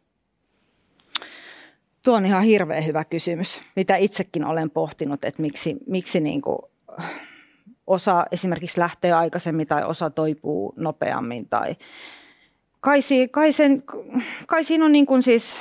Tuo 2.07 2.17
on 2.17 2.27
ihan 2.27 2.43
hirveän 2.43 2.87
hyvä 2.87 3.05
kysymys, 3.05 3.61
mitä 3.77 3.97
itsekin 3.97 4.45
olen 4.45 4.71
pohtinut, 4.71 5.25
että 5.25 5.43
miksi, 5.43 5.77
miksi 5.87 6.21
niin 6.21 6.43
kuin 6.43 6.59
osa 7.87 8.27
esimerkiksi 8.33 8.81
lähtee 8.81 9.13
aikaisemmin 9.13 9.67
tai 9.67 9.85
osa 9.85 10.11
toipuu 10.11 10.75
nopeammin. 10.77 11.49
Tai 11.49 11.77
kai, 12.81 13.01
kai, 13.31 13.53
sen, 13.53 13.83
kai 14.47 14.65
siinä 14.65 14.85
on 14.85 14.93
niin 14.93 15.07
kuin 15.07 15.23
siis 15.23 15.61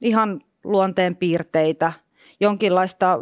ihan 0.00 0.40
luonteen 0.64 1.16
piirteitä, 1.16 1.92
jonkinlaista 2.40 3.18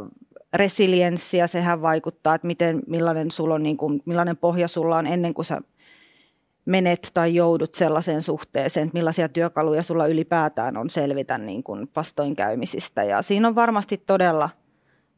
resilienssiä, 0.53 1.47
sehän 1.47 1.83
vaikuttaa, 1.83 2.35
että 2.35 2.47
miten, 2.47 2.83
millainen, 2.87 3.31
sulla 3.31 3.55
on, 3.55 3.63
niin 3.63 3.77
kuin, 3.77 4.03
millainen 4.05 4.37
pohja 4.37 4.69
sulla 4.69 4.97
on 4.97 5.07
ennen 5.07 5.35
kuin 5.35 5.45
sä 5.45 5.61
menet 6.65 7.11
tai 7.15 7.35
joudut 7.35 7.75
sellaiseen 7.75 8.23
suhteeseen, 8.23 8.87
että 8.87 8.99
millaisia 8.99 9.29
työkaluja 9.29 9.83
sulla 9.83 10.07
ylipäätään 10.07 10.77
on 10.77 10.91
selvitä 10.91 11.39
niin 11.39 11.63
kuin 11.63 11.89
vastoinkäymisistä. 11.97 13.05
Ja 13.05 13.23
siinä 13.23 13.49
on 13.49 13.55
varmasti 13.55 13.97
todella 13.97 14.51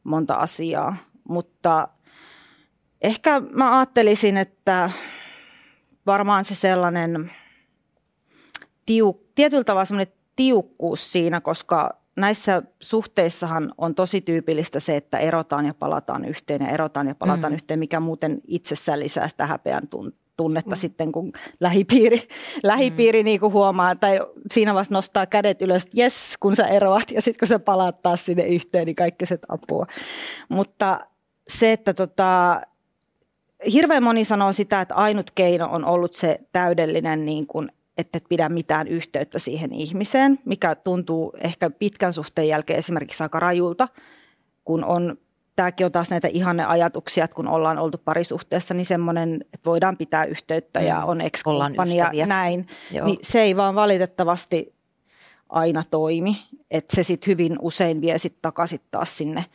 monta 0.03 0.35
asiaa, 0.35 0.95
mutta 1.29 1.87
ehkä 3.01 3.41
mä 3.51 3.77
ajattelisin, 3.77 4.37
että 4.37 4.89
varmaan 6.05 6.45
se 6.45 6.55
sellainen 6.55 7.31
tiuk, 8.85 9.21
tietyllä 9.35 9.63
tavalla 9.63 9.85
sellainen 9.85 10.13
tiukkuus 10.35 11.11
siinä, 11.11 11.41
koska 11.41 12.01
näissä 12.15 12.63
suhteissahan 12.79 13.73
on 13.77 13.95
tosi 13.95 14.21
tyypillistä 14.21 14.79
se, 14.79 14.95
että 14.95 15.17
erotaan 15.17 15.65
ja 15.65 15.73
palataan 15.73 16.25
yhteen 16.25 16.61
ja 16.61 16.69
erotaan 16.69 17.07
ja 17.07 17.15
palataan 17.15 17.53
mm. 17.53 17.55
yhteen, 17.55 17.79
mikä 17.79 17.99
muuten 17.99 18.41
itsessään 18.47 18.99
lisää 18.99 19.27
sitä 19.27 19.45
häpeän 19.45 19.87
tunnetta 20.37 20.75
mm. 20.75 20.79
sitten, 20.79 21.11
kun 21.11 21.31
lähipiiri, 21.59 22.21
lähipiiri 22.63 23.23
mm. 23.23 23.25
niin 23.25 23.39
kuin 23.39 23.53
huomaa, 23.53 23.95
tai 23.95 24.19
siinä 24.51 24.73
vasta 24.73 24.93
nostaa 24.93 25.25
kädet 25.25 25.61
ylös, 25.61 25.83
että 25.83 26.01
jes, 26.01 26.33
kun 26.39 26.55
sä 26.55 26.67
eroat, 26.67 27.11
ja 27.11 27.21
sitten 27.21 27.39
kun 27.39 27.47
sä 27.47 27.59
palaat 27.59 28.01
taas 28.01 28.25
sinne 28.25 28.47
yhteen, 28.47 28.85
niin 28.85 28.95
kaikki 28.95 29.25
se 29.25 29.39
apua. 29.49 29.85
Mutta 30.49 30.99
se, 31.47 31.71
että 31.71 31.93
tota, 31.93 32.61
hirveän 33.73 34.03
moni 34.03 34.25
sanoo 34.25 34.53
sitä, 34.53 34.81
että 34.81 34.95
ainut 34.95 35.31
keino 35.31 35.69
on 35.71 35.85
ollut 35.85 36.13
se 36.13 36.39
täydellinen 36.51 37.25
niin 37.25 37.47
kuin 37.47 37.71
että 37.97 38.17
et 38.17 38.23
pidä 38.29 38.49
mitään 38.49 38.87
yhteyttä 38.87 39.39
siihen 39.39 39.73
ihmiseen, 39.73 40.39
mikä 40.45 40.75
tuntuu 40.75 41.33
ehkä 41.43 41.69
pitkän 41.69 42.13
suhteen 42.13 42.47
jälkeen 42.47 42.79
esimerkiksi 42.79 43.23
aika 43.23 43.39
rajulta, 43.39 43.87
kun 44.63 44.83
on 44.83 45.17
tämäkin 45.55 45.85
on 45.85 45.91
taas 45.91 46.09
näitä 46.09 46.27
ihanne 46.27 46.65
ajatuksia, 46.65 47.25
että 47.25 47.35
kun 47.35 47.47
ollaan 47.47 47.77
oltu 47.77 47.97
parisuhteessa, 47.97 48.73
niin 48.73 48.85
semmoinen, 48.85 49.45
että 49.53 49.65
voidaan 49.69 49.97
pitää 49.97 50.25
yhteyttä 50.25 50.81
ja 50.81 50.99
mm. 50.99 51.09
on 51.09 51.21
ex 51.21 51.43
ja 52.13 52.25
näin, 52.25 52.67
Joo. 52.91 53.05
niin 53.05 53.17
se 53.21 53.41
ei 53.41 53.57
vaan 53.57 53.75
valitettavasti 53.75 54.75
aina 55.49 55.83
toimi, 55.91 56.37
että 56.71 56.95
se 56.95 57.03
sitten 57.03 57.31
hyvin 57.31 57.57
usein 57.61 58.01
vie 58.01 58.17
sitten 58.17 58.41
takaisin 58.41 58.79
taas 58.91 59.17
sinne, 59.17 59.45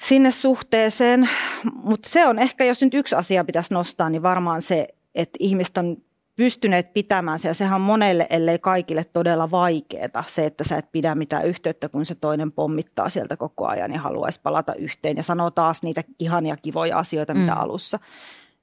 sinne 0.00 0.30
suhteeseen, 0.30 1.28
mutta 1.72 2.08
se 2.08 2.26
on 2.26 2.38
ehkä, 2.38 2.64
jos 2.64 2.82
nyt 2.82 2.94
yksi 2.94 3.16
asia 3.16 3.44
pitäisi 3.44 3.74
nostaa, 3.74 4.10
niin 4.10 4.22
varmaan 4.22 4.62
se, 4.62 4.88
että 5.14 5.36
ihmiset 5.40 5.78
on 5.78 5.96
pystyneet 6.38 6.92
pitämään 6.92 7.38
se. 7.38 7.48
Ja 7.48 7.54
sehän 7.54 7.74
on 7.74 7.80
monelle, 7.80 8.26
ellei 8.30 8.58
kaikille 8.58 9.04
todella 9.04 9.50
vaikeaa 9.50 10.24
se, 10.26 10.46
että 10.46 10.64
sä 10.64 10.76
et 10.76 10.92
pidä 10.92 11.14
mitään 11.14 11.46
yhteyttä, 11.46 11.88
kun 11.88 12.06
se 12.06 12.14
toinen 12.14 12.52
pommittaa 12.52 13.08
sieltä 13.08 13.36
koko 13.36 13.66
ajan 13.66 13.92
ja 13.92 14.00
haluaisi 14.00 14.40
palata 14.42 14.74
yhteen 14.74 15.16
ja 15.16 15.22
sanoo 15.22 15.50
taas 15.50 15.82
niitä 15.82 16.04
ihania 16.18 16.56
kivoja 16.56 16.98
asioita, 16.98 17.34
mitä 17.34 17.54
mm. 17.54 17.60
alussa. 17.60 17.98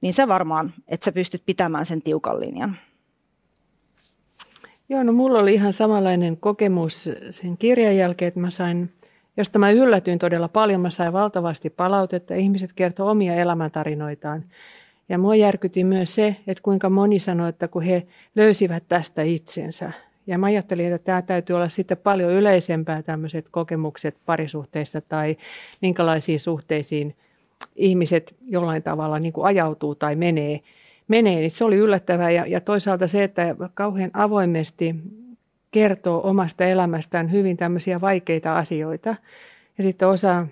Niin 0.01 0.13
se 0.13 0.27
varmaan, 0.27 0.73
että 0.87 1.05
sä 1.05 1.11
pystyt 1.11 1.43
pitämään 1.45 1.85
sen 1.85 2.01
tiukan 2.01 2.39
linjan. 2.39 2.77
Joo, 4.89 5.03
no 5.03 5.11
mulla 5.11 5.39
oli 5.39 5.53
ihan 5.53 5.73
samanlainen 5.73 6.37
kokemus 6.37 7.09
sen 7.29 7.57
kirjan 7.57 7.97
jälkeen, 7.97 8.27
että 8.27 8.39
mä 8.39 8.49
sain, 8.49 8.93
josta 9.37 9.59
mä 9.59 9.71
yllätyin 9.71 10.19
todella 10.19 10.47
paljon, 10.47 10.81
mä 10.81 10.89
sain 10.89 11.13
valtavasti 11.13 11.69
palautetta. 11.69 12.35
Ihmiset 12.35 12.73
kertoo 12.73 13.09
omia 13.09 13.35
elämäntarinoitaan. 13.35 14.43
Ja 15.09 15.17
mua 15.17 15.35
järkyti 15.35 15.83
myös 15.83 16.15
se, 16.15 16.35
että 16.47 16.63
kuinka 16.63 16.89
moni 16.89 17.19
sanoi, 17.19 17.49
että 17.49 17.67
kun 17.67 17.81
he 17.81 18.07
löysivät 18.35 18.83
tästä 18.87 19.21
itsensä. 19.21 19.91
Ja 20.27 20.37
mä 20.37 20.45
ajattelin, 20.45 20.93
että 20.93 21.05
tämä 21.05 21.21
täytyy 21.21 21.55
olla 21.55 21.69
sitten 21.69 21.97
paljon 21.97 22.31
yleisempää 22.31 23.03
tämmöiset 23.03 23.45
kokemukset 23.51 24.17
parisuhteissa 24.25 25.01
tai 25.01 25.37
minkälaisiin 25.81 26.39
suhteisiin 26.39 27.15
ihmiset 27.75 28.35
jollain 28.47 28.83
tavalla 28.83 29.19
niin 29.19 29.33
kuin 29.33 29.47
ajautuu 29.47 29.95
tai 29.95 30.15
menee. 30.15 30.59
menee. 31.07 31.39
Niin 31.39 31.51
se 31.51 31.63
oli 31.63 31.75
yllättävää 31.75 32.31
ja, 32.31 32.45
ja 32.45 32.61
toisaalta 32.61 33.07
se, 33.07 33.23
että 33.23 33.55
kauhean 33.73 34.11
avoimesti 34.13 34.95
kertoo 35.71 36.29
omasta 36.29 36.65
elämästään 36.65 37.31
hyvin 37.31 37.57
tämmöisiä 37.57 38.01
vaikeita 38.01 38.57
asioita. 38.57 39.15
Ja 39.77 39.83
sitten 39.83 40.07
osa 40.07 40.47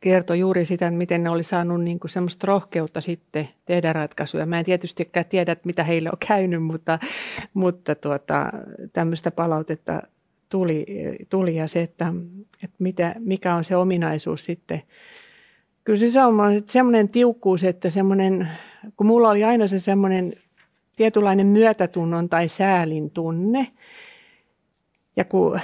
kertoi 0.00 0.38
juuri 0.38 0.64
sitä, 0.64 0.90
miten 0.90 1.22
ne 1.22 1.30
oli 1.30 1.42
saanut 1.42 1.82
niin 1.82 2.00
kuin 2.00 2.10
semmoista 2.10 2.46
rohkeutta 2.46 3.00
sitten 3.00 3.48
tehdä 3.64 3.92
ratkaisuja. 3.92 4.46
Mä 4.46 4.58
en 4.58 4.64
tietystikään 4.64 5.26
tiedä, 5.26 5.52
että 5.52 5.66
mitä 5.66 5.84
heille 5.84 6.08
on 6.08 6.18
käynyt, 6.28 6.62
mutta, 6.62 6.98
mutta 7.54 7.94
tuota, 7.94 8.52
tämmöistä 8.92 9.30
palautetta 9.30 10.02
tuli, 10.48 10.86
tuli 11.28 11.56
ja 11.56 11.68
se, 11.68 11.82
että, 11.82 12.12
että 12.64 12.76
mitä, 12.78 13.14
mikä 13.18 13.54
on 13.54 13.64
se 13.64 13.76
ominaisuus 13.76 14.44
sitten. 14.44 14.82
Kyllä 15.84 15.98
se 15.98 16.22
on 16.24 16.36
semmoinen 16.66 17.08
tiukkuus, 17.08 17.64
että 17.64 17.90
semmoinen, 17.90 18.48
kun 18.96 19.06
mulla 19.06 19.30
oli 19.30 19.44
aina 19.44 19.66
se 19.66 19.78
semmoinen 19.78 20.32
tietynlainen 20.96 21.46
myötätunnon 21.46 22.28
tai 22.28 22.48
säälin 22.48 23.10
tunne, 23.10 23.66
ja 25.16 25.24
kun 25.24 25.60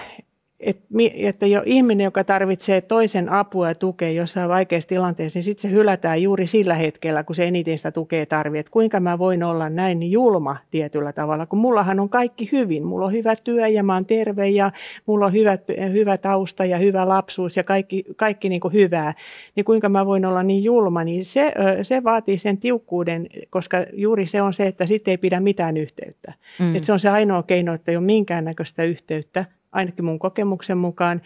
että 0.60 1.46
jo 1.46 1.62
ihminen, 1.64 2.04
joka 2.04 2.24
tarvitsee 2.24 2.80
toisen 2.80 3.32
apua 3.32 3.68
ja 3.68 3.74
tukea 3.74 4.10
jossain 4.10 4.48
vaikeassa 4.48 4.88
tilanteessa, 4.88 5.36
niin 5.36 5.44
sitten 5.44 5.70
se 5.70 5.76
hylätään 5.76 6.22
juuri 6.22 6.46
sillä 6.46 6.74
hetkellä, 6.74 7.24
kun 7.24 7.36
se 7.36 7.44
eniten 7.44 7.78
sitä 7.78 7.90
tukea 7.90 8.26
tarvitsee. 8.26 8.60
Että 8.60 8.72
kuinka 8.72 9.00
mä 9.00 9.18
voin 9.18 9.42
olla 9.42 9.68
näin 9.70 10.10
julma 10.10 10.56
tietyllä 10.70 11.12
tavalla, 11.12 11.46
kun 11.46 11.58
mullahan 11.58 12.00
on 12.00 12.08
kaikki 12.08 12.48
hyvin. 12.52 12.84
Mulla 12.84 13.06
on 13.06 13.12
hyvä 13.12 13.36
työ 13.44 13.68
ja 13.68 13.82
mä 13.82 13.94
oon 13.94 14.06
terve 14.06 14.48
ja 14.48 14.72
mulla 15.06 15.26
on 15.26 15.32
hyvä, 15.32 15.58
hyvä 15.92 16.18
tausta 16.18 16.64
ja 16.64 16.78
hyvä 16.78 17.08
lapsuus 17.08 17.56
ja 17.56 17.64
kaikki, 17.64 18.04
kaikki 18.16 18.48
niin 18.48 18.60
kuin 18.60 18.74
hyvää. 18.74 19.14
Niin 19.56 19.64
kuinka 19.64 19.88
mä 19.88 20.06
voin 20.06 20.24
olla 20.24 20.42
niin 20.42 20.64
julma, 20.64 21.04
niin 21.04 21.24
se, 21.24 21.52
se 21.82 22.04
vaatii 22.04 22.38
sen 22.38 22.58
tiukkuuden, 22.58 23.26
koska 23.50 23.76
juuri 23.92 24.26
se 24.26 24.42
on 24.42 24.52
se, 24.52 24.66
että 24.66 24.86
sitten 24.86 25.12
ei 25.12 25.18
pidä 25.18 25.40
mitään 25.40 25.76
yhteyttä. 25.76 26.32
Mm. 26.60 26.76
Että 26.76 26.86
se 26.86 26.92
on 26.92 27.00
se 27.00 27.08
ainoa 27.08 27.42
keino, 27.42 27.74
että 27.74 27.90
ei 27.90 27.96
ole 27.96 28.04
minkäännäköistä 28.04 28.84
yhteyttä 28.84 29.44
ainakin 29.76 30.04
mun 30.04 30.18
kokemuksen 30.18 30.78
mukaan. 30.78 31.22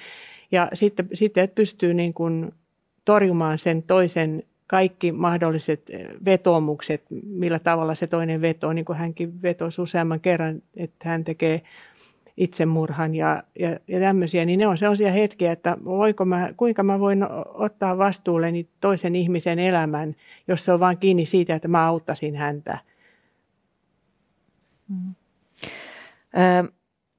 Ja 0.52 0.68
sitten, 0.74 1.08
sitten 1.14 1.44
että 1.44 1.54
pystyy 1.54 1.94
niin 1.94 2.14
kuin 2.14 2.52
torjumaan 3.04 3.58
sen 3.58 3.82
toisen 3.82 4.42
kaikki 4.66 5.12
mahdolliset 5.12 5.90
eh, 5.90 6.06
vetomukset, 6.24 7.04
millä 7.24 7.58
tavalla 7.58 7.94
se 7.94 8.06
toinen 8.06 8.40
vetoo, 8.40 8.72
niin 8.72 8.84
kuin 8.84 8.98
hänkin 8.98 9.42
vetosi 9.42 9.82
useamman 9.82 10.20
kerran, 10.20 10.62
että 10.76 11.08
hän 11.08 11.24
tekee 11.24 11.62
itsemurhan 12.36 13.14
ja, 13.14 13.42
ja, 13.58 13.78
ja 13.88 14.00
tämmöisiä, 14.00 14.44
niin 14.44 14.58
ne 14.58 14.66
on 14.66 14.78
sellaisia 14.78 15.10
hetkiä, 15.10 15.52
että 15.52 15.76
voiko 15.84 16.24
mä, 16.24 16.50
kuinka 16.56 16.82
mä 16.82 17.00
voin 17.00 17.26
ottaa 17.54 17.98
vastuulleni 17.98 18.68
toisen 18.80 19.14
ihmisen 19.14 19.58
elämän, 19.58 20.16
jos 20.48 20.64
se 20.64 20.72
on 20.72 20.80
vain 20.80 20.98
kiinni 20.98 21.26
siitä, 21.26 21.54
että 21.54 21.68
mä 21.68 21.86
auttaisin 21.86 22.36
häntä. 22.36 22.78
Mm. 24.88 25.14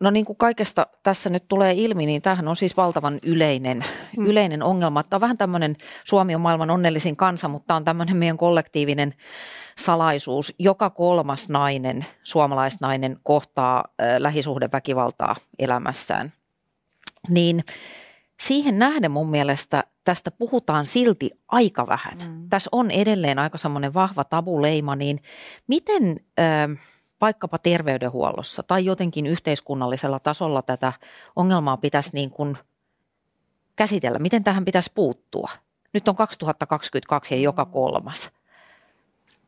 No 0.01 0.11
niin 0.11 0.25
kuin 0.25 0.37
kaikesta 0.37 0.87
tässä 1.03 1.29
nyt 1.29 1.47
tulee 1.47 1.73
ilmi, 1.73 2.05
niin 2.05 2.21
tämähän 2.21 2.47
on 2.47 2.55
siis 2.55 2.77
valtavan 2.77 3.19
yleinen, 3.23 3.85
mm. 4.17 4.25
yleinen 4.25 4.63
ongelma. 4.63 5.03
Tämä 5.03 5.17
on 5.17 5.21
vähän 5.21 5.37
tämmöinen, 5.37 5.75
Suomi 6.05 6.35
on 6.35 6.41
maailman 6.41 6.69
onnellisin 6.69 7.15
kansa, 7.15 7.47
mutta 7.47 7.67
tämä 7.67 7.77
on 7.77 7.85
tämmöinen 7.85 8.17
meidän 8.17 8.37
kollektiivinen 8.37 9.13
salaisuus. 9.77 10.53
Joka 10.59 10.89
kolmas 10.89 11.49
nainen, 11.49 12.05
suomalaisnainen, 12.23 13.17
kohtaa 13.23 13.83
äh, 13.87 14.17
lähisuhdeväkivaltaa 14.17 15.35
elämässään. 15.59 16.31
Niin 17.29 17.63
siihen 18.39 18.79
nähden 18.79 19.11
mun 19.11 19.29
mielestä 19.29 19.83
tästä 20.03 20.31
puhutaan 20.31 20.85
silti 20.85 21.31
aika 21.47 21.87
vähän. 21.87 22.17
Mm. 22.17 22.49
Tässä 22.49 22.69
on 22.71 22.91
edelleen 22.91 23.39
aika 23.39 23.57
semmoinen 23.57 23.93
vahva 23.93 24.23
tabuleima, 24.23 24.95
niin 24.95 25.19
miten... 25.67 26.19
Äh, 26.39 26.87
vaikkapa 27.21 27.57
terveydenhuollossa 27.57 28.63
tai 28.63 28.85
jotenkin 28.85 29.27
yhteiskunnallisella 29.27 30.19
tasolla 30.19 30.61
tätä 30.61 30.93
ongelmaa 31.35 31.77
pitäisi 31.77 32.09
niin 32.13 32.29
kuin 32.29 32.57
käsitellä? 33.75 34.19
Miten 34.19 34.43
tähän 34.43 34.65
pitäisi 34.65 34.91
puuttua? 34.95 35.49
Nyt 35.93 36.07
on 36.07 36.15
2022 36.15 37.35
ja 37.35 37.41
joka 37.41 37.65
kolmas. 37.65 38.31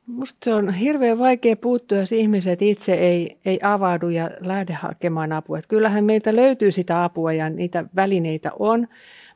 Minusta 0.08 0.38
se 0.44 0.54
on 0.54 0.74
hirveän 0.74 1.20
vaikea 1.20 1.56
puuttua, 1.56 1.98
jos 1.98 2.12
ihmiset 2.12 2.62
itse 2.62 2.94
ei, 2.94 3.38
ei 3.46 3.60
avaudu 3.64 4.10
ja 4.10 4.30
lähde 4.40 4.74
hakemaan 4.74 5.32
apua. 5.32 5.58
Että 5.58 5.70
kyllähän 5.70 6.06
meiltä 6.06 6.36
löytyy 6.36 6.72
sitä 6.72 7.04
apua 7.04 7.34
ja 7.34 7.50
niitä 7.50 7.86
välineitä 7.96 8.52
on, 8.60 8.88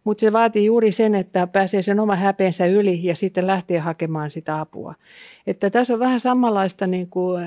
mutta 0.04 0.22
se 0.22 0.34
vaatii 0.34 0.66
juuri 0.66 0.92
sen, 0.92 1.16
että 1.16 1.48
pääsee 1.48 1.82
sen 1.82 2.00
oma 2.00 2.16
häpeensä 2.16 2.66
yli 2.66 3.00
ja 3.04 3.16
sitten 3.16 3.48
lähtee 3.48 3.80
hakemaan 3.80 4.32
sitä 4.32 4.60
apua. 4.60 4.96
Että 5.48 5.70
tässä 5.70 5.94
on 5.94 6.00
vähän 6.00 6.20
samanlaista 6.20 6.88
niin 6.88 7.10
kuin 7.10 7.44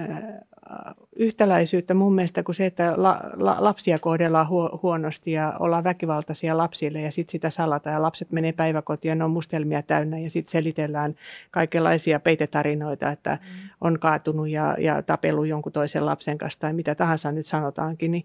yhtäläisyyttä 1.16 1.94
mun 1.94 2.14
mielestä 2.14 2.42
kuin 2.42 2.54
se, 2.54 2.66
että 2.66 2.94
la, 2.96 3.20
la, 3.36 3.56
lapsia 3.58 3.98
kohdellaan 3.98 4.48
huo, 4.48 4.80
huonosti 4.82 5.32
ja 5.32 5.54
ollaan 5.58 5.84
väkivaltaisia 5.84 6.56
lapsille 6.56 7.00
ja 7.00 7.12
sitten 7.12 7.32
sitä 7.32 7.50
salata 7.50 7.90
ja 7.90 8.02
lapset 8.02 8.32
menee 8.32 8.52
päiväkotiin 8.52 9.10
ja 9.10 9.14
ne 9.14 9.24
on 9.24 9.30
mustelmia 9.30 9.82
täynnä 9.82 10.18
ja 10.18 10.30
sitten 10.30 10.50
selitellään 10.50 11.14
kaikenlaisia 11.50 12.20
peitetarinoita, 12.20 13.10
että 13.10 13.30
mm. 13.30 13.68
on 13.80 13.98
kaatunut 13.98 14.48
ja, 14.48 14.76
ja 14.78 15.02
tapellut 15.02 15.46
jonkun 15.46 15.72
toisen 15.72 16.06
lapsen 16.06 16.38
kanssa 16.38 16.60
tai 16.60 16.72
mitä 16.72 16.94
tahansa 16.94 17.32
nyt 17.32 17.46
sanotaankin, 17.46 18.10
niin 18.10 18.24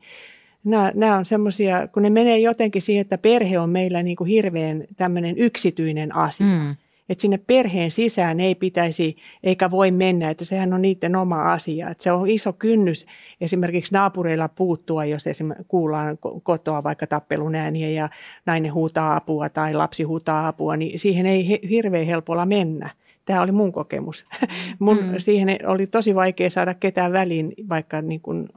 Nämä, 0.66 0.92
nämä 0.96 1.18
on 1.18 1.26
semmoisia, 1.26 1.88
kun 1.88 2.04
ne 2.04 2.10
menee 2.10 2.40
jotenkin 2.40 2.82
siihen, 2.82 3.02
että 3.02 3.18
perhe 3.18 3.60
on 3.60 3.70
meillä 3.70 4.04
niin 4.04 4.16
kuin 4.16 4.28
hirveän 4.28 4.84
tämmöinen 4.98 5.38
yksityinen 5.38 6.16
asia. 6.16 6.46
Mm. 6.48 6.76
Että 7.10 7.22
sinne 7.22 7.38
perheen 7.38 7.92
sisään 7.92 8.40
ei 8.40 8.56
pitäisi 8.56 9.16
eikä 9.44 9.72
voi 9.72 9.92
mennä, 9.92 10.30
että 10.30 10.46
sehän 10.46 10.74
on 10.74 10.82
niiden 10.82 11.16
oma 11.16 11.54
asia. 11.54 11.90
Että 11.90 12.04
se 12.04 12.12
on 12.12 12.30
iso 12.30 12.54
kynnys 12.54 13.06
esimerkiksi 13.42 13.94
naapureilla 13.94 14.50
puuttua, 14.50 15.06
jos 15.06 15.28
esimerkiksi 15.28 15.66
kuullaan 15.68 16.18
kotoa 16.44 16.84
vaikka 16.84 17.08
tappelun 17.08 17.56
ääniä 17.56 17.90
ja 17.90 18.10
nainen 18.46 18.74
huutaa 18.74 19.16
apua 19.16 19.50
tai 19.50 19.74
lapsi 19.74 20.04
huutaa 20.04 20.48
apua, 20.48 20.78
niin 20.78 21.00
siihen 21.00 21.26
ei 21.26 21.60
hirveän 21.70 22.06
helpolla 22.06 22.46
mennä. 22.46 22.90
Tämä 23.26 23.42
oli 23.42 23.52
mun 23.52 23.72
kokemus. 23.72 24.26
Mun, 24.80 24.98
mm. 24.98 25.14
Siihen 25.18 25.60
oli 25.66 25.88
tosi 25.88 26.16
vaikea 26.16 26.50
saada 26.50 26.74
ketään 26.74 27.14
väliin, 27.14 27.54
vaikka 27.70 28.02
niin 28.02 28.22
kuin 28.22 28.50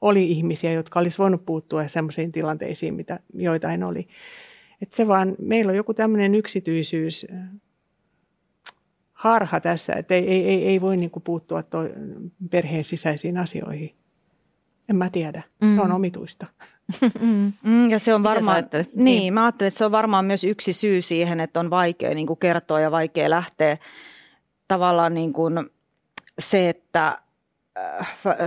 oli 0.00 0.30
ihmisiä, 0.30 0.72
jotka 0.72 1.00
olisi 1.00 1.18
voinut 1.18 1.46
puuttua 1.46 1.88
sellaisiin 1.88 2.32
tilanteisiin, 2.32 2.94
mitä 2.94 3.20
joitain 3.34 3.84
oli. 3.84 4.08
Et 4.82 4.94
se 4.94 5.08
vaan, 5.08 5.36
meillä 5.38 5.70
on 5.70 5.76
joku 5.76 5.94
tämmöinen 5.94 6.34
yksityisyys, 6.34 7.26
harha 9.12 9.60
tässä, 9.60 9.92
että 9.92 10.14
ei, 10.14 10.28
ei, 10.28 10.48
ei, 10.48 10.66
ei 10.66 10.80
voi 10.80 10.96
niin 10.96 11.10
kuin 11.10 11.22
puuttua 11.22 11.62
toi 11.62 11.92
perheen 12.50 12.84
sisäisiin 12.84 13.38
asioihin. 13.38 13.94
En 14.88 14.96
mä 14.96 15.10
tiedä. 15.10 15.42
Mm. 15.62 15.74
Se 15.74 15.80
on 15.80 15.88
mm. 15.88 15.94
omituista. 15.94 16.46
Mm, 17.62 17.90
ja 17.90 17.98
se 17.98 18.14
on 18.14 18.22
varmaan, 18.22 18.64
niin, 18.72 19.04
niin, 19.04 19.34
mä 19.34 19.44
ajattelen, 19.44 19.68
että 19.68 19.78
se 19.78 19.84
on 19.84 19.92
varmaan 19.92 20.24
myös 20.24 20.44
yksi 20.44 20.72
syy 20.72 21.02
siihen, 21.02 21.40
että 21.40 21.60
on 21.60 21.70
vaikea 21.70 22.14
niin 22.14 22.26
kuin 22.26 22.38
kertoa 22.38 22.80
ja 22.80 22.90
vaikea 22.90 23.30
lähteä 23.30 23.78
tavallaan 24.68 25.14
niin 25.14 25.32
kuin 25.32 25.70
se, 26.38 26.68
että 26.68 27.06
äh, 27.06 27.16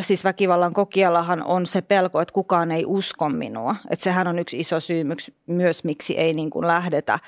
siis 0.02 0.24
väkivallan 0.24 0.74
kokijallahan 0.74 1.44
on 1.44 1.66
se 1.66 1.82
pelko, 1.82 2.22
että 2.22 2.34
kukaan 2.34 2.72
ei 2.72 2.86
usko 2.86 3.30
minua. 3.30 3.76
Että 3.90 4.04
sehän 4.04 4.28
on 4.28 4.40
yksi 4.40 4.60
iso 4.60 4.80
syy 4.80 5.04
myös, 5.48 5.84
miksi 5.84 6.18
ei 6.18 6.34
niin 6.34 6.50
kuin 6.50 6.68
lähdetä. 6.68 7.20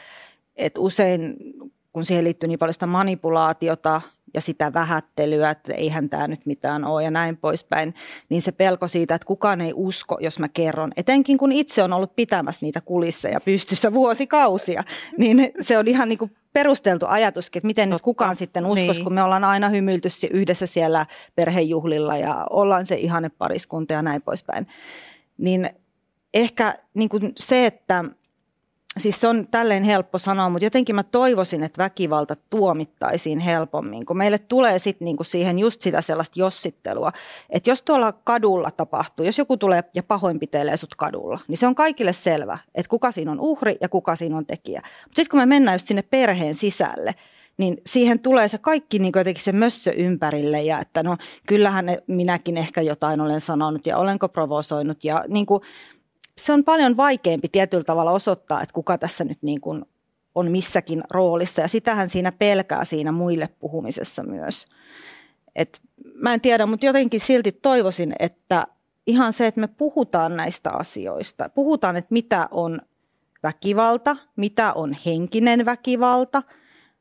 Että 0.56 0.80
usein, 0.80 1.36
kun 1.94 2.06
siihen 2.06 2.24
liittyy 2.24 2.48
niin 2.48 2.60
paljon 2.60 2.74
sitä 2.74 2.86
manipulaatiota 2.86 4.02
ja 4.36 4.42
sitä 4.42 4.74
vähättelyä, 4.74 5.50
että 5.50 5.74
eihän 5.74 6.10
tämä 6.10 6.28
nyt 6.28 6.46
mitään 6.46 6.86
ole 6.86 7.04
ja 7.04 7.12
näin 7.12 7.38
poispäin, 7.38 7.96
niin 8.30 8.42
se 8.42 8.52
pelko 8.52 8.88
siitä, 8.88 9.16
että 9.16 9.26
kukaan 9.26 9.62
ei 9.62 9.74
usko, 9.76 10.18
jos 10.22 10.40
mä 10.40 10.50
kerron. 10.50 10.92
Etenkin 10.98 11.38
kun 11.38 11.52
itse 11.52 11.84
on 11.84 11.94
ollut 11.94 12.16
pitämässä 12.16 12.66
niitä 12.66 12.82
kulisseja 12.82 13.40
pystyssä 13.42 13.94
vuosikausia, 13.94 14.84
niin 15.18 15.52
se 15.60 15.78
on 15.78 15.88
ihan 15.88 16.10
niin 16.10 16.18
kuin 16.18 16.36
perusteltu 16.54 17.06
ajatuskin, 17.10 17.60
että 17.60 17.68
miten 17.68 17.90
nyt 17.90 18.02
kukaan 18.02 18.36
sitten 18.36 18.66
uskoisi, 18.66 18.92
niin. 18.92 19.04
kun 19.04 19.14
me 19.14 19.24
ollaan 19.24 19.44
aina 19.44 19.70
hymyilty 19.70 20.10
yhdessä 20.32 20.68
siellä 20.68 21.06
perhejuhlilla 21.36 22.18
ja 22.18 22.48
ollaan 22.50 22.86
se 22.86 22.96
ihanne 22.96 23.30
pariskunta 23.30 23.94
ja 23.94 24.02
näin 24.02 24.22
poispäin. 24.22 24.68
Niin 25.38 25.70
ehkä 26.34 26.78
niin 26.94 27.10
kuin 27.10 27.34
se, 27.38 27.66
että 27.66 28.06
siis 28.98 29.22
se 29.22 29.28
on 29.28 29.48
tälleen 29.52 29.84
helppo 29.84 30.18
sanoa, 30.18 30.50
mutta 30.50 30.66
jotenkin 30.66 30.96
mä 30.96 31.04
toivoisin, 31.04 31.64
että 31.64 31.84
väkivalta 31.84 32.36
tuomittaisiin 32.50 33.40
helpommin, 33.40 34.06
kun 34.06 34.18
meille 34.18 34.38
tulee 34.40 34.80
sitten 34.80 35.06
niinku 35.06 35.24
siihen 35.24 35.60
just 35.60 35.82
sitä 35.82 36.02
sellaista 36.02 36.40
jossittelua, 36.40 37.12
että 37.50 37.70
jos 37.70 37.84
tuolla 37.84 38.12
kadulla 38.12 38.72
tapahtuu, 38.72 39.26
jos 39.26 39.38
joku 39.38 39.58
tulee 39.58 39.84
ja 39.94 40.04
pahoinpitelee 40.04 40.78
sut 40.78 40.96
kadulla, 40.96 41.40
niin 41.48 41.58
se 41.58 41.68
on 41.68 41.76
kaikille 41.76 42.14
selvä, 42.14 42.58
että 42.76 42.90
kuka 42.90 43.12
siinä 43.12 43.32
on 43.32 43.40
uhri 43.40 43.76
ja 43.82 43.90
kuka 43.90 44.16
siinä 44.16 44.38
on 44.38 44.46
tekijä. 44.46 44.80
Mutta 44.80 45.16
sitten 45.16 45.30
kun 45.32 45.40
me 45.40 45.46
mennään 45.46 45.76
just 45.76 45.88
sinne 45.88 46.02
perheen 46.02 46.56
sisälle, 46.56 47.16
niin 47.58 47.78
siihen 47.86 48.20
tulee 48.20 48.48
se 48.48 48.58
kaikki 48.58 49.00
niin 49.00 49.14
jotenkin 49.16 49.44
se 49.44 49.52
mössö 49.52 49.92
ympärille 49.92 50.62
ja 50.62 50.80
että 50.80 51.04
no 51.04 51.18
kyllähän 51.48 51.86
minäkin 52.08 52.58
ehkä 52.58 52.82
jotain 52.82 53.22
olen 53.22 53.42
sanonut 53.42 53.86
ja 53.86 53.98
olenko 53.98 54.30
provosoinut 54.30 55.04
ja 55.04 55.26
niin 55.28 55.46
kuin, 55.46 55.62
se 56.38 56.54
on 56.54 56.64
paljon 56.64 56.98
vaikeampi 56.98 57.50
tietyllä 57.50 57.84
tavalla 57.84 58.12
osoittaa, 58.12 58.62
että 58.62 58.74
kuka 58.74 58.98
tässä 58.98 59.24
nyt 59.24 59.38
niin 59.42 59.62
kuin 59.62 59.86
on 60.36 60.52
missäkin 60.52 61.04
roolissa. 61.10 61.62
Ja 61.62 61.68
sitähän 61.68 62.10
siinä 62.10 62.32
pelkää 62.32 62.86
siinä 62.86 63.12
muille 63.12 63.50
puhumisessa 63.60 64.24
myös. 64.24 64.66
Et 65.56 65.82
mä 66.14 66.34
en 66.34 66.42
tiedä, 66.42 66.66
mutta 66.66 66.86
jotenkin 66.86 67.20
silti 67.20 67.52
toivoisin, 67.52 68.14
että 68.20 68.68
ihan 69.08 69.34
se, 69.34 69.48
että 69.48 69.62
me 69.62 69.68
puhutaan 69.68 70.38
näistä 70.38 70.72
asioista. 70.72 71.50
Puhutaan, 71.50 71.96
että 71.96 72.14
mitä 72.14 72.48
on 72.52 72.82
väkivalta, 73.44 74.16
mitä 74.36 74.74
on 74.74 74.96
henkinen 75.06 75.66
väkivalta. 75.66 76.44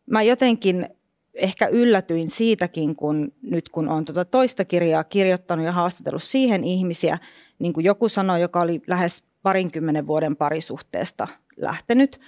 Mä 0.06 0.22
jotenkin 0.22 0.88
ehkä 1.34 1.66
yllätyin 1.66 2.30
siitäkin, 2.30 2.96
kun 2.96 3.32
nyt 3.42 3.68
kun 3.68 3.88
olen 3.88 4.04
tuota 4.04 4.24
toista 4.24 4.64
kirjaa 4.64 5.04
kirjoittanut 5.04 5.64
ja 5.64 5.72
haastatellut 5.72 6.22
siihen 6.22 6.64
ihmisiä, 6.64 7.18
niin 7.58 7.72
kuin 7.72 7.84
joku 7.84 8.08
sanoi, 8.08 8.40
joka 8.40 8.60
oli 8.60 8.82
lähes 8.86 9.24
parinkymmenen 9.42 10.06
vuoden 10.06 10.36
parisuhteesta 10.36 11.28
lähtenyt, 11.56 12.20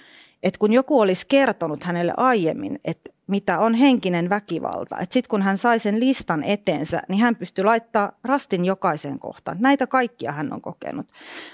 että 0.43 0.59
kun 0.59 0.73
joku 0.73 0.99
olisi 0.99 1.27
kertonut 1.27 1.83
hänelle 1.83 2.13
aiemmin, 2.17 2.79
että 2.85 3.11
mitä 3.27 3.59
on 3.59 3.73
henkinen 3.73 4.29
väkivalta, 4.29 4.97
että 4.99 5.13
sitten 5.13 5.29
kun 5.29 5.41
hän 5.41 5.57
sai 5.57 5.79
sen 5.79 5.99
listan 5.99 6.43
eteensä, 6.43 7.01
niin 7.09 7.21
hän 7.21 7.35
pystyi 7.35 7.63
laittaa 7.63 8.11
rastin 8.23 8.65
jokaiseen 8.65 9.19
kohtaan. 9.19 9.57
Näitä 9.59 9.87
kaikkia 9.87 10.31
hän 10.31 10.53
on 10.53 10.61
kokenut. 10.61 11.07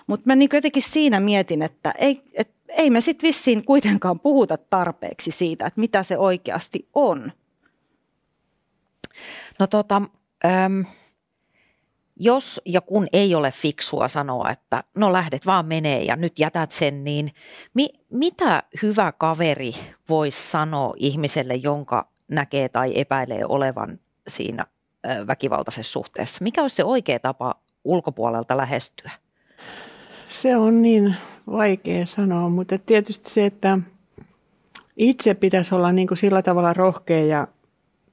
Mutta 0.07 0.23
mä 0.25 0.35
niin 0.35 0.49
jotenkin 0.53 0.83
siinä 0.83 1.19
mietin, 1.19 1.61
että 1.61 1.91
ei, 1.97 2.23
et, 2.33 2.51
ei 2.67 2.89
me 2.89 3.01
sitten 3.01 3.27
vissiin 3.27 3.65
kuitenkaan 3.65 4.19
puhuta 4.19 4.57
tarpeeksi 4.57 5.31
siitä, 5.31 5.65
että 5.65 5.79
mitä 5.79 6.03
se 6.03 6.17
oikeasti 6.17 6.87
on. 6.93 7.31
No 9.59 9.67
tota, 9.67 10.01
ähm, 10.45 10.81
jos 12.23 12.61
ja 12.65 12.81
kun 12.81 13.07
ei 13.13 13.35
ole 13.35 13.51
fiksua 13.51 14.07
sanoa, 14.07 14.49
että 14.49 14.83
no 14.95 15.13
lähdet 15.13 15.45
vaan 15.45 15.65
menee 15.65 16.03
ja 16.03 16.15
nyt 16.15 16.39
jätät 16.39 16.71
sen, 16.71 17.03
niin 17.03 17.29
mi, 17.73 17.89
mitä 18.09 18.63
hyvä 18.81 19.11
kaveri 19.11 19.71
voisi 20.09 20.51
sanoa 20.51 20.93
ihmiselle, 20.97 21.55
jonka 21.55 22.07
näkee 22.27 22.69
tai 22.69 22.91
epäilee 22.95 23.45
olevan 23.45 23.99
siinä 24.27 24.65
väkivaltaisessa 25.27 25.91
suhteessa? 25.91 26.43
Mikä 26.43 26.61
olisi 26.61 26.75
se 26.75 26.83
oikea 26.83 27.19
tapa 27.19 27.55
ulkopuolelta 27.83 28.57
lähestyä? 28.57 29.11
Se 30.27 30.55
on 30.57 30.81
niin 30.81 31.15
vaikea 31.51 32.05
sanoa, 32.05 32.49
mutta 32.49 32.77
tietysti 32.77 33.29
se, 33.29 33.45
että 33.45 33.79
itse 34.97 35.33
pitäisi 35.33 35.75
olla 35.75 35.91
niin 35.91 36.07
kuin 36.07 36.17
sillä 36.17 36.41
tavalla 36.41 36.73
rohkea 36.73 37.25
ja 37.25 37.47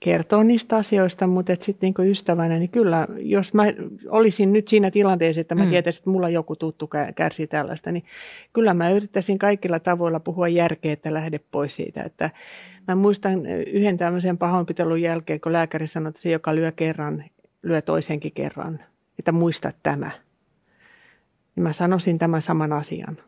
kertoo 0.00 0.42
niistä 0.42 0.76
asioista, 0.76 1.26
mutta 1.26 1.52
sitten 1.60 1.92
niin 1.98 2.10
ystävänä, 2.10 2.58
niin 2.58 2.70
kyllä, 2.70 3.06
jos 3.18 3.54
mä 3.54 3.62
olisin 4.08 4.52
nyt 4.52 4.68
siinä 4.68 4.90
tilanteessa, 4.90 5.40
että 5.40 5.54
mä 5.54 5.64
mm. 5.64 5.70
tietäisin, 5.70 6.00
että 6.00 6.10
mulla 6.10 6.28
joku 6.28 6.56
tuttu 6.56 6.90
kärsii 7.14 7.46
tällaista, 7.46 7.92
niin 7.92 8.04
kyllä 8.52 8.74
mä 8.74 8.90
yrittäisin 8.90 9.38
kaikilla 9.38 9.80
tavoilla 9.80 10.20
puhua 10.20 10.48
järkeä, 10.48 10.92
että 10.92 11.14
lähde 11.14 11.40
pois 11.50 11.76
siitä. 11.76 12.02
Että 12.02 12.30
mä 12.88 12.94
muistan 12.94 13.46
yhden 13.46 13.98
tämmöisen 13.98 14.38
pahoinpitelun 14.38 15.02
jälkeen, 15.02 15.40
kun 15.40 15.52
lääkäri 15.52 15.86
sanoi, 15.86 16.08
että 16.08 16.22
se, 16.22 16.30
joka 16.30 16.54
lyö 16.54 16.72
kerran, 16.72 17.24
lyö 17.62 17.82
toisenkin 17.82 18.32
kerran, 18.32 18.80
että 19.18 19.32
muista 19.32 19.72
tämä. 19.82 20.10
Niin 21.56 21.62
mä 21.62 21.72
sanoisin 21.72 22.18
tämän 22.18 22.42
saman 22.42 22.72
asian. 22.72 23.18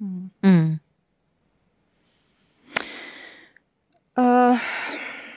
Mm. 0.00 0.30
Mm. 0.42 0.78
Uh 4.18 4.58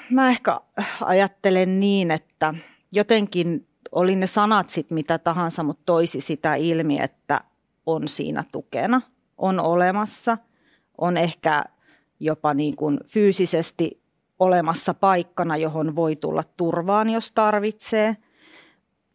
mä 0.10 0.30
ehkä 0.30 0.62
ajattelen 1.02 1.80
niin, 1.80 2.12
että 2.12 2.54
jotenkin 2.92 3.68
oli 3.92 4.16
ne 4.16 4.28
sanat 4.28 4.70
sitten 4.70 4.96
mitä 4.96 5.18
tahansa, 5.18 5.64
mutta 5.64 5.84
toisi 5.86 6.22
sitä 6.22 6.56
ilmi, 6.56 7.00
että 7.02 7.42
on 7.86 8.08
siinä 8.08 8.44
tukena, 8.52 9.02
on 9.38 9.60
olemassa, 9.60 10.38
on 10.98 11.18
ehkä 11.18 11.66
jopa 12.20 12.54
niin 12.54 12.76
kuin 12.76 13.00
fyysisesti 13.08 14.02
olemassa 14.40 14.94
paikkana, 14.94 15.58
johon 15.58 15.96
voi 15.96 16.16
tulla 16.16 16.44
turvaan, 16.58 17.10
jos 17.10 17.32
tarvitsee. 17.32 18.18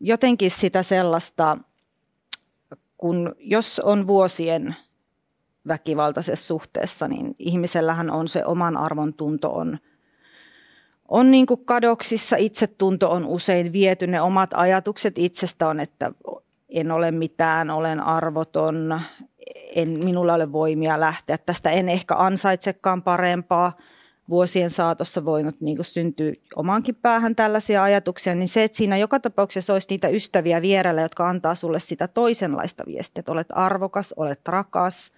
Jotenkin 0.01 0.51
sitä 0.51 0.83
sellaista, 0.83 1.59
kun 2.97 3.35
jos 3.39 3.81
on 3.81 4.07
vuosien 4.07 4.77
väkivaltaisessa 5.69 6.47
suhteessa, 6.47 7.09
niin 7.09 7.35
ihmisellähän 7.39 8.11
on 8.11 8.29
se 8.29 8.45
oman 8.45 8.77
arvon 8.77 9.15
tunto 9.15 9.53
on– 9.55 9.79
on 11.13 11.31
niin 11.31 11.47
kuin 11.47 11.65
kadoksissa, 11.65 12.37
itsetunto 12.37 13.11
on 13.11 13.27
usein 13.27 13.73
viety, 13.73 14.07
ne 14.07 14.21
omat 14.21 14.51
ajatukset 14.55 15.19
itsestä 15.19 15.69
on, 15.69 15.81
että 15.81 16.13
en 16.69 16.91
ole 16.91 17.11
mitään, 17.11 17.71
olen 17.71 18.01
arvoton, 18.01 19.01
en, 19.77 19.89
minulla 20.05 20.35
ole 20.35 20.53
voimia 20.53 21.01
lähteä 21.01 21.39
tästä, 21.39 21.71
en 21.71 21.89
ehkä 21.89 22.15
ansaitsekaan 22.17 23.03
parempaa. 23.03 23.73
Vuosien 24.29 24.71
saatossa 24.71 25.25
voinut 25.25 25.61
niin 25.61 25.77
kuin 25.77 25.87
syntyä 25.87 26.33
omaankin 26.57 26.95
päähän 26.95 27.37
tällaisia 27.37 27.83
ajatuksia, 27.83 28.35
niin 28.35 28.49
se, 28.49 28.65
että 28.65 28.77
siinä 28.77 28.97
joka 28.97 29.21
tapauksessa 29.21 29.73
olisi 29.73 29.87
niitä 29.91 30.09
ystäviä 30.09 30.63
vierellä, 30.63 31.01
jotka 31.03 31.29
antaa 31.29 31.55
sulle 31.55 31.81
sitä 31.81 32.09
toisenlaista 32.09 32.85
viestiä, 32.87 33.21
että 33.21 33.33
olet 33.33 33.47
arvokas, 33.51 34.15
olet 34.17 34.49
rakas, 34.49 35.13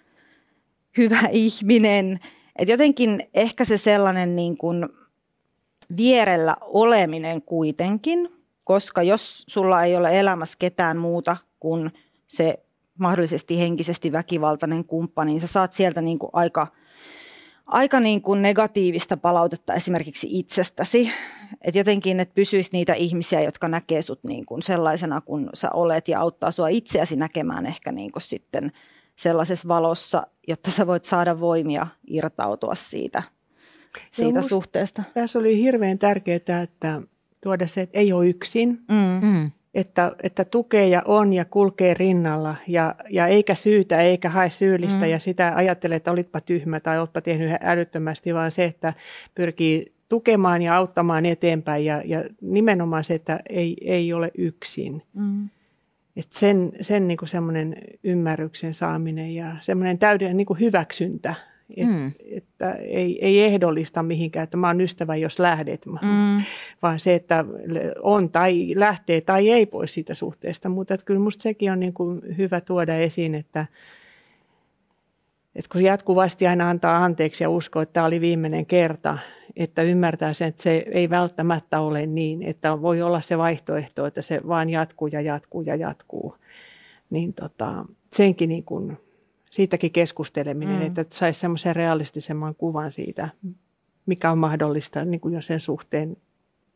hyvä 0.97 1.20
ihminen. 1.30 2.20
Et 2.57 2.68
jotenkin 2.68 3.22
ehkä 3.34 3.64
se 3.64 3.78
sellainen 3.78 4.36
niin 4.36 4.57
kuin, 4.57 4.88
vierellä 5.97 6.57
oleminen 6.61 7.43
kuitenkin, 7.43 8.28
koska 8.64 9.03
jos 9.03 9.45
sulla 9.49 9.85
ei 9.85 9.97
ole 9.97 10.20
elämässä 10.20 10.57
ketään 10.59 10.97
muuta 10.97 11.37
kuin 11.61 11.93
se 12.26 12.64
mahdollisesti 12.99 13.59
henkisesti 13.59 14.12
väkivaltainen 14.12 14.87
kumppani, 14.87 15.30
niin 15.30 15.41
sä 15.41 15.47
saat 15.47 15.72
sieltä 15.72 16.03
niin 16.03 16.18
kuin 16.18 16.30
aika, 16.32 16.66
aika 17.66 18.01
niin 18.01 18.22
kuin 18.22 18.43
negatiivista 18.43 19.16
palautetta 19.16 19.74
esimerkiksi 19.74 20.28
itsestäsi. 20.30 21.11
Että 21.62 21.78
jotenkin, 21.78 22.20
että 22.20 22.35
pysyisi 22.35 22.70
niitä 22.72 22.93
ihmisiä, 22.93 23.41
jotka 23.41 23.68
näkee 23.68 24.03
sut 24.03 24.24
niin 24.24 24.47
kuin 24.47 24.62
sellaisena 24.62 25.20
kuin 25.20 25.49
sä 25.55 25.70
olet 25.70 26.09
ja 26.09 26.20
auttaa 26.20 26.51
sua 26.51 26.68
itseäsi 26.68 27.16
näkemään 27.16 27.66
ehkä 27.66 27.93
niin 27.93 28.12
kuin 28.12 28.22
sitten 28.22 28.72
sellaisessa 29.16 29.68
valossa, 29.68 30.26
jotta 30.49 30.70
sä 30.70 30.87
voit 30.87 31.05
saada 31.05 31.41
voimia 31.41 31.87
irtautua 32.07 32.74
siitä, 32.74 33.22
siitä 34.11 34.42
suhteesta. 34.42 35.03
Tässä 35.14 35.38
oli 35.38 35.59
hirveän 35.59 35.99
tärkeää, 35.99 36.62
että 36.62 37.03
tuoda 37.40 37.66
se, 37.66 37.80
että 37.80 37.99
ei 37.99 38.12
ole 38.12 38.28
yksin. 38.28 38.80
Mm. 38.88 39.26
Mm 39.26 39.51
että, 39.74 40.12
että 40.22 40.45
tukee 40.45 40.88
ja 40.88 41.03
on 41.05 41.32
ja 41.32 41.45
kulkee 41.45 41.95
rinnalla 41.95 42.57
ja, 42.68 42.95
ja 43.11 43.26
eikä 43.26 43.55
syytä 43.55 44.01
eikä 44.01 44.28
hae 44.28 44.51
syyllistä 44.51 45.05
mm. 45.05 45.11
ja 45.11 45.18
sitä 45.18 45.53
ajattelee, 45.57 45.97
että 45.97 46.11
olitpa 46.11 46.40
tyhmä 46.40 46.80
tai 46.80 46.99
olitpa 46.99 47.20
tehnyt 47.20 47.51
älyttömästi, 47.61 48.34
vaan 48.34 48.51
se, 48.51 48.64
että 48.64 48.95
pyrkii 49.34 49.92
tukemaan 50.09 50.62
ja 50.62 50.76
auttamaan 50.76 51.26
eteenpäin 51.26 51.84
ja, 51.84 52.03
ja 52.05 52.24
nimenomaan 52.40 53.05
se, 53.05 53.14
että 53.14 53.40
ei, 53.49 53.76
ei 53.80 54.12
ole 54.12 54.30
yksin. 54.38 55.03
Mm. 55.14 55.49
Et 56.16 56.32
sen 56.32 56.72
sen 56.80 57.09
niin 57.09 57.18
semmoinen 57.24 57.76
ymmärryksen 58.05 58.74
saaminen 58.74 59.34
ja 59.34 59.57
semmoinen 59.61 59.99
täydellinen 59.99 60.36
niin 60.36 60.61
hyväksyntä 60.61 61.34
et, 61.77 61.89
mm. 61.89 62.12
Että 62.31 62.73
ei, 62.73 63.25
ei 63.25 63.41
ehdollista 63.41 64.03
mihinkään, 64.03 64.45
että 64.45 64.57
mä 64.57 64.67
oon 64.67 64.81
ystävä, 64.81 65.17
jos 65.17 65.39
lähdet, 65.39 65.87
mm. 65.87 66.43
vaan 66.83 66.99
se, 66.99 67.15
että 67.15 67.45
on 68.03 68.31
tai 68.31 68.73
lähtee 68.77 69.21
tai 69.21 69.51
ei 69.51 69.67
pois 69.67 69.95
siitä 69.95 70.15
suhteesta. 70.15 70.69
Mutta 70.69 70.99
kyllä 70.99 71.21
musta 71.21 71.43
sekin 71.43 71.73
on 71.73 71.81
niin 71.81 71.95
kuin 71.95 72.21
hyvä 72.39 72.61
tuoda 72.61 72.95
esiin, 72.95 73.35
että, 73.35 73.67
että 75.55 75.69
kun 75.73 75.83
jatkuvasti 75.83 76.47
aina 76.47 76.71
antaa 76.71 77.05
anteeksi 77.05 77.45
ja 77.45 77.51
uskoo, 77.51 77.83
että 77.83 77.93
tämä 77.93 78.07
oli 78.07 78.21
viimeinen 78.21 78.67
kerta, 78.67 79.19
että 79.57 79.83
ymmärtää 79.83 80.33
sen, 80.33 80.49
että 80.49 80.62
se 80.62 80.85
ei 80.91 81.11
välttämättä 81.11 81.81
ole 81.81 82.07
niin, 82.07 82.43
että 82.43 82.83
voi 82.83 83.03
olla 83.03 83.21
se 83.21 83.39
vaihtoehto, 83.39 84.07
että 84.07 84.23
se 84.23 84.41
vaan 84.49 84.71
jatkuu 84.71 85.09
ja 85.09 85.21
jatkuu 85.21 85.62
ja 85.62 85.77
jatkuu. 85.77 86.37
Niin 87.11 87.35
tota, 87.35 87.85
senkin 88.12 88.49
niin 88.49 88.65
kuin 88.65 88.99
siitäkin 89.55 89.92
keskusteleminen, 89.92 90.78
mm. 90.78 90.86
että 90.86 91.05
saisi 91.11 91.40
semmoisen 91.40 91.76
realistisemman 91.76 92.55
kuvan 92.55 92.92
siitä, 92.92 93.28
mikä 94.07 94.30
on 94.30 94.38
mahdollista 94.38 95.05
niin 95.05 95.20
kuin 95.20 95.34
jo 95.34 95.40
sen 95.40 95.61
suhteen 95.61 96.16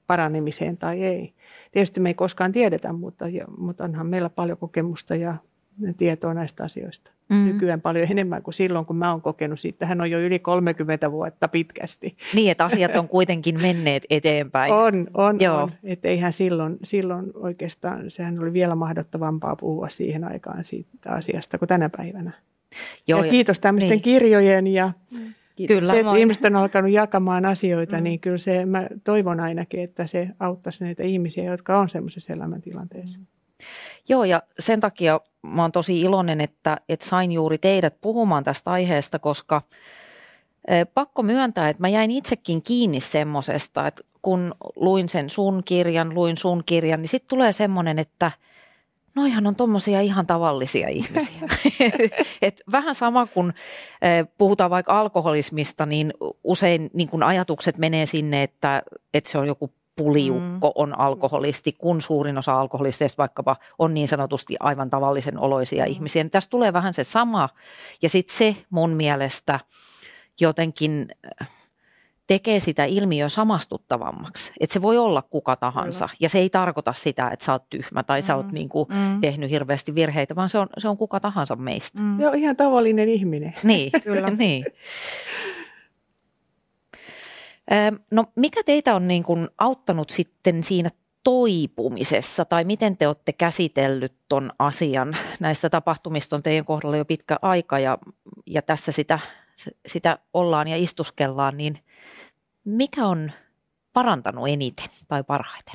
paranemiseen 0.07 0.77
tai 0.77 1.05
ei. 1.05 1.35
Tietysti 1.73 2.01
me 2.01 2.09
ei 2.11 2.15
koskaan 2.15 2.53
tiedetä, 2.53 2.93
mutta, 2.93 3.25
mutta 3.57 3.85
onhan 3.85 4.07
meillä 4.07 4.29
paljon 4.31 4.59
kokemusta 4.59 5.15
ja 5.15 5.37
tietoa 5.97 6.35
näistä 6.35 6.65
asioista. 6.65 7.11
Mm. 7.29 7.45
Nykyään 7.45 7.81
paljon 7.81 8.07
enemmän 8.11 8.43
kuin 8.43 8.55
silloin, 8.55 8.87
kun 8.87 8.97
mä 8.97 9.11
oon 9.11 9.23
kokenut. 9.23 9.61
Siitähän 9.61 10.01
on 10.01 10.11
jo 10.11 10.21
yli 10.21 10.39
30 10.39 11.13
vuotta 11.13 11.49
pitkästi. 11.49 12.17
Niin, 12.35 12.51
että 12.51 12.65
asiat 12.65 12.97
on 12.97 13.09
kuitenkin 13.09 13.63
menneet 13.63 14.03
eteenpäin. 14.11 14.73
On, 14.73 15.07
on, 15.15 15.41
Joo. 15.41 15.63
on. 15.63 15.71
Että 15.85 16.09
eihän 16.09 16.33
silloin, 16.33 16.77
silloin 16.83 17.31
oikeastaan, 17.35 18.11
sehän 18.11 18.39
oli 18.39 18.53
vielä 18.53 18.75
mahdottavampaa 18.75 19.57
puhua 19.57 19.89
siihen 19.89 20.25
aikaan 20.25 20.65
siitä 20.65 21.11
asiasta 21.11 21.59
kuin 21.59 21.69
tänä 21.69 21.89
päivänä. 21.89 22.33
Joo, 23.07 23.25
ja 23.25 23.31
kiitos 23.31 23.61
tämmöisten 23.61 23.91
niin. 23.91 24.03
kirjojen 24.03 24.67
ja 24.67 24.93
Kiitos. 25.59 25.75
Kyllä, 25.75 25.93
se, 25.93 26.01
että 26.01 26.17
ihmiset 26.17 26.45
on 26.45 26.57
alkanut 26.57 26.91
jakamaan 26.91 27.45
asioita, 27.45 27.97
mm. 27.97 28.03
niin 28.03 28.21
kyllä 28.21 28.39
se, 28.39 28.67
mä 28.67 28.87
toivon 29.05 29.41
ainakin, 29.41 29.81
että 29.81 30.07
se 30.07 30.29
auttaisi 30.41 30.85
näitä 30.85 31.03
ihmisiä, 31.03 31.45
jotka 31.45 31.79
on 31.79 31.89
semmoisessa 31.89 32.33
elämäntilanteessa. 32.33 33.19
Mm. 33.19 33.27
Joo, 34.09 34.25
ja 34.25 34.43
sen 34.59 34.81
takia 34.81 35.21
mä 35.43 35.63
oon 35.63 35.73
tosi 35.73 36.01
iloinen, 36.01 36.41
että, 36.41 36.77
että 36.89 37.07
sain 37.07 37.33
juuri 37.33 37.59
teidät 37.59 38.01
puhumaan 38.01 38.45
tästä 38.45 38.71
aiheesta, 38.71 39.19
koska 39.19 39.63
e, 40.69 40.85
pakko 40.85 41.23
myöntää, 41.23 41.69
että 41.69 41.83
mä 41.83 41.89
jäin 41.89 42.11
itsekin 42.11 42.63
kiinni 42.63 43.01
semmoisesta, 43.01 43.87
että 43.87 44.03
kun 44.23 44.55
luin 44.77 45.09
sen 45.09 45.31
sun 45.31 45.63
kirjan, 45.65 46.15
luin 46.15 46.37
sun 46.37 46.63
kirjan, 46.67 47.01
niin 47.01 47.09
sitten 47.09 47.29
tulee 47.29 47.53
semmoinen, 47.53 47.99
että– 47.99 48.31
noihan 49.15 49.47
on 49.47 49.57
tuommoisia 49.57 50.01
ihan 50.01 50.27
tavallisia 50.27 50.89
ihmisiä. 50.89 51.41
Et 52.43 52.63
vähän 52.73 52.95
sama 52.95 53.27
kuin 53.27 53.53
puhutaan 54.39 54.71
vaikka 54.71 55.01
alkoholismista, 55.01 55.87
niin 55.87 56.15
usein 56.45 56.91
niin 56.93 57.09
kun 57.09 57.23
ajatukset 57.23 57.79
menee 57.79 58.07
sinne, 58.07 58.43
että, 58.43 58.83
että 59.15 59.31
se 59.31 59.39
on 59.39 59.47
joku 59.47 59.73
puliukko 59.97 60.73
on 60.75 60.99
alkoholisti, 60.99 61.73
kun 61.73 62.03
suurin 62.03 62.39
osa 62.39 62.61
alkoholisteista 62.61 63.19
vaikkapa 63.19 63.57
on 63.79 63.95
niin 63.95 64.09
sanotusti 64.09 64.57
aivan 64.61 64.91
tavallisen 64.91 65.39
oloisia 65.39 65.85
mm. 65.85 65.91
ihmisiä. 65.91 66.23
Niin 66.23 66.31
tässä 66.31 66.51
tulee 66.51 66.73
vähän 66.73 66.95
se 66.95 67.05
sama 67.05 67.49
ja 68.03 68.09
sitten 68.09 68.37
se 68.37 68.57
mun 68.71 68.91
mielestä 68.91 69.61
jotenkin 70.41 71.09
tekee 72.29 72.61
sitä 72.61 72.85
ilmiöä 72.85 73.29
samastuttavammaksi. 73.29 74.53
Että 74.61 74.75
se 74.75 74.83
voi 74.83 74.99
olla 74.99 75.23
kuka 75.23 75.57
tahansa 75.57 76.07
Kyllä. 76.07 76.17
ja 76.21 76.29
se 76.29 76.39
ei 76.39 76.51
tarkoita 76.51 76.93
sitä, 76.93 77.29
että 77.29 77.45
sä 77.45 77.53
oot 77.53 77.71
tyhmä 77.71 78.03
tai 78.03 78.21
mm. 78.21 78.23
sä 78.23 78.37
oot 78.37 78.47
mm. 78.47 78.55
niin 78.55 78.69
kuin 78.69 78.89
mm. 78.89 79.21
tehnyt 79.21 79.51
hirveästi 79.51 79.95
virheitä, 79.95 80.37
vaan 80.37 80.49
se 80.49 80.59
on, 80.59 80.67
se 80.79 80.89
on 80.89 80.97
kuka 80.97 81.21
tahansa 81.21 81.57
meistä. 81.57 82.03
Mm. 82.03 82.21
Joo, 82.21 82.33
ihan 82.33 82.57
tavallinen 82.57 83.09
ihminen. 83.09 83.55
Niin, 83.63 83.91
Kyllä. 84.05 84.31
niin. 84.39 84.65
No 88.11 88.25
mikä 88.37 88.63
teitä 88.63 88.95
on 88.95 89.09
niin 89.09 89.23
kuin 89.23 89.49
auttanut 89.59 90.11
sitten 90.11 90.63
siinä 90.63 90.91
toipumisessa 91.25 92.45
tai 92.45 92.65
miten 92.65 92.97
te 92.97 93.07
olette 93.07 93.33
käsitellyt 93.33 94.13
ton 94.29 94.51
asian? 94.59 95.17
Näistä 95.41 95.71
tapahtumista 95.71 96.37
on 96.37 96.43
teidän 96.43 96.65
kohdalla 96.65 96.97
jo 96.97 97.05
pitkä 97.05 97.37
aika 97.43 97.79
ja, 97.79 97.99
ja 98.47 98.63
tässä 98.63 98.93
sitä, 98.93 99.19
sitä 99.87 100.19
ollaan 100.35 100.69
ja 100.69 100.77
istuskellaan, 100.77 101.57
niin– 101.57 101.79
mikä 102.69 103.07
on 103.07 103.33
parantanut 103.93 104.49
eniten 104.49 104.89
tai 105.09 105.25
parhaiten? 105.25 105.75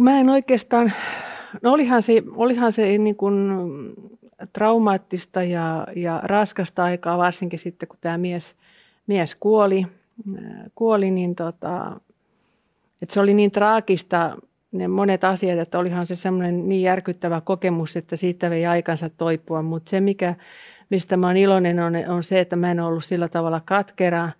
Mä 0.00 0.20
en 0.20 0.30
oikeastaan, 0.30 0.92
no 1.62 1.72
olihan 1.72 2.02
se, 2.02 2.22
olihan 2.36 2.72
se 2.72 2.98
niin 2.98 3.16
kuin 3.16 3.34
traumaattista 4.52 5.42
ja, 5.42 5.86
ja 5.96 6.20
raskasta 6.24 6.84
aikaa, 6.84 7.18
varsinkin 7.18 7.58
sitten 7.58 7.88
kun 7.88 7.98
tämä 8.00 8.18
mies, 8.18 8.54
mies 9.06 9.34
kuoli, 9.34 9.86
kuoli 10.74 11.10
niin 11.10 11.34
tota, 11.34 12.00
että 13.02 13.14
se 13.14 13.20
oli 13.20 13.34
niin 13.34 13.50
traagista 13.50 14.36
ne 14.72 14.88
monet 14.88 15.24
asiat, 15.24 15.58
että 15.58 15.78
olihan 15.78 16.06
se 16.06 16.16
semmoinen 16.16 16.68
niin 16.68 16.82
järkyttävä 16.82 17.40
kokemus, 17.40 17.96
että 17.96 18.16
siitä 18.16 18.50
vei 18.50 18.66
aikansa 18.66 19.08
toipua, 19.08 19.62
mutta 19.62 19.90
se 19.90 20.00
mikä 20.00 20.34
mistä 20.94 21.16
mä 21.16 21.26
oon 21.26 21.36
iloinen 21.36 21.80
on, 21.80 21.94
on 22.08 22.22
se, 22.22 22.40
että 22.40 22.56
mä 22.56 22.70
en 22.70 22.80
ollut 22.80 23.04
sillä 23.04 23.28
tavalla 23.28 23.60
katkera, 23.64 24.30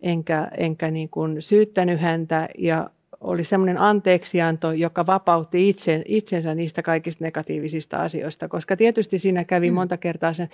enkä, 0.00 0.48
enkä 0.56 0.90
niin 0.90 1.08
kuin 1.08 1.42
syyttänyt 1.42 2.00
häntä. 2.00 2.48
Ja 2.58 2.90
oli 3.26 3.44
semmoinen 3.44 3.78
anteeksianto, 3.78 4.72
joka 4.72 5.06
vapautti 5.06 5.68
itse, 5.68 6.02
itsensä 6.06 6.54
niistä 6.54 6.82
kaikista 6.82 7.24
negatiivisista 7.24 7.96
asioista, 7.96 8.48
koska 8.48 8.76
tietysti 8.76 9.18
siinä 9.18 9.44
kävi 9.44 9.70
mm. 9.70 9.74
monta 9.74 9.96
kertaa 9.96 10.32
sen, 10.32 10.48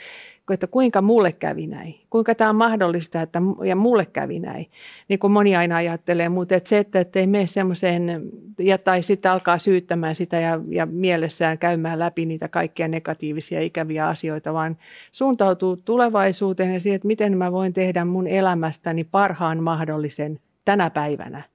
että 0.53 0.67
kuinka 0.67 1.03
mulle 1.03 1.33
kävi 1.33 1.67
näin, 1.67 1.95
kuinka 2.11 2.35
tämä 2.35 2.51
on 2.51 2.57
mahdollista, 2.57 3.23
että 3.23 3.43
ja 3.65 3.77
mulle 3.77 4.07
kävi 4.07 4.39
näin, 4.39 4.67
niin 5.09 5.19
kuin 5.19 5.33
moni 5.33 5.57
aina 5.57 5.77
ajattelee, 5.77 6.29
mutta 6.29 6.55
että 6.55 6.69
se, 6.69 6.79
että, 6.79 7.01
että 7.01 7.19
ei 7.19 7.27
mene 7.27 7.47
semmoiseen, 7.47 8.23
ja 8.59 8.79
tai 8.79 9.03
sitten 9.03 9.33
alkaa 9.33 9.59
syyttämään 9.59 10.15
sitä 10.15 10.41
ja, 10.41 10.61
ja 10.69 10.87
mielessään 10.87 11.59
käymään 11.59 11.99
läpi 11.99 12.27
niitä 12.27 12.49
kaikkia 12.49 12.89
negatiivisia 12.89 13.61
ikäviä 13.61 14.07
asioita, 14.07 14.53
vaan 14.53 14.77
suuntautuu 15.13 15.77
tulevaisuuteen 15.77 16.75
ja 16.75 16.81
siihen, 16.81 16.97
että 16.97 17.09
miten 17.09 17.37
mä 17.37 17.53
voin 17.53 17.73
tehdä 17.73 18.05
mun 18.05 18.27
elämästäni 18.27 19.05
parhaan 19.05 19.63
mahdollisen 19.63 20.39
tänä 20.65 20.91
päivänä 20.91 21.52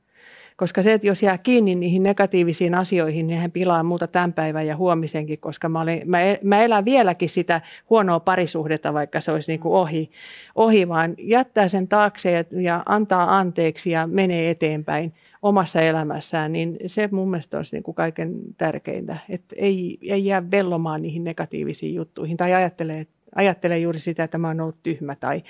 koska 0.57 0.83
se, 0.83 0.93
että 0.93 1.07
jos 1.07 1.23
jää 1.23 1.37
kiinni 1.37 1.75
niihin 1.75 2.03
negatiivisiin 2.03 2.75
asioihin, 2.75 3.27
niin 3.27 3.39
hän 3.39 3.51
pilaa 3.51 3.83
muuta 3.83 4.07
tämän 4.07 4.33
päivän 4.33 4.67
ja 4.67 4.75
huomisenkin, 4.75 5.39
koska 5.39 5.69
mä, 5.69 5.81
olen, 5.81 6.01
mä, 6.05 6.17
mä 6.43 6.61
elän 6.61 6.85
vieläkin 6.85 7.29
sitä 7.29 7.61
huonoa 7.89 8.19
parisuhdetta, 8.19 8.93
vaikka 8.93 9.21
se 9.21 9.31
olisi 9.31 9.51
niin 9.51 9.59
kuin 9.59 9.73
ohi, 9.73 10.11
ohi, 10.55 10.87
vaan 10.87 11.15
jättää 11.17 11.67
sen 11.67 11.87
taakse 11.87 12.31
ja, 12.31 12.43
ja 12.61 12.83
antaa 12.85 13.37
anteeksi 13.37 13.91
ja 13.91 14.07
menee 14.07 14.49
eteenpäin 14.49 15.13
omassa 15.41 15.81
elämässään, 15.81 16.51
niin 16.51 16.77
se 16.85 17.09
mun 17.11 17.29
mielestä 17.29 17.57
olisi 17.57 17.75
niin 17.75 17.83
kuin 17.83 17.95
kaiken 17.95 18.35
tärkeintä, 18.57 19.17
että 19.29 19.55
ei, 19.57 19.97
ei 20.01 20.25
jää 20.25 20.51
vellomaan 20.51 21.01
niihin 21.01 21.23
negatiivisiin 21.23 21.95
juttuihin 21.95 22.37
tai 22.37 22.53
ajattelee, 22.53 22.99
että 22.99 23.16
ajattelen 23.35 23.81
juuri 23.81 23.99
sitä, 23.99 24.23
että 24.23 24.37
mä 24.37 24.47
oon 24.47 24.61
ollut 24.61 24.83
tyhmä 24.83 25.15
tai, 25.15 25.43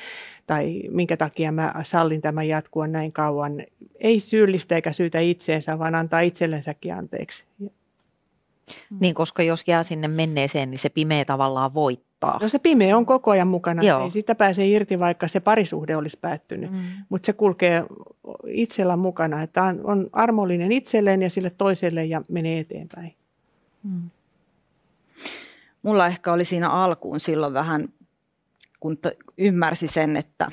tai 0.48 0.84
minkä 0.90 1.18
takia 1.18 1.52
mä 1.52 1.74
sallin 1.84 2.22
tämän 2.22 2.48
jatkua 2.48 2.88
näin 2.88 3.12
kauan. 3.12 3.64
Ei 4.00 4.20
syyllistä 4.20 4.76
eikä 4.76 4.92
syytä 4.92 5.20
itseensä, 5.20 5.80
vaan 5.80 5.96
antaa 5.96 6.20
itsellensäkin 6.20 6.94
anteeksi. 6.94 7.44
Niin, 9.00 9.16
koska 9.16 9.44
jos 9.44 9.64
jää 9.68 9.84
sinne 9.84 10.08
menneeseen, 10.08 10.72
niin 10.72 10.80
se 10.80 10.90
pimeä 10.90 11.26
tavallaan 11.26 11.74
voittaa. 11.74 12.40
No 12.42 12.50
se 12.50 12.60
pimeä 12.60 12.98
on 12.98 13.06
koko 13.06 13.32
ajan 13.32 13.48
mukana. 13.48 13.84
Joo. 13.84 14.04
Ei 14.04 14.10
sitä 14.10 14.36
pääse 14.36 14.68
irti, 14.68 15.00
vaikka 15.00 15.28
se 15.28 15.40
parisuhde 15.40 15.96
olisi 15.96 16.20
päättynyt. 16.22 16.72
Mm. 16.72 16.80
Mutta 17.10 17.26
se 17.26 17.34
kulkee 17.34 17.84
itsellä 18.48 18.98
mukana. 18.98 19.44
Että 19.44 19.64
on 19.84 20.10
armollinen 20.14 20.72
itselleen 20.72 21.22
ja 21.22 21.30
sille 21.30 21.50
toiselle 21.50 22.06
ja 22.06 22.22
menee 22.30 22.60
eteenpäin. 22.60 23.16
Mm. 23.84 24.10
Mulla 25.82 26.08
ehkä 26.08 26.34
oli 26.34 26.46
siinä 26.46 26.70
alkuun 26.70 27.20
silloin 27.20 27.54
vähän, 27.54 27.88
kun 28.80 28.98
ymmärsi 29.38 29.88
sen, 29.88 30.18
että 30.18 30.52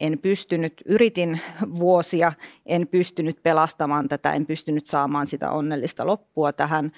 en 0.00 0.18
pystynyt, 0.18 0.82
yritin 0.84 1.40
vuosia, 1.78 2.32
en 2.66 2.88
pystynyt 2.88 3.42
pelastamaan 3.42 4.08
tätä, 4.08 4.32
en 4.32 4.46
pystynyt 4.46 4.86
saamaan 4.86 5.26
sitä 5.26 5.50
onnellista 5.50 6.06
loppua 6.06 6.52
tähän, 6.52 6.92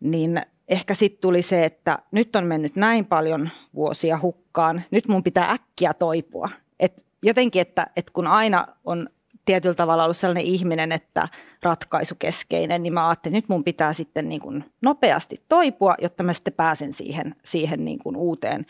niin 0.00 0.42
ehkä 0.68 0.94
sitten 0.94 1.20
tuli 1.20 1.42
se, 1.42 1.64
että 1.64 1.98
nyt 2.10 2.36
on 2.36 2.46
mennyt 2.46 2.76
näin 2.76 3.06
paljon 3.06 3.50
vuosia 3.74 4.18
hukkaan, 4.22 4.82
nyt 4.90 5.08
mun 5.08 5.22
pitää 5.22 5.50
äkkiä 5.50 5.94
toipua. 5.94 6.48
Et 6.80 7.04
jotenkin, 7.22 7.62
että, 7.62 7.86
että 7.96 8.12
kun 8.12 8.26
aina 8.26 8.66
on 8.84 9.08
tietyllä 9.44 9.74
tavalla 9.74 10.04
ollut 10.04 10.16
sellainen 10.16 10.44
ihminen, 10.44 10.92
että 10.92 11.28
ratkaisukeskeinen, 11.62 12.82
niin 12.82 12.92
mä 12.92 13.08
ajattelin, 13.08 13.36
että 13.36 13.46
nyt 13.46 13.48
mun 13.48 13.64
pitää 13.64 13.92
sitten 13.92 14.28
niin 14.28 14.40
kuin 14.40 14.64
nopeasti 14.82 15.44
toipua, 15.48 15.94
jotta 16.02 16.22
mä 16.22 16.32
sitten 16.32 16.52
pääsen 16.52 16.92
siihen, 16.92 17.34
siihen 17.44 17.84
niin 17.84 17.98
kuin 17.98 18.16
uuteen 18.16 18.66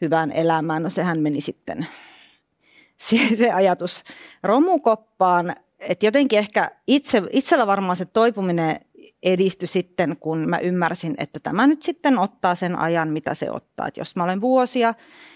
hyvään 0.00 0.32
elämään. 0.32 0.82
No 0.82 0.90
sehän 0.90 1.20
meni 1.20 1.40
sitten 1.40 1.86
se, 3.08 3.36
se 3.36 3.52
ajatus 3.52 4.04
romukoppaan, 4.42 5.56
että 5.78 6.06
jotenkin 6.06 6.38
ehkä 6.38 6.70
itse, 6.86 7.22
itsellä 7.32 7.66
varmaan 7.66 7.96
se 7.96 8.04
toipuminen 8.04 8.80
edistyi 9.22 9.68
sitten, 9.68 10.16
kun 10.20 10.38
mä 10.48 10.58
ymmärsin, 10.58 11.14
että 11.18 11.40
tämä 11.40 11.66
nyt 11.66 11.82
sitten 11.82 12.18
ottaa 12.18 12.54
sen 12.54 12.78
ajan, 12.78 13.08
mitä 13.08 13.34
se 13.34 13.50
ottaa. 13.50 13.88
Että 13.88 14.00
jos 14.00 14.16
mä 14.16 14.24
olen 14.24 14.40
vuosia 14.40 14.94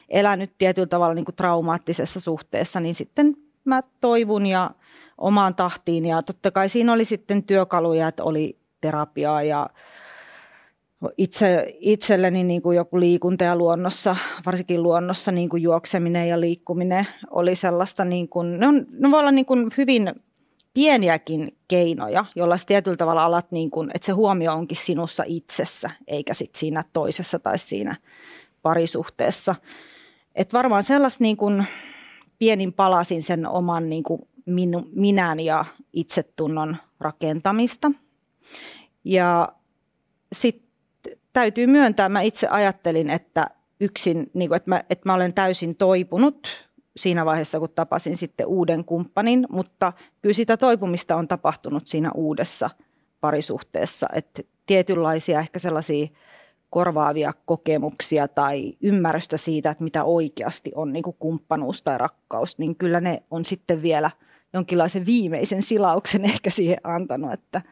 elänyt 0.09 0.59
tietyllä 0.59 0.87
tavalla 0.87 1.15
niin 1.15 1.25
kuin 1.25 1.37
traumaattisessa 1.37 2.21
suhteessa, 2.21 2.81
niin 2.81 2.95
sitten 2.95 3.37
mä 3.65 3.83
toivun 4.01 4.47
ja 4.47 4.71
omaan 5.19 5.55
tahtiin. 5.55 6.07
Ja 6.07 6.23
totta 6.23 6.51
kai 6.51 6.69
siinä 6.69 6.93
oli 6.93 7.05
sitten 7.05 7.43
työkaluja, 7.43 8.09
että 8.09 8.25
oli 8.25 8.59
terapiaa 8.81 9.43
ja 9.43 9.71
itse, 11.19 11.77
itselleni 11.81 12.45
niin 12.45 12.63
kuin 12.63 12.77
joku 12.77 13.01
liikunta 13.01 13.45
ja 13.45 13.57
luonnossa, 13.57 14.17
varsinkin 14.47 14.83
luonnossa 14.83 15.33
niin 15.33 15.49
kuin 15.49 15.63
juokseminen 15.63 16.29
ja 16.29 16.41
liikkuminen 16.41 17.07
oli 17.31 17.55
sellaista, 17.55 18.05
niin 18.05 18.29
kuin, 18.29 18.61
ne, 18.61 18.67
on, 18.67 18.87
ne 18.91 19.11
voi 19.11 19.21
olla 19.21 19.31
niin 19.31 19.47
kuin 19.47 19.71
hyvin 19.79 20.13
pieniäkin 20.75 21.57
keinoja, 21.69 22.25
joilla 22.35 22.57
tietyllä 22.67 22.97
tavalla 22.97 23.25
alat, 23.25 23.53
niin 23.53 23.71
kuin, 23.71 23.91
että 23.95 24.07
se 24.07 24.13
huomio 24.13 24.53
onkin 24.53 24.77
sinussa 24.77 25.25
itsessä, 25.27 25.91
eikä 26.07 26.35
sit 26.35 26.55
siinä 26.55 26.85
toisessa 26.93 27.39
tai 27.39 27.59
siinä 27.59 27.97
parisuhteessa. 28.63 29.55
Et 30.35 30.53
varmaan 30.53 30.85
sellaista 30.85 31.25
niin 31.25 31.37
kuin, 31.37 31.67
pienin 32.43 32.73
palasin 32.73 33.23
sen 33.23 33.47
oman 33.47 33.89
niin 33.89 34.03
kuin 34.03 34.29
minu, 34.47 34.89
minän 34.93 35.41
ja 35.41 35.65
itsetunnon 35.93 36.77
rakentamista. 37.01 37.91
Ja 39.05 39.53
sitten 40.33 40.69
täytyy 41.33 41.67
myöntää, 41.67 42.09
mä 42.09 42.21
itse 42.21 42.49
ajattelin, 42.49 43.11
että 43.11 43.47
yksin, 43.81 44.31
niin 44.35 44.49
kuin, 44.49 44.57
että, 44.57 44.71
mä, 44.71 44.83
että 44.91 45.09
mä 45.09 45.15
olen 45.15 45.35
täysin 45.35 45.77
toipunut 45.77 46.49
siinä 46.97 47.25
vaiheessa, 47.25 47.59
kun 47.59 47.69
tapasin 47.75 48.17
sitten 48.17 48.47
uuden 48.47 48.85
kumppanin, 48.85 49.47
mutta 49.51 49.93
kyllä 50.23 50.35
sitä 50.35 50.57
toipumista 50.57 51.17
on 51.17 51.29
tapahtunut 51.29 51.89
siinä 51.89 52.11
uudessa 52.15 52.71
parisuhteessa, 53.21 54.07
että 54.13 54.43
tietynlaisia 54.67 55.41
ehkä 55.41 55.59
sellaisia 55.59 56.07
korvaavia 56.73 57.33
kokemuksia 57.45 58.29
tai 58.29 58.73
ymmärrystä 58.81 59.37
siitä, 59.37 59.71
että 59.71 59.85
mitä 59.85 60.05
oikeasti 60.05 60.73
on 60.75 60.93
niin 60.93 61.03
kuin 61.03 61.17
kumppanuus 61.19 61.83
tai 61.83 61.99
rakkaus, 61.99 62.59
niin 62.59 62.77
kyllä 62.77 63.01
ne 63.01 63.23
on 63.31 63.45
sitten 63.45 63.83
vielä 63.83 64.11
jonkinlaisen 64.53 65.07
viimeisen 65.07 65.63
silauksen 65.63 66.25
ehkä 66.31 66.51
siihen 66.51 66.79
antanut. 66.85 67.33
Että. 67.33 67.63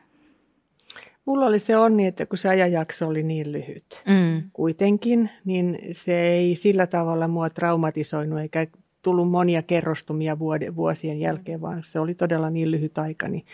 Mulla 1.24 1.46
oli 1.46 1.61
se 1.61 1.76
onni, 1.76 2.07
että 2.07 2.26
kun 2.26 2.38
se 2.38 2.48
ajanjakso 2.48 3.09
oli 3.09 3.22
niin 3.22 3.53
lyhyt 3.53 4.03
mm. 4.09 4.42
kuitenkin, 4.53 5.30
niin 5.44 5.78
se 5.92 6.20
ei 6.20 6.55
sillä 6.55 6.86
tavalla 6.86 7.28
mua 7.28 7.51
traumatisoinut 7.51 8.40
eikä 8.40 8.66
tullut 9.03 9.30
monia 9.30 9.62
kerrostumia 9.62 10.38
vuosien 10.76 11.20
jälkeen, 11.20 11.61
vaan 11.61 11.82
se 11.84 12.01
oli 12.01 12.14
todella 12.14 12.51
niin 12.51 12.70
lyhyt 12.70 12.98
aika, 12.98 13.28
niin, 13.28 13.44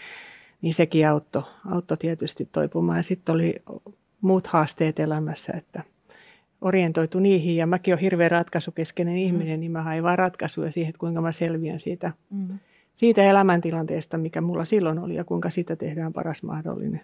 niin 0.62 0.74
sekin 0.74 1.08
auttoi, 1.08 1.42
auttoi 1.70 1.96
tietysti 1.96 2.48
toipumaan. 2.52 2.98
Ja 2.98 3.02
sitten 3.02 3.34
oli 3.34 3.54
muut 4.26 4.46
haasteet 4.46 5.00
elämässä, 5.00 5.52
että 5.56 5.82
orientoitu 6.60 7.18
niihin. 7.18 7.56
Ja 7.56 7.66
mäkin 7.66 7.94
olen 7.94 8.02
hirveän 8.02 8.30
ratkaisukeskeinen 8.30 9.14
mm. 9.14 9.18
ihminen, 9.18 9.60
niin 9.60 9.72
mä 9.72 9.82
hain 9.82 10.02
vaan 10.02 10.18
ratkaisuja 10.18 10.72
siihen, 10.72 10.90
että 10.90 11.00
kuinka 11.00 11.20
mä 11.20 11.32
selviän 11.32 11.80
siitä, 11.80 12.12
mm. 12.30 12.58
siitä 12.94 13.22
elämäntilanteesta, 13.22 14.18
mikä 14.18 14.40
mulla 14.40 14.64
silloin 14.64 14.98
oli 14.98 15.14
ja 15.14 15.24
kuinka 15.24 15.50
sitä 15.50 15.76
tehdään 15.76 16.12
paras 16.12 16.42
mahdollinen. 16.42 17.00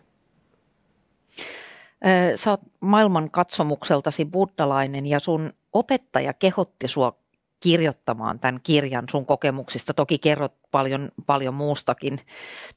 Sä 2.34 2.50
oot 2.50 2.60
maailman 2.80 3.30
katsomukseltasi 3.30 4.24
buddalainen 4.24 5.06
ja 5.06 5.18
sun 5.18 5.52
opettaja 5.72 6.32
kehotti 6.32 6.88
sua 6.88 7.21
kirjoittamaan 7.62 8.38
tämän 8.38 8.60
kirjan 8.62 9.04
sun 9.10 9.26
kokemuksista. 9.26 9.94
Toki 9.94 10.18
kerrot 10.18 10.54
paljon, 10.70 11.08
paljon 11.26 11.54
muustakin 11.54 12.18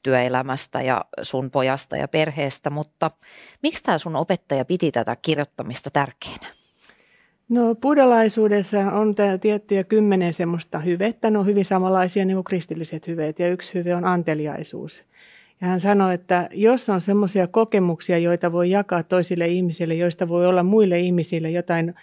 työelämästä 0.02 0.82
ja 0.82 1.04
sun 1.22 1.50
pojasta 1.50 1.96
ja 1.96 2.08
perheestä, 2.08 2.70
mutta 2.70 3.10
miksi 3.62 3.82
tämä 3.82 3.98
sun 3.98 4.16
opettaja 4.16 4.64
piti 4.64 4.92
tätä 4.92 5.16
kirjoittamista 5.16 5.90
tärkeänä? 5.90 6.46
No 7.48 7.74
buddhalaisuudessa 7.74 8.78
on 8.78 9.14
tiettyjä 9.40 9.84
kymmenen 9.84 10.34
semmoista 10.34 10.78
hyvettä, 10.78 11.30
ne 11.30 11.38
on 11.38 11.46
hyvin 11.46 11.64
samanlaisia 11.64 12.24
niin 12.24 12.36
kuin 12.36 12.44
kristilliset 12.44 13.06
hyveet 13.06 13.38
ja 13.38 13.48
yksi 13.48 13.74
hyve 13.74 13.94
on 13.94 14.04
anteliaisuus. 14.04 15.04
Ja 15.60 15.66
hän 15.66 15.80
sanoi, 15.80 16.14
että 16.14 16.48
jos 16.52 16.88
on 16.88 17.00
semmoisia 17.00 17.46
kokemuksia, 17.46 18.18
joita 18.18 18.52
voi 18.52 18.70
jakaa 18.70 19.02
toisille 19.02 19.46
ihmisille, 19.46 19.94
joista 19.94 20.28
voi 20.28 20.46
olla 20.46 20.62
muille 20.62 21.00
ihmisille 21.00 21.50
jotain 21.50 21.94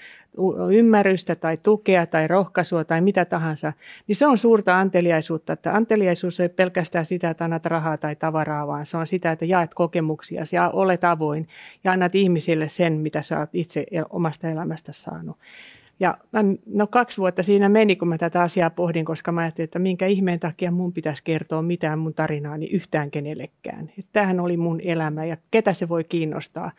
ymmärrystä 0.72 1.36
tai 1.36 1.58
tukea 1.58 2.06
tai 2.06 2.28
rohkaisua 2.28 2.84
tai 2.84 3.02
mitä 3.02 3.26
tahansa, 3.26 3.74
niin 4.08 4.16
se 4.16 4.28
on 4.28 4.38
suurta 4.38 4.80
anteliaisuutta. 4.80 5.54
Että 5.54 5.74
anteliaisuus 5.74 6.40
ei 6.40 6.50
pelkästään 6.50 7.06
sitä, 7.06 7.30
että 7.30 7.44
annat 7.44 7.66
rahaa 7.66 7.98
tai 7.98 8.16
tavaraa, 8.16 8.68
vaan 8.68 8.86
se 8.86 8.98
on 8.98 9.08
sitä, 9.08 9.32
että 9.32 9.46
jaet 9.46 9.74
kokemuksia 9.74 10.44
ja 10.52 10.70
olet 10.70 11.04
avoin 11.04 11.48
ja 11.84 11.92
annat 11.92 12.16
ihmisille 12.16 12.70
sen, 12.70 12.94
mitä 12.94 13.22
sä 13.22 13.40
oot 13.40 13.50
itse 13.54 13.86
omasta 14.10 14.50
elämästä 14.50 14.94
saanut. 14.94 15.38
Ja 16.00 16.18
mä, 16.32 16.40
no 16.66 16.88
kaksi 16.88 17.18
vuotta 17.18 17.44
siinä 17.44 17.70
meni, 17.70 17.96
kun 17.96 18.08
mä 18.08 18.18
tätä 18.18 18.42
asiaa 18.42 18.70
pohdin, 18.70 19.06
koska 19.06 19.32
mä 19.32 19.42
ajattelin, 19.42 19.64
että 19.64 19.80
minkä 19.80 20.08
ihmeen 20.08 20.40
takia 20.40 20.72
mun 20.72 20.94
pitäisi 20.94 21.24
kertoa 21.24 21.62
mitään 21.62 22.00
mun 22.00 22.14
tarinaani 22.14 22.66
yhtään 22.66 23.12
kenellekään. 23.12 23.90
Että 23.90 24.10
tämähän 24.14 24.40
oli 24.40 24.58
mun 24.58 24.82
elämä 24.82 25.26
ja 25.26 25.38
ketä 25.52 25.74
se 25.74 25.90
voi 25.90 26.04
kiinnostaa. 26.04 26.72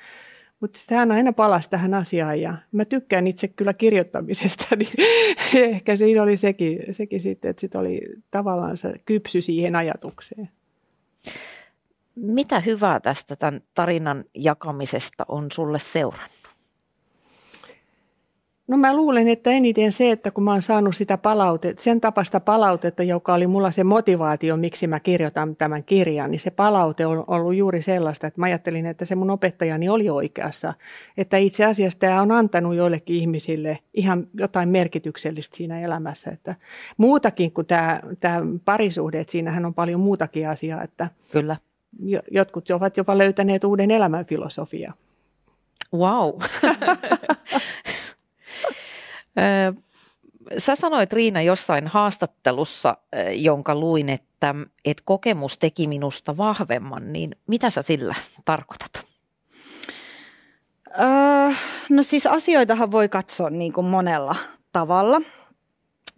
Mutta 0.60 0.94
hän 0.94 1.12
aina 1.12 1.32
palasi 1.32 1.70
tähän 1.70 1.94
asiaan 1.94 2.40
ja 2.40 2.54
mä 2.72 2.84
tykkään 2.84 3.26
itse 3.26 3.48
kyllä 3.48 3.72
kirjoittamisesta, 3.72 4.64
niin 4.76 4.92
ehkä 5.54 5.96
siinä 5.96 6.22
oli 6.22 6.36
sekin, 6.36 6.78
sekin 6.90 7.20
sitten, 7.20 7.50
että 7.50 7.60
sit 7.60 7.74
oli 7.74 8.00
tavallaan 8.30 8.76
se 8.76 8.94
kypsy 9.06 9.40
siihen 9.40 9.76
ajatukseen. 9.76 10.48
Mitä 12.14 12.60
hyvää 12.60 13.00
tästä 13.00 13.36
tämän 13.36 13.60
tarinan 13.74 14.24
jakamisesta 14.34 15.24
on 15.28 15.50
sulle 15.50 15.78
seurannut? 15.78 16.43
No 18.68 18.76
mä 18.76 18.96
luulen, 18.96 19.28
että 19.28 19.50
eniten 19.50 19.92
se, 19.92 20.10
että 20.10 20.30
kun 20.30 20.44
mä 20.44 20.52
oon 20.52 20.62
saanut 20.62 20.96
sitä 20.96 21.18
palautetta, 21.18 21.82
sen 21.82 22.00
tapasta 22.00 22.40
palautetta, 22.40 23.02
joka 23.02 23.34
oli 23.34 23.46
mulla 23.46 23.70
se 23.70 23.84
motivaatio, 23.84 24.56
miksi 24.56 24.86
mä 24.86 25.00
kirjoitan 25.00 25.56
tämän 25.56 25.84
kirjan, 25.84 26.30
niin 26.30 26.40
se 26.40 26.50
palaute 26.50 27.06
on 27.06 27.24
ollut 27.26 27.54
juuri 27.54 27.82
sellaista, 27.82 28.26
että 28.26 28.40
mä 28.40 28.46
ajattelin, 28.46 28.86
että 28.86 29.04
se 29.04 29.14
mun 29.14 29.30
opettajani 29.30 29.88
oli 29.88 30.10
oikeassa. 30.10 30.74
Että 31.16 31.36
itse 31.36 31.64
asiassa 31.64 31.98
tämä 31.98 32.22
on 32.22 32.32
antanut 32.32 32.74
joillekin 32.74 33.16
ihmisille 33.16 33.78
ihan 33.94 34.26
jotain 34.34 34.70
merkityksellistä 34.70 35.56
siinä 35.56 35.80
elämässä. 35.80 36.30
Että 36.30 36.54
muutakin 36.96 37.52
kuin 37.52 37.66
tämä, 37.66 38.00
tämä 38.20 38.40
parisuhde, 38.64 39.20
että 39.20 39.32
siinähän 39.32 39.64
on 39.64 39.74
paljon 39.74 40.00
muutakin 40.00 40.48
asiaa. 40.48 40.82
Että 40.82 41.08
Kyllä. 41.32 41.56
Jotkut 42.30 42.70
ovat 42.70 42.96
jopa 42.96 43.18
löytäneet 43.18 43.64
uuden 43.64 43.90
elämän 43.90 44.26
filosofia. 44.26 44.92
Wow. 45.94 46.30
Sä 50.58 50.74
sanoit 50.74 51.12
Riina 51.12 51.42
jossain 51.42 51.88
haastattelussa, 51.88 52.96
jonka 53.34 53.74
luin, 53.74 54.08
että, 54.08 54.54
että 54.84 55.02
kokemus 55.06 55.58
teki 55.58 55.86
minusta 55.86 56.36
vahvemman, 56.36 57.12
niin 57.12 57.36
mitä 57.46 57.70
sä 57.70 57.82
sillä 57.82 58.14
tarkoitat? 58.44 59.04
Öö, 61.00 61.50
no 61.90 62.02
siis 62.02 62.26
asioitahan 62.26 62.92
voi 62.92 63.08
katsoa 63.08 63.50
niin 63.50 63.72
kuin 63.72 63.86
monella 63.86 64.36
tavalla. 64.72 65.20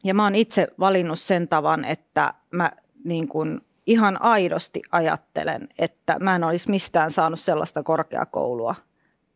Ja 0.04 0.14
mä 0.14 0.24
oon 0.24 0.34
itse 0.34 0.68
valinnut 0.78 1.18
sen 1.18 1.48
tavan, 1.48 1.84
että 1.84 2.34
mä 2.50 2.72
niin 3.04 3.28
kuin 3.28 3.60
ihan 3.86 4.22
aidosti 4.22 4.82
ajattelen, 4.92 5.68
että 5.78 6.18
mä 6.18 6.36
en 6.36 6.44
olisi 6.44 6.70
mistään 6.70 7.10
saanut 7.10 7.40
sellaista 7.40 7.82
korkeakoulua 7.82 8.74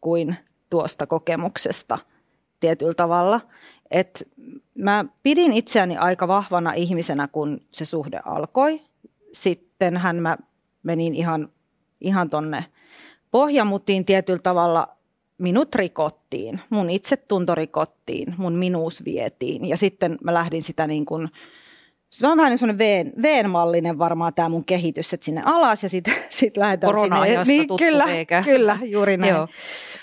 kuin 0.01 0.37
tuosta 0.71 1.07
kokemuksesta 1.07 1.99
tietyllä 2.61 2.95
tavalla. 2.95 3.41
Et 3.91 4.29
mä 4.75 5.05
pidin 5.23 5.53
itseäni 5.53 5.97
aika 5.97 6.29
vahvana 6.29 6.73
ihmisenä, 6.73 7.29
kun 7.29 7.61
se 7.73 7.85
suhde 7.85 8.21
alkoi. 8.25 8.81
Sittenhän 9.33 10.17
mä 10.17 10.37
menin 10.83 11.15
ihan, 11.15 11.49
ihan 12.01 12.29
tonne 12.29 12.65
pohjamuttiin 13.31 14.05
tietyllä 14.05 14.43
tavalla. 14.43 14.89
Minut 15.39 15.75
rikottiin, 15.75 16.61
mun 16.71 16.91
itsetunto 16.91 17.55
rikottiin, 17.55 18.35
mun 18.37 18.53
minuus 18.53 19.05
vietiin 19.05 19.65
ja 19.65 19.77
sitten 19.77 20.19
mä 20.25 20.35
lähdin 20.35 20.63
sitä 20.63 20.87
niin 20.87 21.05
kuin 21.05 21.29
se 22.11 22.27
on 22.27 22.37
vähän 22.39 22.59
niin 22.79 23.13
V-mallinen 23.23 23.99
varmaan 23.99 24.35
tämä 24.35 24.49
mun 24.49 24.65
kehitys, 24.65 25.15
että 25.15 25.25
sinne 25.25 25.43
alas 25.45 25.83
ja 25.83 25.89
sitten 25.89 26.15
sit 26.31 26.57
lähdetään 26.57 27.01
sinne. 27.01 27.45
Niin, 27.47 27.69
kyllä, 27.79 28.05
eikä. 28.05 28.43
kyllä, 28.43 28.79
juuri 28.95 29.17
näin. 29.17 29.35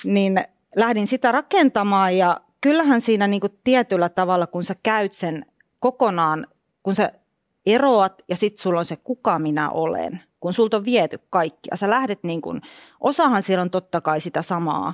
niin 0.03 0.43
lähdin 0.76 1.08
sitä 1.08 1.32
rakentamaan 1.32 2.18
ja 2.18 2.41
kyllähän 2.68 3.01
siinä 3.01 3.28
niin 3.28 3.41
kuin 3.41 3.59
tietyllä 3.63 4.09
tavalla, 4.09 4.47
kun 4.47 4.63
sä 4.63 4.76
käyt 4.84 5.13
sen 5.13 5.45
kokonaan, 5.80 6.47
kun 6.84 6.95
sä 6.95 7.11
eroat 7.65 8.22
ja 8.30 8.36
sitten 8.36 8.61
sulla 8.61 8.80
on 8.80 8.86
se 8.86 8.95
kuka 8.95 9.39
minä 9.39 9.70
olen, 9.70 10.22
kun 10.39 10.53
sulta 10.53 10.78
on 10.78 10.86
viety 10.86 11.20
kaikki. 11.30 11.68
Ja 11.72 11.78
sä 11.78 11.89
lähdet 11.89 12.24
niin 12.24 12.41
kuin, 12.41 12.61
osahan 12.99 13.43
siellä 13.43 13.61
on 13.61 13.70
totta 13.70 14.01
kai 14.01 14.22
sitä 14.22 14.41
samaa 14.41 14.93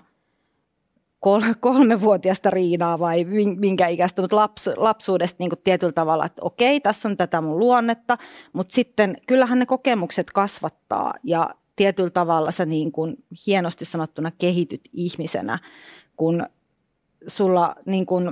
kolmevuotiasta 1.59 2.49
Riinaa 2.49 2.99
vai 2.99 3.25
minkä 3.57 3.87
ikäistä, 3.87 4.21
mutta 4.21 4.35
laps, 4.35 4.69
lapsuudesta 4.77 5.35
niin 5.39 5.49
kuin 5.49 5.61
tietyllä 5.63 5.93
tavalla, 5.93 6.25
että 6.25 6.41
okei, 6.41 6.79
tässä 6.79 7.09
on 7.09 7.17
tätä 7.17 7.41
mun 7.41 7.59
luonnetta, 7.59 8.17
mutta 8.53 8.73
sitten 8.73 9.17
kyllähän 9.27 9.59
ne 9.59 9.65
kokemukset 9.65 10.31
kasvattaa 10.31 11.13
ja 11.23 11.49
tietyllä 11.75 12.09
tavalla 12.09 12.51
sä 12.51 12.65
niin 12.65 12.91
kuin 12.91 13.15
hienosti 13.47 13.85
sanottuna 13.85 14.31
kehityt 14.37 14.81
ihmisenä, 14.93 15.59
kun 16.15 16.45
sulla 17.27 17.75
niin 17.85 18.05
kuin, 18.05 18.31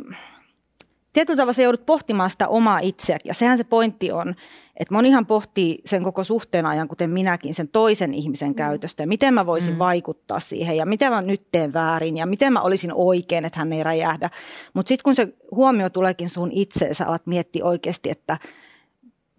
tietyllä 1.14 1.38
tavalla 1.38 1.54
sä 1.54 1.62
joudut 1.62 1.86
pohtimaan 1.86 2.30
sitä 2.30 2.48
omaa 2.48 2.80
itseä. 2.80 3.18
Ja 3.26 3.34
sehän 3.34 3.58
se 3.58 3.64
pointti 3.64 4.12
on, 4.12 4.36
että 4.78 4.94
monihan 4.94 5.26
pohtii 5.26 5.82
sen 5.86 6.04
koko 6.04 6.24
suhteen 6.24 6.66
ajan, 6.66 6.88
kuten 6.88 7.10
minäkin, 7.10 7.54
sen 7.54 7.68
toisen 7.68 8.14
ihmisen 8.14 8.50
mm. 8.50 8.56
käytöstä. 8.56 9.04
Ja 9.04 9.08
miten 9.08 9.34
mä 9.34 9.46
voisin 9.46 9.74
mm. 9.74 9.80
vaikuttaa 9.80 10.40
siihen 10.40 10.78
ja 10.78 10.86
miten 10.86 11.12
mä 11.12 11.22
nyt 11.22 11.48
teen 11.52 11.74
väärin 11.74 12.18
ja 12.18 12.26
miten 12.26 12.54
mä 12.54 12.62
olisin 12.62 12.94
oikein, 12.94 13.46
että 13.46 13.60
hän 13.60 13.74
ei 13.74 13.84
räjähdä. 13.84 14.30
Mutta 14.74 14.88
sitten 14.88 15.04
kun 15.04 15.16
se 15.16 15.28
huomio 15.52 15.90
tuleekin 15.90 16.30
sun 16.30 16.52
itse, 16.52 16.94
sä 16.94 17.08
alat 17.08 17.28
miettiä 17.28 17.66
oikeasti, 17.66 18.10
että 18.10 18.38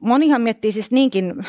monihan 0.00 0.42
miettii 0.42 0.72
siis 0.72 0.90
niinkin 0.90 1.44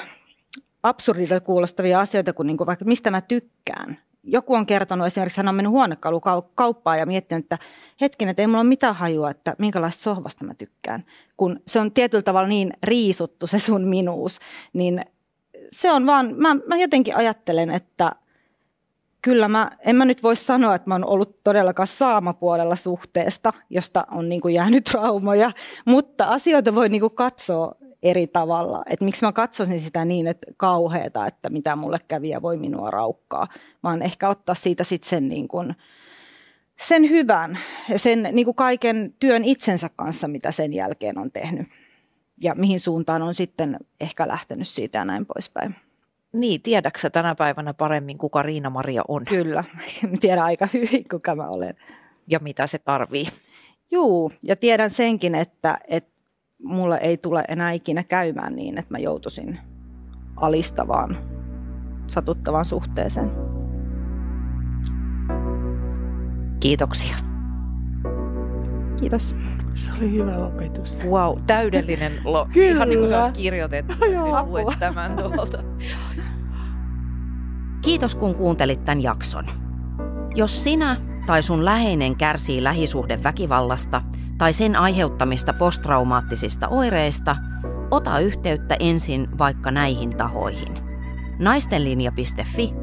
absurdilta 0.83 1.39
kuulostavia 1.39 1.99
asioita 1.99 2.33
kuin, 2.33 2.47
niin 2.47 2.57
kuin 2.57 2.67
vaikka 2.67 2.85
mistä 2.85 3.11
mä 3.11 3.21
tykkään 3.21 3.97
joku 4.23 4.53
on 4.53 4.65
kertonut 4.65 5.07
esimerkiksi, 5.07 5.37
hän 5.37 5.47
on 5.47 5.55
mennyt 5.55 5.71
huonekalukauppaan 5.71 6.99
ja 6.99 7.05
miettinyt, 7.05 7.45
että 7.45 7.57
hetken, 8.01 8.29
että 8.29 8.41
ei 8.41 8.47
mulla 8.47 8.59
ole 8.59 8.67
mitään 8.67 8.95
hajua, 8.95 9.29
että 9.29 9.55
minkälaista 9.57 10.03
sohvasta 10.03 10.45
mä 10.45 10.53
tykkään. 10.53 11.03
Kun 11.37 11.59
se 11.67 11.79
on 11.79 11.91
tietyllä 11.91 12.21
tavalla 12.21 12.47
niin 12.47 12.73
riisuttu 12.83 13.47
se 13.47 13.59
sun 13.59 13.83
minuus, 13.83 14.39
niin 14.73 15.01
se 15.71 15.91
on 15.91 16.05
vaan, 16.05 16.35
mä, 16.37 16.55
mä 16.67 16.77
jotenkin 16.77 17.15
ajattelen, 17.15 17.69
että 17.69 18.11
kyllä 19.21 19.47
mä, 19.47 19.71
en 19.79 19.95
mä 19.95 20.05
nyt 20.05 20.23
voi 20.23 20.35
sanoa, 20.35 20.75
että 20.75 20.89
mä 20.89 20.93
oon 20.93 21.05
ollut 21.05 21.43
todellakaan 21.43 21.87
saamapuolella 21.87 22.75
suhteesta, 22.75 23.53
josta 23.69 24.07
on 24.11 24.29
niin 24.29 24.41
kuin 24.41 24.53
jäänyt 24.53 24.83
traumoja, 24.83 25.51
mutta 25.85 26.25
asioita 26.25 26.75
voi 26.75 26.89
niin 26.89 27.01
kuin 27.01 27.15
katsoa 27.15 27.75
eri 28.03 28.27
tavalla. 28.27 28.83
Että 28.89 29.05
miksi 29.05 29.25
mä 29.25 29.31
katsoisin 29.31 29.79
sitä 29.79 30.05
niin, 30.05 30.27
että 30.27 30.47
kauheeta, 30.57 31.27
että 31.27 31.49
mitä 31.49 31.75
mulle 31.75 31.99
kävi 32.07 32.29
ja 32.29 32.41
voi 32.41 32.57
minua 32.57 32.91
raukkaa, 32.91 33.47
vaan 33.83 34.01
ehkä 34.01 34.29
ottaa 34.29 34.55
siitä 34.55 34.83
sitten 34.83 35.09
sen, 35.09 35.29
niin 35.29 35.47
kuin, 35.47 35.75
sen 36.79 37.09
hyvän 37.09 37.57
ja 37.89 37.99
sen 37.99 38.29
niin 38.31 38.45
kuin 38.45 38.55
kaiken 38.55 39.13
työn 39.19 39.43
itsensä 39.43 39.89
kanssa, 39.95 40.27
mitä 40.27 40.51
sen 40.51 40.73
jälkeen 40.73 41.17
on 41.17 41.31
tehnyt 41.31 41.67
ja 42.41 42.55
mihin 42.55 42.79
suuntaan 42.79 43.21
on 43.21 43.35
sitten 43.35 43.77
ehkä 44.01 44.27
lähtenyt 44.27 44.67
siitä 44.67 44.97
ja 44.97 45.05
näin 45.05 45.25
poispäin. 45.25 45.75
Niin, 46.33 46.61
tiedäksä 46.61 47.09
tänä 47.09 47.35
päivänä 47.35 47.73
paremmin, 47.73 48.17
kuka 48.17 48.43
Riina-Maria 48.43 49.01
on? 49.07 49.25
Kyllä, 49.25 49.63
tiedän 50.21 50.43
aika 50.43 50.67
hyvin, 50.73 51.05
kuka 51.11 51.35
mä 51.35 51.49
olen. 51.49 51.75
Ja 52.29 52.39
mitä 52.39 52.67
se 52.67 52.79
tarvii? 52.79 53.25
Juu, 53.91 54.31
ja 54.41 54.55
tiedän 54.55 54.89
senkin, 54.89 55.35
että, 55.35 55.77
että 55.87 56.12
mulle 56.63 56.97
ei 56.97 57.17
tule 57.17 57.43
enää 57.47 57.71
ikinä 57.71 58.03
käymään 58.03 58.55
niin, 58.55 58.77
että 58.77 58.93
mä 58.93 58.99
joutuisin 58.99 59.59
alistavaan, 60.35 61.17
satuttavaan 62.07 62.65
suhteeseen. 62.65 63.31
Kiitoksia. 66.59 67.15
Kiitos. 68.99 69.35
Se 69.75 69.91
oli 69.97 70.11
hyvä 70.11 70.39
lopetus. 70.39 70.99
Wow, 71.09 71.37
täydellinen 71.47 72.11
lo. 72.23 72.47
Kyllä. 72.53 72.69
Ihan 72.69 72.89
niin 72.89 72.99
kuin 72.99 73.09
se 73.09 73.17
olisi 73.17 73.41
kirjoitettu. 73.41 73.93
Luet 74.47 74.79
tämän 74.79 75.15
tuolta. 75.15 75.63
Kiitos 77.85 78.15
kun 78.15 78.35
kuuntelit 78.35 78.85
tämän 78.85 79.03
jakson. 79.03 79.45
Jos 80.35 80.63
sinä 80.63 80.97
tai 81.27 81.43
sun 81.43 81.65
läheinen 81.65 82.15
kärsii 82.15 82.63
lähisuhdeväkivallasta– 82.63 84.01
tai 84.43 84.53
sen 84.53 84.75
aiheuttamista 84.75 85.53
posttraumaattisista 85.53 86.67
oireista, 86.67 87.35
ota 87.91 88.19
yhteyttä 88.19 88.75
ensin 88.79 89.37
vaikka 89.37 89.71
näihin 89.71 90.17
tahoihin. 90.17 90.83
naistenlinja.fi 91.39 92.73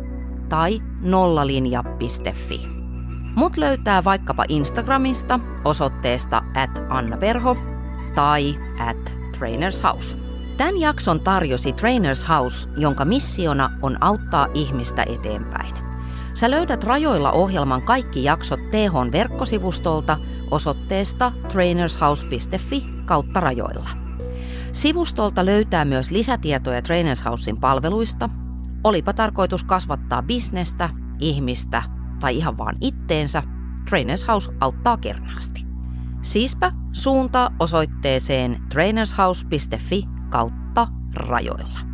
tai 0.49 0.81
nollalinja.fi. 1.01 2.69
Mut 3.35 3.57
löytää 3.57 4.05
vaikkapa 4.05 4.45
Instagramista 4.49 5.41
osoitteesta 5.65 6.43
at 6.55 6.83
annaperho 6.89 7.57
tai 8.15 8.59
at 8.79 9.13
trainershouse. 9.39 10.17
Tämän 10.57 10.81
jakson 10.81 11.21
tarjosi 11.21 11.73
Trainers 11.73 12.29
House, 12.29 12.69
jonka 12.77 13.05
missiona 13.05 13.71
on 13.83 13.97
auttaa 14.01 14.47
ihmistä 14.55 15.05
eteenpäin. 15.09 15.80
Sä 16.41 16.51
löydät 16.51 16.85
rajoilla 16.85 17.33
ohjelman 17.33 17.83
kaikki 17.83 18.25
jaksot 18.25 18.61
THn 18.71 19.13
verkkosivustolta 19.13 20.17
osoitteesta 20.51 21.33
trainershouse.fi 21.49 22.85
kautta 23.05 23.41
rajoilla. 23.41 23.89
Sivustolta 24.73 25.45
löytää 25.45 25.85
myös 25.85 26.11
lisätietoja 26.11 26.83
Trainers 26.83 27.25
Housein 27.25 27.57
palveluista, 27.57 28.31
olipa 28.85 29.13
tarkoitus 29.13 29.65
kasvattaa 29.65 30.23
bisnestä, 30.23 30.91
ihmistä 31.19 31.83
tai 32.21 32.37
ihan 32.37 32.59
vaan 32.59 32.77
itteensä, 32.81 33.43
Trainers 33.89 34.29
House 34.29 34.53
auttaa 34.61 34.97
kernaasti. 34.97 35.67
Siispä 36.23 36.73
suuntaa 36.93 37.51
osoitteeseen 37.59 38.61
trainershouse.fi 38.69 40.05
kautta 40.31 40.89
rajoilla. 41.15 41.90